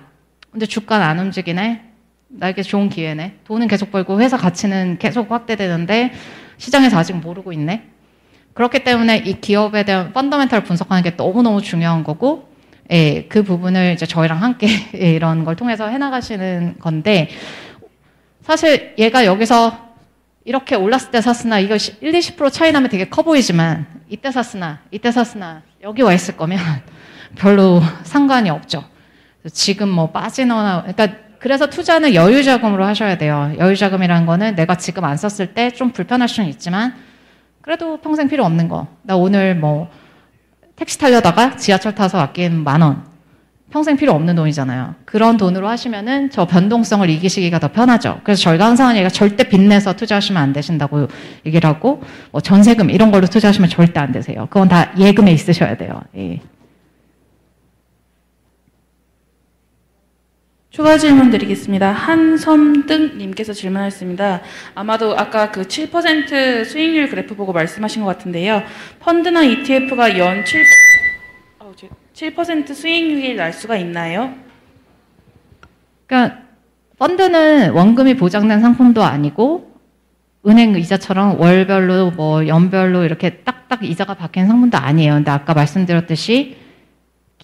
근데 0.51 0.65
주가는 0.65 1.05
안 1.05 1.19
움직이네. 1.19 1.81
나에게 2.27 2.61
좋은 2.63 2.89
기회네. 2.89 3.39
돈은 3.45 3.67
계속 3.69 3.91
벌고 3.91 4.19
회사 4.19 4.35
가치는 4.35 4.97
계속 4.99 5.31
확대되는데 5.31 6.11
시장에서 6.57 6.97
아직 6.97 7.13
모르고 7.15 7.53
있네. 7.53 7.89
그렇기 8.55 8.83
때문에 8.83 9.17
이 9.17 9.39
기업에 9.41 9.83
대한 9.83 10.13
펀더멘탈 10.13 10.63
분석하는 10.63 11.03
게 11.03 11.11
너무너무 11.11 11.61
중요한 11.61 12.03
거고, 12.03 12.49
예, 12.89 13.25
그 13.27 13.43
부분을 13.43 13.93
이제 13.93 14.05
저희랑 14.05 14.41
함께 14.41 14.67
예, 14.95 15.11
이런 15.13 15.43
걸 15.43 15.55
통해서 15.55 15.87
해나가시는 15.87 16.77
건데, 16.79 17.29
사실 18.41 18.95
얘가 18.97 19.25
여기서 19.25 19.77
이렇게 20.45 20.75
올랐을 20.75 21.11
때 21.11 21.19
샀으나 21.19 21.59
이거 21.59 21.75
1, 21.75 21.79
20% 22.11 22.51
차이 22.51 22.71
나면 22.71 22.89
되게 22.89 23.09
커 23.09 23.23
보이지만 23.23 23.87
이때 24.09 24.31
샀으나 24.31 24.79
이때 24.91 25.11
샀으나 25.11 25.63
여기 25.81 26.01
와 26.03 26.13
있을 26.13 26.37
거면 26.37 26.59
별로 27.35 27.81
상관이 28.03 28.49
없죠. 28.51 28.85
지금 29.51 29.89
뭐 29.89 30.11
빠지거나 30.11 30.83
그러니까 30.85 31.17
그래서 31.39 31.67
투자는 31.69 32.13
여유 32.13 32.43
자금으로 32.43 32.85
하셔야 32.85 33.17
돼요. 33.17 33.53
여유 33.57 33.75
자금이라는 33.75 34.25
거는 34.25 34.55
내가 34.55 34.77
지금 34.77 35.03
안 35.03 35.17
썼을 35.17 35.53
때 35.53 35.71
좀 35.71 35.91
불편할 35.91 36.29
수는 36.29 36.47
있지만 36.49 36.93
그래도 37.65 37.97
평생 37.97 38.27
필요 38.27 38.45
없는 38.45 38.67
거. 38.69 38.85
나 39.01 39.15
오늘 39.15 39.55
뭐 39.55 39.89
택시 40.75 40.99
타려다가 40.99 41.55
지하철 41.55 41.95
타서 41.95 42.19
아낀 42.19 42.63
만 42.63 42.83
원. 42.83 43.03
평생 43.71 43.97
필요 43.97 44.11
없는 44.11 44.35
돈이잖아요. 44.35 44.93
그런 45.03 45.35
돈으로 45.35 45.67
하시면은 45.67 46.29
저 46.29 46.45
변동성을 46.45 47.09
이기시기가 47.09 47.57
더 47.57 47.69
편하죠. 47.71 48.21
그래서 48.23 48.39
하는 48.83 48.97
얘기가 48.97 49.09
절대 49.09 49.49
빚내서 49.49 49.93
투자하시면 49.93 50.39
안 50.39 50.53
되신다고 50.53 51.07
얘기를 51.43 51.67
하고 51.67 52.03
뭐 52.29 52.39
전세금 52.39 52.91
이런 52.91 53.09
걸로 53.09 53.25
투자하시면 53.25 53.71
절대 53.71 53.99
안 53.99 54.11
되세요. 54.11 54.45
그건 54.51 54.67
다 54.69 54.91
예금에 54.99 55.31
있으셔야 55.31 55.75
돼요. 55.75 56.03
예. 56.15 56.41
추가 60.75 60.97
질문 60.97 61.29
드리겠습니다. 61.29 61.93
한섬등님께서 61.93 63.53
질문하셨습니다. 63.53 64.41
아마도 64.73 65.17
아까 65.17 65.49
그 65.49 65.61
7% 65.61 66.65
수익률 66.65 67.07
그래프 67.07 67.33
보고 67.33 67.53
말씀하신 67.53 68.03
것 68.03 68.09
같은데요. 68.09 68.61
펀드나 68.99 69.41
ETF가 69.43 70.17
연 70.17 70.43
7, 70.43 70.65
7% 72.13 72.73
수익률이 72.73 73.35
날 73.35 73.53
수가 73.53 73.77
있나요? 73.77 74.35
그러니까 76.07 76.39
펀드는 76.99 77.71
원금이 77.71 78.17
보장된 78.17 78.59
상품도 78.59 79.01
아니고 79.01 79.79
은행 80.45 80.75
이자처럼 80.75 81.39
월별로 81.39 82.11
뭐 82.11 82.47
연별로 82.47 83.05
이렇게 83.05 83.37
딱딱 83.45 83.85
이자가 83.85 84.15
바뀌는 84.15 84.49
상품도 84.49 84.77
아니에요. 84.77 85.13
근데 85.13 85.31
아까 85.31 85.53
말씀드렸듯이 85.53 86.64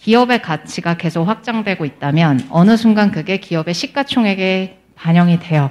기업의 0.01 0.41
가치가 0.41 0.95
계속 0.95 1.25
확장되고 1.25 1.85
있다면 1.85 2.47
어느 2.49 2.75
순간 2.75 3.11
그게 3.11 3.37
기업의 3.37 3.75
시가총액에 3.75 4.79
반영이 4.95 5.39
돼요. 5.39 5.69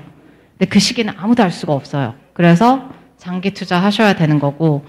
근데 0.52 0.66
그 0.66 0.78
시기는 0.78 1.12
아무도 1.16 1.42
알 1.42 1.50
수가 1.50 1.72
없어요. 1.72 2.14
그래서 2.32 2.90
장기 3.16 3.50
투자하셔야 3.50 4.14
되는 4.14 4.38
거고 4.38 4.86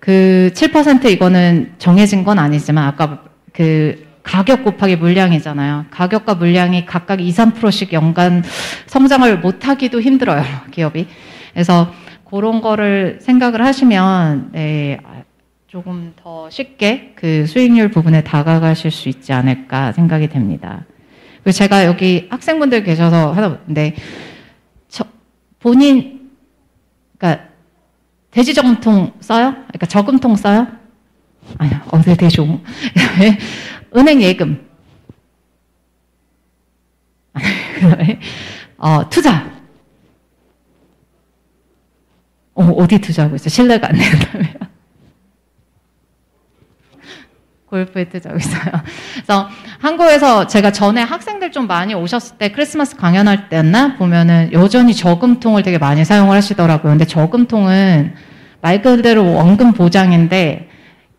그 0.00 0.50
7% 0.54 1.04
이거는 1.10 1.74
정해진 1.78 2.24
건 2.24 2.38
아니지만 2.38 2.86
아까 2.86 3.22
그 3.52 4.06
가격 4.22 4.64
곱하기 4.64 4.96
물량이잖아요. 4.96 5.86
가격과 5.90 6.36
물량이 6.36 6.86
각각 6.86 7.20
2, 7.20 7.30
3%씩 7.30 7.92
연간 7.92 8.42
성장을 8.86 9.38
못하기도 9.40 10.00
힘들어요. 10.00 10.42
기업이. 10.70 11.08
그래서 11.52 11.92
그런 12.30 12.62
거를 12.62 13.18
생각을 13.20 13.62
하시면 13.62 14.52
네, 14.52 14.98
조금 15.72 16.12
더 16.16 16.50
쉽게 16.50 17.14
그 17.16 17.46
수익률 17.46 17.90
부분에 17.90 18.22
다가가실 18.22 18.90
수 18.90 19.08
있지 19.08 19.32
않을까 19.32 19.92
생각이 19.92 20.28
됩니다. 20.28 20.84
그리고 21.36 21.52
제가 21.52 21.86
여기 21.86 22.28
학생분들 22.30 22.84
계셔서 22.84 23.32
하다 23.32 23.60
보는데 23.60 23.96
본인 25.60 26.30
그러니까 27.16 27.46
돼지 28.32 28.52
저금통 28.52 29.14
써요? 29.20 29.52
그러니까 29.52 29.86
저금통 29.86 30.36
써요? 30.36 30.66
아니야 31.56 31.82
어제 31.90 32.16
대쇼 32.16 32.60
은행 33.96 34.20
예금 34.20 34.68
어, 38.76 39.08
투자 39.08 39.50
어, 42.52 42.62
어디 42.62 42.98
투자하고 42.98 43.36
있어? 43.36 43.48
신뢰가 43.48 43.88
안 43.88 43.96
된다면 43.96 44.61
골프에 47.72 48.04
뜨자고 48.04 48.36
있어요. 48.36 48.70
그래서 49.14 49.48
한국에서 49.78 50.46
제가 50.46 50.72
전에 50.72 51.00
학생들 51.00 51.52
좀 51.52 51.66
많이 51.66 51.94
오셨을 51.94 52.36
때 52.36 52.52
크리스마스 52.52 52.96
강연할 52.96 53.48
때였나 53.48 53.96
보면은 53.96 54.50
여전히 54.52 54.94
저금통을 54.94 55.62
되게 55.62 55.78
많이 55.78 56.04
사용을 56.04 56.36
하시더라고요. 56.36 56.92
근데 56.92 57.06
저금통은 57.06 58.14
말 58.60 58.82
그대로 58.82 59.32
원금 59.32 59.72
보장인데 59.72 60.68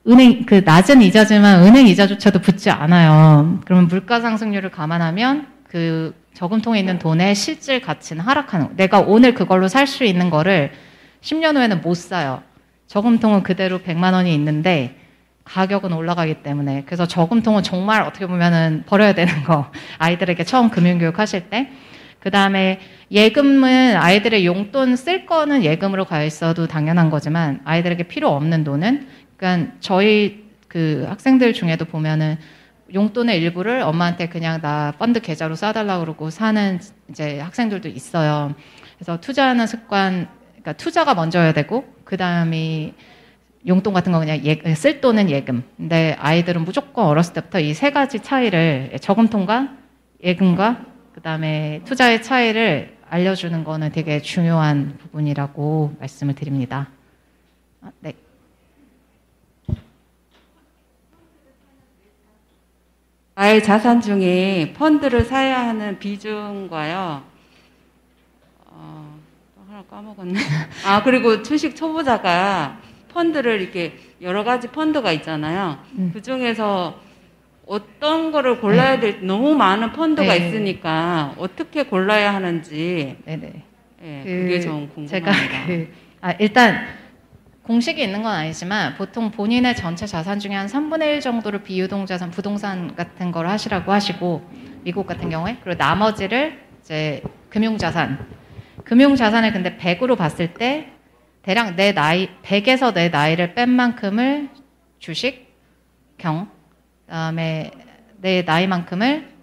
은행 0.07 0.45
그 0.45 0.61
낮은 0.63 1.01
이자지만 1.01 1.63
은행 1.63 1.87
이자조차도 1.87 2.39
붙지 2.39 2.69
않아요. 2.69 3.59
그러면 3.65 3.87
물가 3.87 4.21
상승률을 4.21 4.69
감안하면 4.69 5.47
그 5.67 6.13
저금통에 6.35 6.79
있는 6.79 6.99
돈의 6.99 7.33
실질 7.33 7.81
가치는 7.81 8.23
하락하는 8.23 8.67
거. 8.67 8.73
내가 8.75 8.99
오늘 8.99 9.33
그걸로 9.33 9.67
살 9.67 9.87
수 9.87 10.03
있는 10.03 10.29
거를 10.29 10.71
10년 11.21 11.55
후에는 11.55 11.81
못 11.81 11.95
사요. 11.95 12.43
저금통은 12.85 13.41
그대로 13.41 13.79
100만 13.79 14.13
원이 14.13 14.31
있는데 14.35 15.02
가격은 15.45 15.93
올라가기 15.93 16.43
때문에. 16.43 16.83
그래서 16.85 17.05
저금통은 17.07 17.63
정말 17.63 18.01
어떻게 18.03 18.25
보면은 18.25 18.83
버려야 18.85 19.13
되는 19.13 19.43
거. 19.43 19.71
아이들에게 19.97 20.43
처음 20.43 20.69
금융교육 20.69 21.19
하실 21.19 21.49
때. 21.49 21.69
그 22.19 22.31
다음에 22.31 22.79
예금은 23.11 23.97
아이들의 23.97 24.45
용돈 24.45 24.95
쓸 24.95 25.25
거는 25.25 25.63
예금으로 25.63 26.05
가 26.05 26.23
있어도 26.23 26.67
당연한 26.67 27.09
거지만 27.09 27.59
아이들에게 27.65 28.03
필요 28.03 28.29
없는 28.29 28.63
돈은 28.63 29.07
그러니까 29.35 29.73
저희 29.81 30.45
그 30.69 31.05
학생들 31.09 31.51
중에도 31.51 31.83
보면은 31.83 32.37
용돈의 32.93 33.39
일부를 33.41 33.81
엄마한테 33.81 34.29
그냥 34.29 34.61
나 34.61 34.93
펀드 34.97 35.19
계좌로 35.19 35.55
써달라 35.55 35.99
그러고 35.99 36.29
사는 36.29 36.79
이제 37.09 37.39
학생들도 37.39 37.89
있어요. 37.89 38.53
그래서 38.97 39.19
투자하는 39.19 39.67
습관, 39.67 40.27
그러니까 40.51 40.73
투자가 40.73 41.15
먼저야 41.15 41.51
되고 41.53 41.83
그 42.05 42.15
다음이 42.15 42.93
용돈 43.67 43.93
같은 43.93 44.11
거 44.11 44.19
그냥 44.19 44.39
예, 44.45 44.75
쓸 44.75 44.99
돈은 45.01 45.29
예금. 45.29 45.63
근데 45.77 46.15
아이들은 46.19 46.63
무조건 46.63 47.05
어렸을 47.05 47.33
때부터 47.33 47.59
이 47.59 47.73
세 47.73 47.91
가지 47.91 48.19
차이를 48.19 48.97
저금통과 49.01 49.69
예금과 50.23 50.85
그다음에 51.13 51.81
투자의 51.85 52.21
차이를 52.23 52.97
알려주는 53.09 53.63
거는 53.63 53.91
되게 53.91 54.21
중요한 54.21 54.97
부분이라고 54.97 55.95
말씀을 55.99 56.33
드립니다. 56.35 56.89
아, 57.81 57.91
네. 57.99 58.13
나의 63.35 63.63
자산 63.63 63.99
중에 63.99 64.73
펀드를 64.77 65.23
사야 65.25 65.67
하는 65.67 65.97
비중과요. 65.97 67.23
어, 68.67 69.19
하나 69.67 69.83
까먹었네. 69.83 70.39
아 70.85 71.03
그리고 71.03 71.41
주식 71.41 71.75
초보자가 71.75 72.79
펀드를 73.13 73.61
이렇게 73.61 73.93
여러 74.21 74.43
가지 74.43 74.67
펀드가 74.67 75.11
있잖아요. 75.13 75.77
음. 75.97 76.11
그 76.13 76.21
중에서 76.21 76.99
어떤 77.65 78.31
거를 78.31 78.59
골라야 78.59 78.99
될 78.99 79.21
네. 79.21 79.25
너무 79.25 79.55
많은 79.55 79.93
펀드가 79.93 80.33
네. 80.33 80.47
있으니까 80.47 81.33
어떻게 81.37 81.83
골라야 81.83 82.33
하는지 82.33 83.15
네네. 83.25 83.53
네, 84.01 84.21
그 84.25 84.29
그게 84.29 84.59
좀 84.59 84.89
궁금합니다. 84.93 85.31
제가 85.31 85.31
그, 85.65 85.93
아, 86.19 86.31
일단 86.33 86.85
공식이 87.63 88.03
있는 88.03 88.21
건 88.23 88.33
아니지만 88.33 88.95
보통 88.95 89.31
본인의 89.31 89.77
전체 89.77 90.05
자산 90.05 90.39
중에 90.39 90.53
한 90.53 90.67
3분의 90.67 91.03
1 91.15 91.21
정도를 91.21 91.63
비유동 91.63 92.05
자산, 92.05 92.29
부동산 92.29 92.93
같은 92.95 93.31
걸 93.31 93.47
하시라고 93.47 93.93
하시고 93.93 94.41
미국 94.83 95.07
같은 95.07 95.29
경우에 95.29 95.57
그리고 95.63 95.77
나머지를 95.77 96.59
이제 96.81 97.23
금융 97.47 97.77
자산, 97.77 98.27
금융 98.83 99.15
자산을 99.15 99.53
근데 99.53 99.77
100으로 99.77 100.17
봤을 100.17 100.53
때 100.53 100.91
대략 101.43 101.75
내 101.75 101.91
나이 101.91 102.29
100에서 102.41 102.93
내 102.93 103.09
나이를 103.09 103.53
뺀 103.53 103.69
만큼을 103.69 104.49
주식 104.99 105.53
경 106.17 106.49
그다음에 107.05 107.71
내 108.17 108.41
나이만큼을 108.43 109.33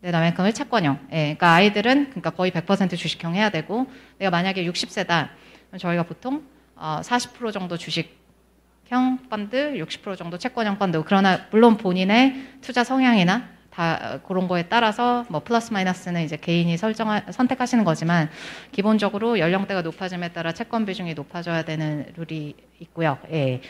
내 0.00 0.10
나이만큼을 0.10 0.52
채권형. 0.52 1.08
예, 1.10 1.16
그러니까 1.16 1.52
아이들은 1.54 2.10
그러니까 2.10 2.30
거의 2.30 2.52
100% 2.52 2.96
주식형 2.96 3.34
해야 3.34 3.50
되고 3.50 3.86
내가 4.18 4.30
만약에 4.30 4.64
60세다. 4.64 5.30
그럼 5.68 5.78
저희가 5.78 6.04
보통 6.04 6.44
어, 6.76 7.00
40% 7.02 7.52
정도 7.52 7.76
주식형 7.76 9.28
펀드, 9.28 9.72
60% 9.72 10.16
정도 10.16 10.38
채권형 10.38 10.78
펀드. 10.78 11.02
그러나 11.04 11.46
물론 11.50 11.76
본인의 11.76 12.58
투자 12.60 12.84
성향이나 12.84 13.48
다 13.74 14.20
그런 14.26 14.46
거에 14.46 14.62
따라서 14.62 15.24
뭐 15.28 15.40
플러스 15.40 15.72
마이너스는 15.72 16.22
이제 16.22 16.36
개인이 16.36 16.76
설정 16.76 17.20
선택하시는 17.28 17.82
거지만 17.82 18.30
기본적으로 18.70 19.40
연령대가 19.40 19.82
높아짐에 19.82 20.28
따라 20.28 20.52
채권 20.52 20.86
비중이 20.86 21.14
높아져야 21.14 21.62
되는 21.62 22.06
룰이 22.16 22.54
있고요. 22.80 23.18
예. 23.32 23.60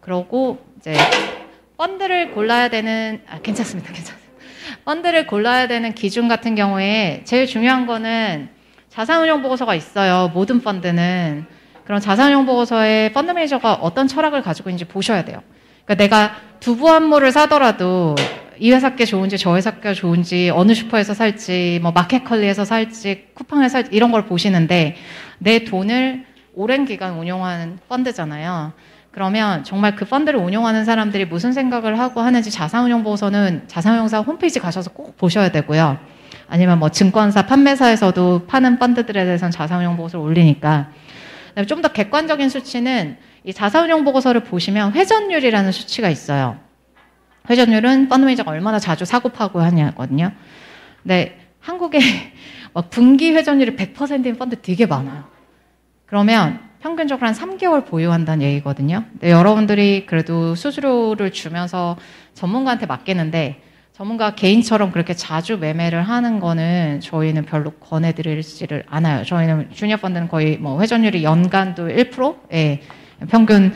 그러고 0.00 0.64
이제 0.78 0.94
펀드를 1.76 2.30
골라야 2.30 2.68
되는 2.68 3.22
아 3.28 3.38
괜찮습니다. 3.40 3.92
괜찮습니다. 3.92 4.24
펀드를 4.86 5.26
골라야 5.26 5.68
되는 5.68 5.94
기준 5.94 6.26
같은 6.26 6.54
경우에 6.54 7.20
제일 7.24 7.46
중요한 7.46 7.86
거는 7.86 8.48
자산운용 8.88 9.42
보고서가 9.42 9.74
있어요. 9.74 10.30
모든 10.32 10.62
펀드는 10.62 11.44
그런 11.84 12.00
자산운용 12.00 12.46
보고서에 12.46 13.12
펀드 13.12 13.32
매니저가 13.32 13.74
어떤 13.74 14.08
철학을 14.08 14.40
가지고 14.40 14.70
있는지 14.70 14.86
보셔야 14.86 15.24
돼요. 15.24 15.42
그러니까 15.84 16.02
내가 16.02 16.36
두부 16.60 16.88
한 16.88 17.04
모를 17.04 17.30
사더라도 17.30 18.14
이 18.58 18.72
회사 18.72 18.94
께 18.94 19.04
좋은지 19.04 19.38
저 19.38 19.56
회사 19.56 19.72
께 19.72 19.94
좋은지 19.94 20.50
어느 20.54 20.74
슈퍼에서 20.74 21.14
살지 21.14 21.80
뭐 21.82 21.92
마켓컬리에서 21.92 22.64
살지 22.64 23.28
쿠팡에서 23.34 23.72
살지 23.72 23.90
이런 23.92 24.12
걸 24.12 24.26
보시는데 24.26 24.96
내 25.38 25.64
돈을 25.64 26.24
오랜 26.54 26.84
기간 26.84 27.18
운용하는 27.18 27.78
펀드잖아요. 27.88 28.72
그러면 29.10 29.62
정말 29.64 29.94
그 29.94 30.04
펀드를 30.04 30.40
운용하는 30.40 30.84
사람들이 30.84 31.24
무슨 31.24 31.52
생각을 31.52 31.98
하고 31.98 32.20
하는지 32.20 32.50
자산운용 32.50 33.04
보고서는 33.04 33.64
자산운용사 33.68 34.20
홈페이지 34.20 34.58
가셔서 34.58 34.90
꼭 34.90 35.16
보셔야 35.16 35.50
되고요. 35.50 35.98
아니면 36.48 36.78
뭐 36.78 36.88
증권사 36.88 37.46
판매사에서도 37.46 38.46
파는 38.46 38.78
펀드들에 38.78 39.24
대해서는 39.24 39.50
자산운용 39.52 39.96
보고서를 39.96 40.24
올리니까 40.24 40.90
좀 41.68 41.82
더 41.82 41.88
객관적인 41.88 42.48
수치는 42.48 43.16
이 43.44 43.52
자산운용 43.52 44.04
보고서를 44.04 44.42
보시면 44.42 44.92
회전율이라는 44.94 45.70
수치가 45.70 46.08
있어요. 46.08 46.63
회전율은 47.48 48.08
펀드 48.08 48.24
매니저가 48.24 48.50
얼마나 48.50 48.78
자주 48.78 49.04
사고 49.04 49.28
팔고 49.28 49.60
하냐거든요. 49.60 50.32
근데 51.02 51.38
한국에 51.60 51.98
막 52.72 52.88
분기 52.90 53.32
회전율이 53.32 53.76
100%인 53.76 54.36
펀드 54.36 54.56
되게 54.60 54.86
많아요. 54.86 55.24
그러면 56.06 56.60
평균적으로 56.80 57.26
한 57.26 57.34
3개월 57.34 57.86
보유한다는 57.86 58.44
얘기거든요. 58.46 59.04
근데 59.12 59.30
여러분들이 59.30 60.06
그래도 60.06 60.54
수수료를 60.54 61.32
주면서 61.32 61.96
전문가한테 62.34 62.86
맡기는데 62.86 63.62
전문가 63.92 64.34
개인처럼 64.34 64.90
그렇게 64.90 65.14
자주 65.14 65.56
매매를 65.56 66.02
하는 66.02 66.40
거는 66.40 67.00
저희는 67.00 67.44
별로 67.44 67.70
권해드리지를 67.70 68.84
않아요. 68.88 69.24
저희는 69.24 69.70
주니어 69.72 69.98
펀드는 69.98 70.28
거의 70.28 70.58
뭐 70.58 70.80
회전율이 70.80 71.22
연간도 71.22 71.88
1%? 71.88 72.36
예. 72.52 72.80
평균, 73.30 73.72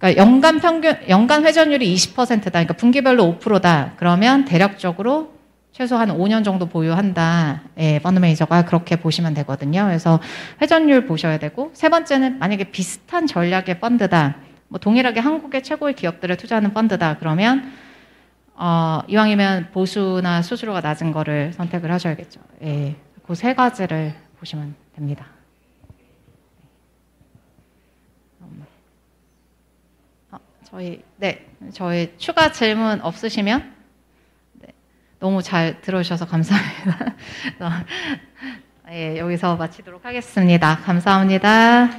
그러니까 0.00 0.20
연간 0.20 0.58
평균, 0.60 0.96
연간 1.08 1.44
회전율이 1.44 1.94
20%다. 1.94 2.50
그러니까 2.50 2.74
분기별로 2.74 3.38
5%다. 3.38 3.92
그러면 3.98 4.44
대략적으로 4.44 5.34
최소 5.72 5.96
한 5.96 6.08
5년 6.08 6.42
정도 6.42 6.66
보유한다. 6.66 7.62
예, 7.78 8.00
펀드 8.00 8.18
매니저가 8.18 8.64
그렇게 8.64 8.96
보시면 8.96 9.34
되거든요. 9.34 9.84
그래서 9.84 10.18
회전율 10.60 11.06
보셔야 11.06 11.38
되고 11.38 11.70
세 11.74 11.88
번째는 11.88 12.38
만약에 12.38 12.64
비슷한 12.72 13.26
전략의 13.26 13.78
펀드다. 13.80 14.36
뭐 14.68 14.80
동일하게 14.80 15.20
한국의 15.20 15.62
최고의 15.62 15.94
기업들에 15.94 16.36
투자하는 16.36 16.72
펀드다. 16.74 17.18
그러면 17.18 17.70
어, 18.54 19.00
이왕이면 19.06 19.68
보수나 19.72 20.42
수수료가 20.42 20.80
낮은 20.80 21.12
거를 21.12 21.52
선택을 21.54 21.90
하셔야겠죠. 21.92 22.40
예, 22.64 22.96
그 23.26 23.34
세 23.34 23.54
가지를 23.54 24.14
보시면 24.40 24.74
됩니다. 24.96 25.26
어, 30.32 30.38
저희 30.70 31.02
네, 31.16 31.46
저희 31.72 32.14
추가 32.16 32.52
질문 32.52 33.00
없으시면 33.00 33.74
너무 35.18 35.42
잘 35.42 35.80
들어주셔서 35.80 36.26
감사합니다. 36.26 37.14
예, 38.90 39.18
여기서 39.18 39.56
마치도록 39.56 40.04
하겠습니다. 40.04 40.76
감사합니다. 40.76 41.90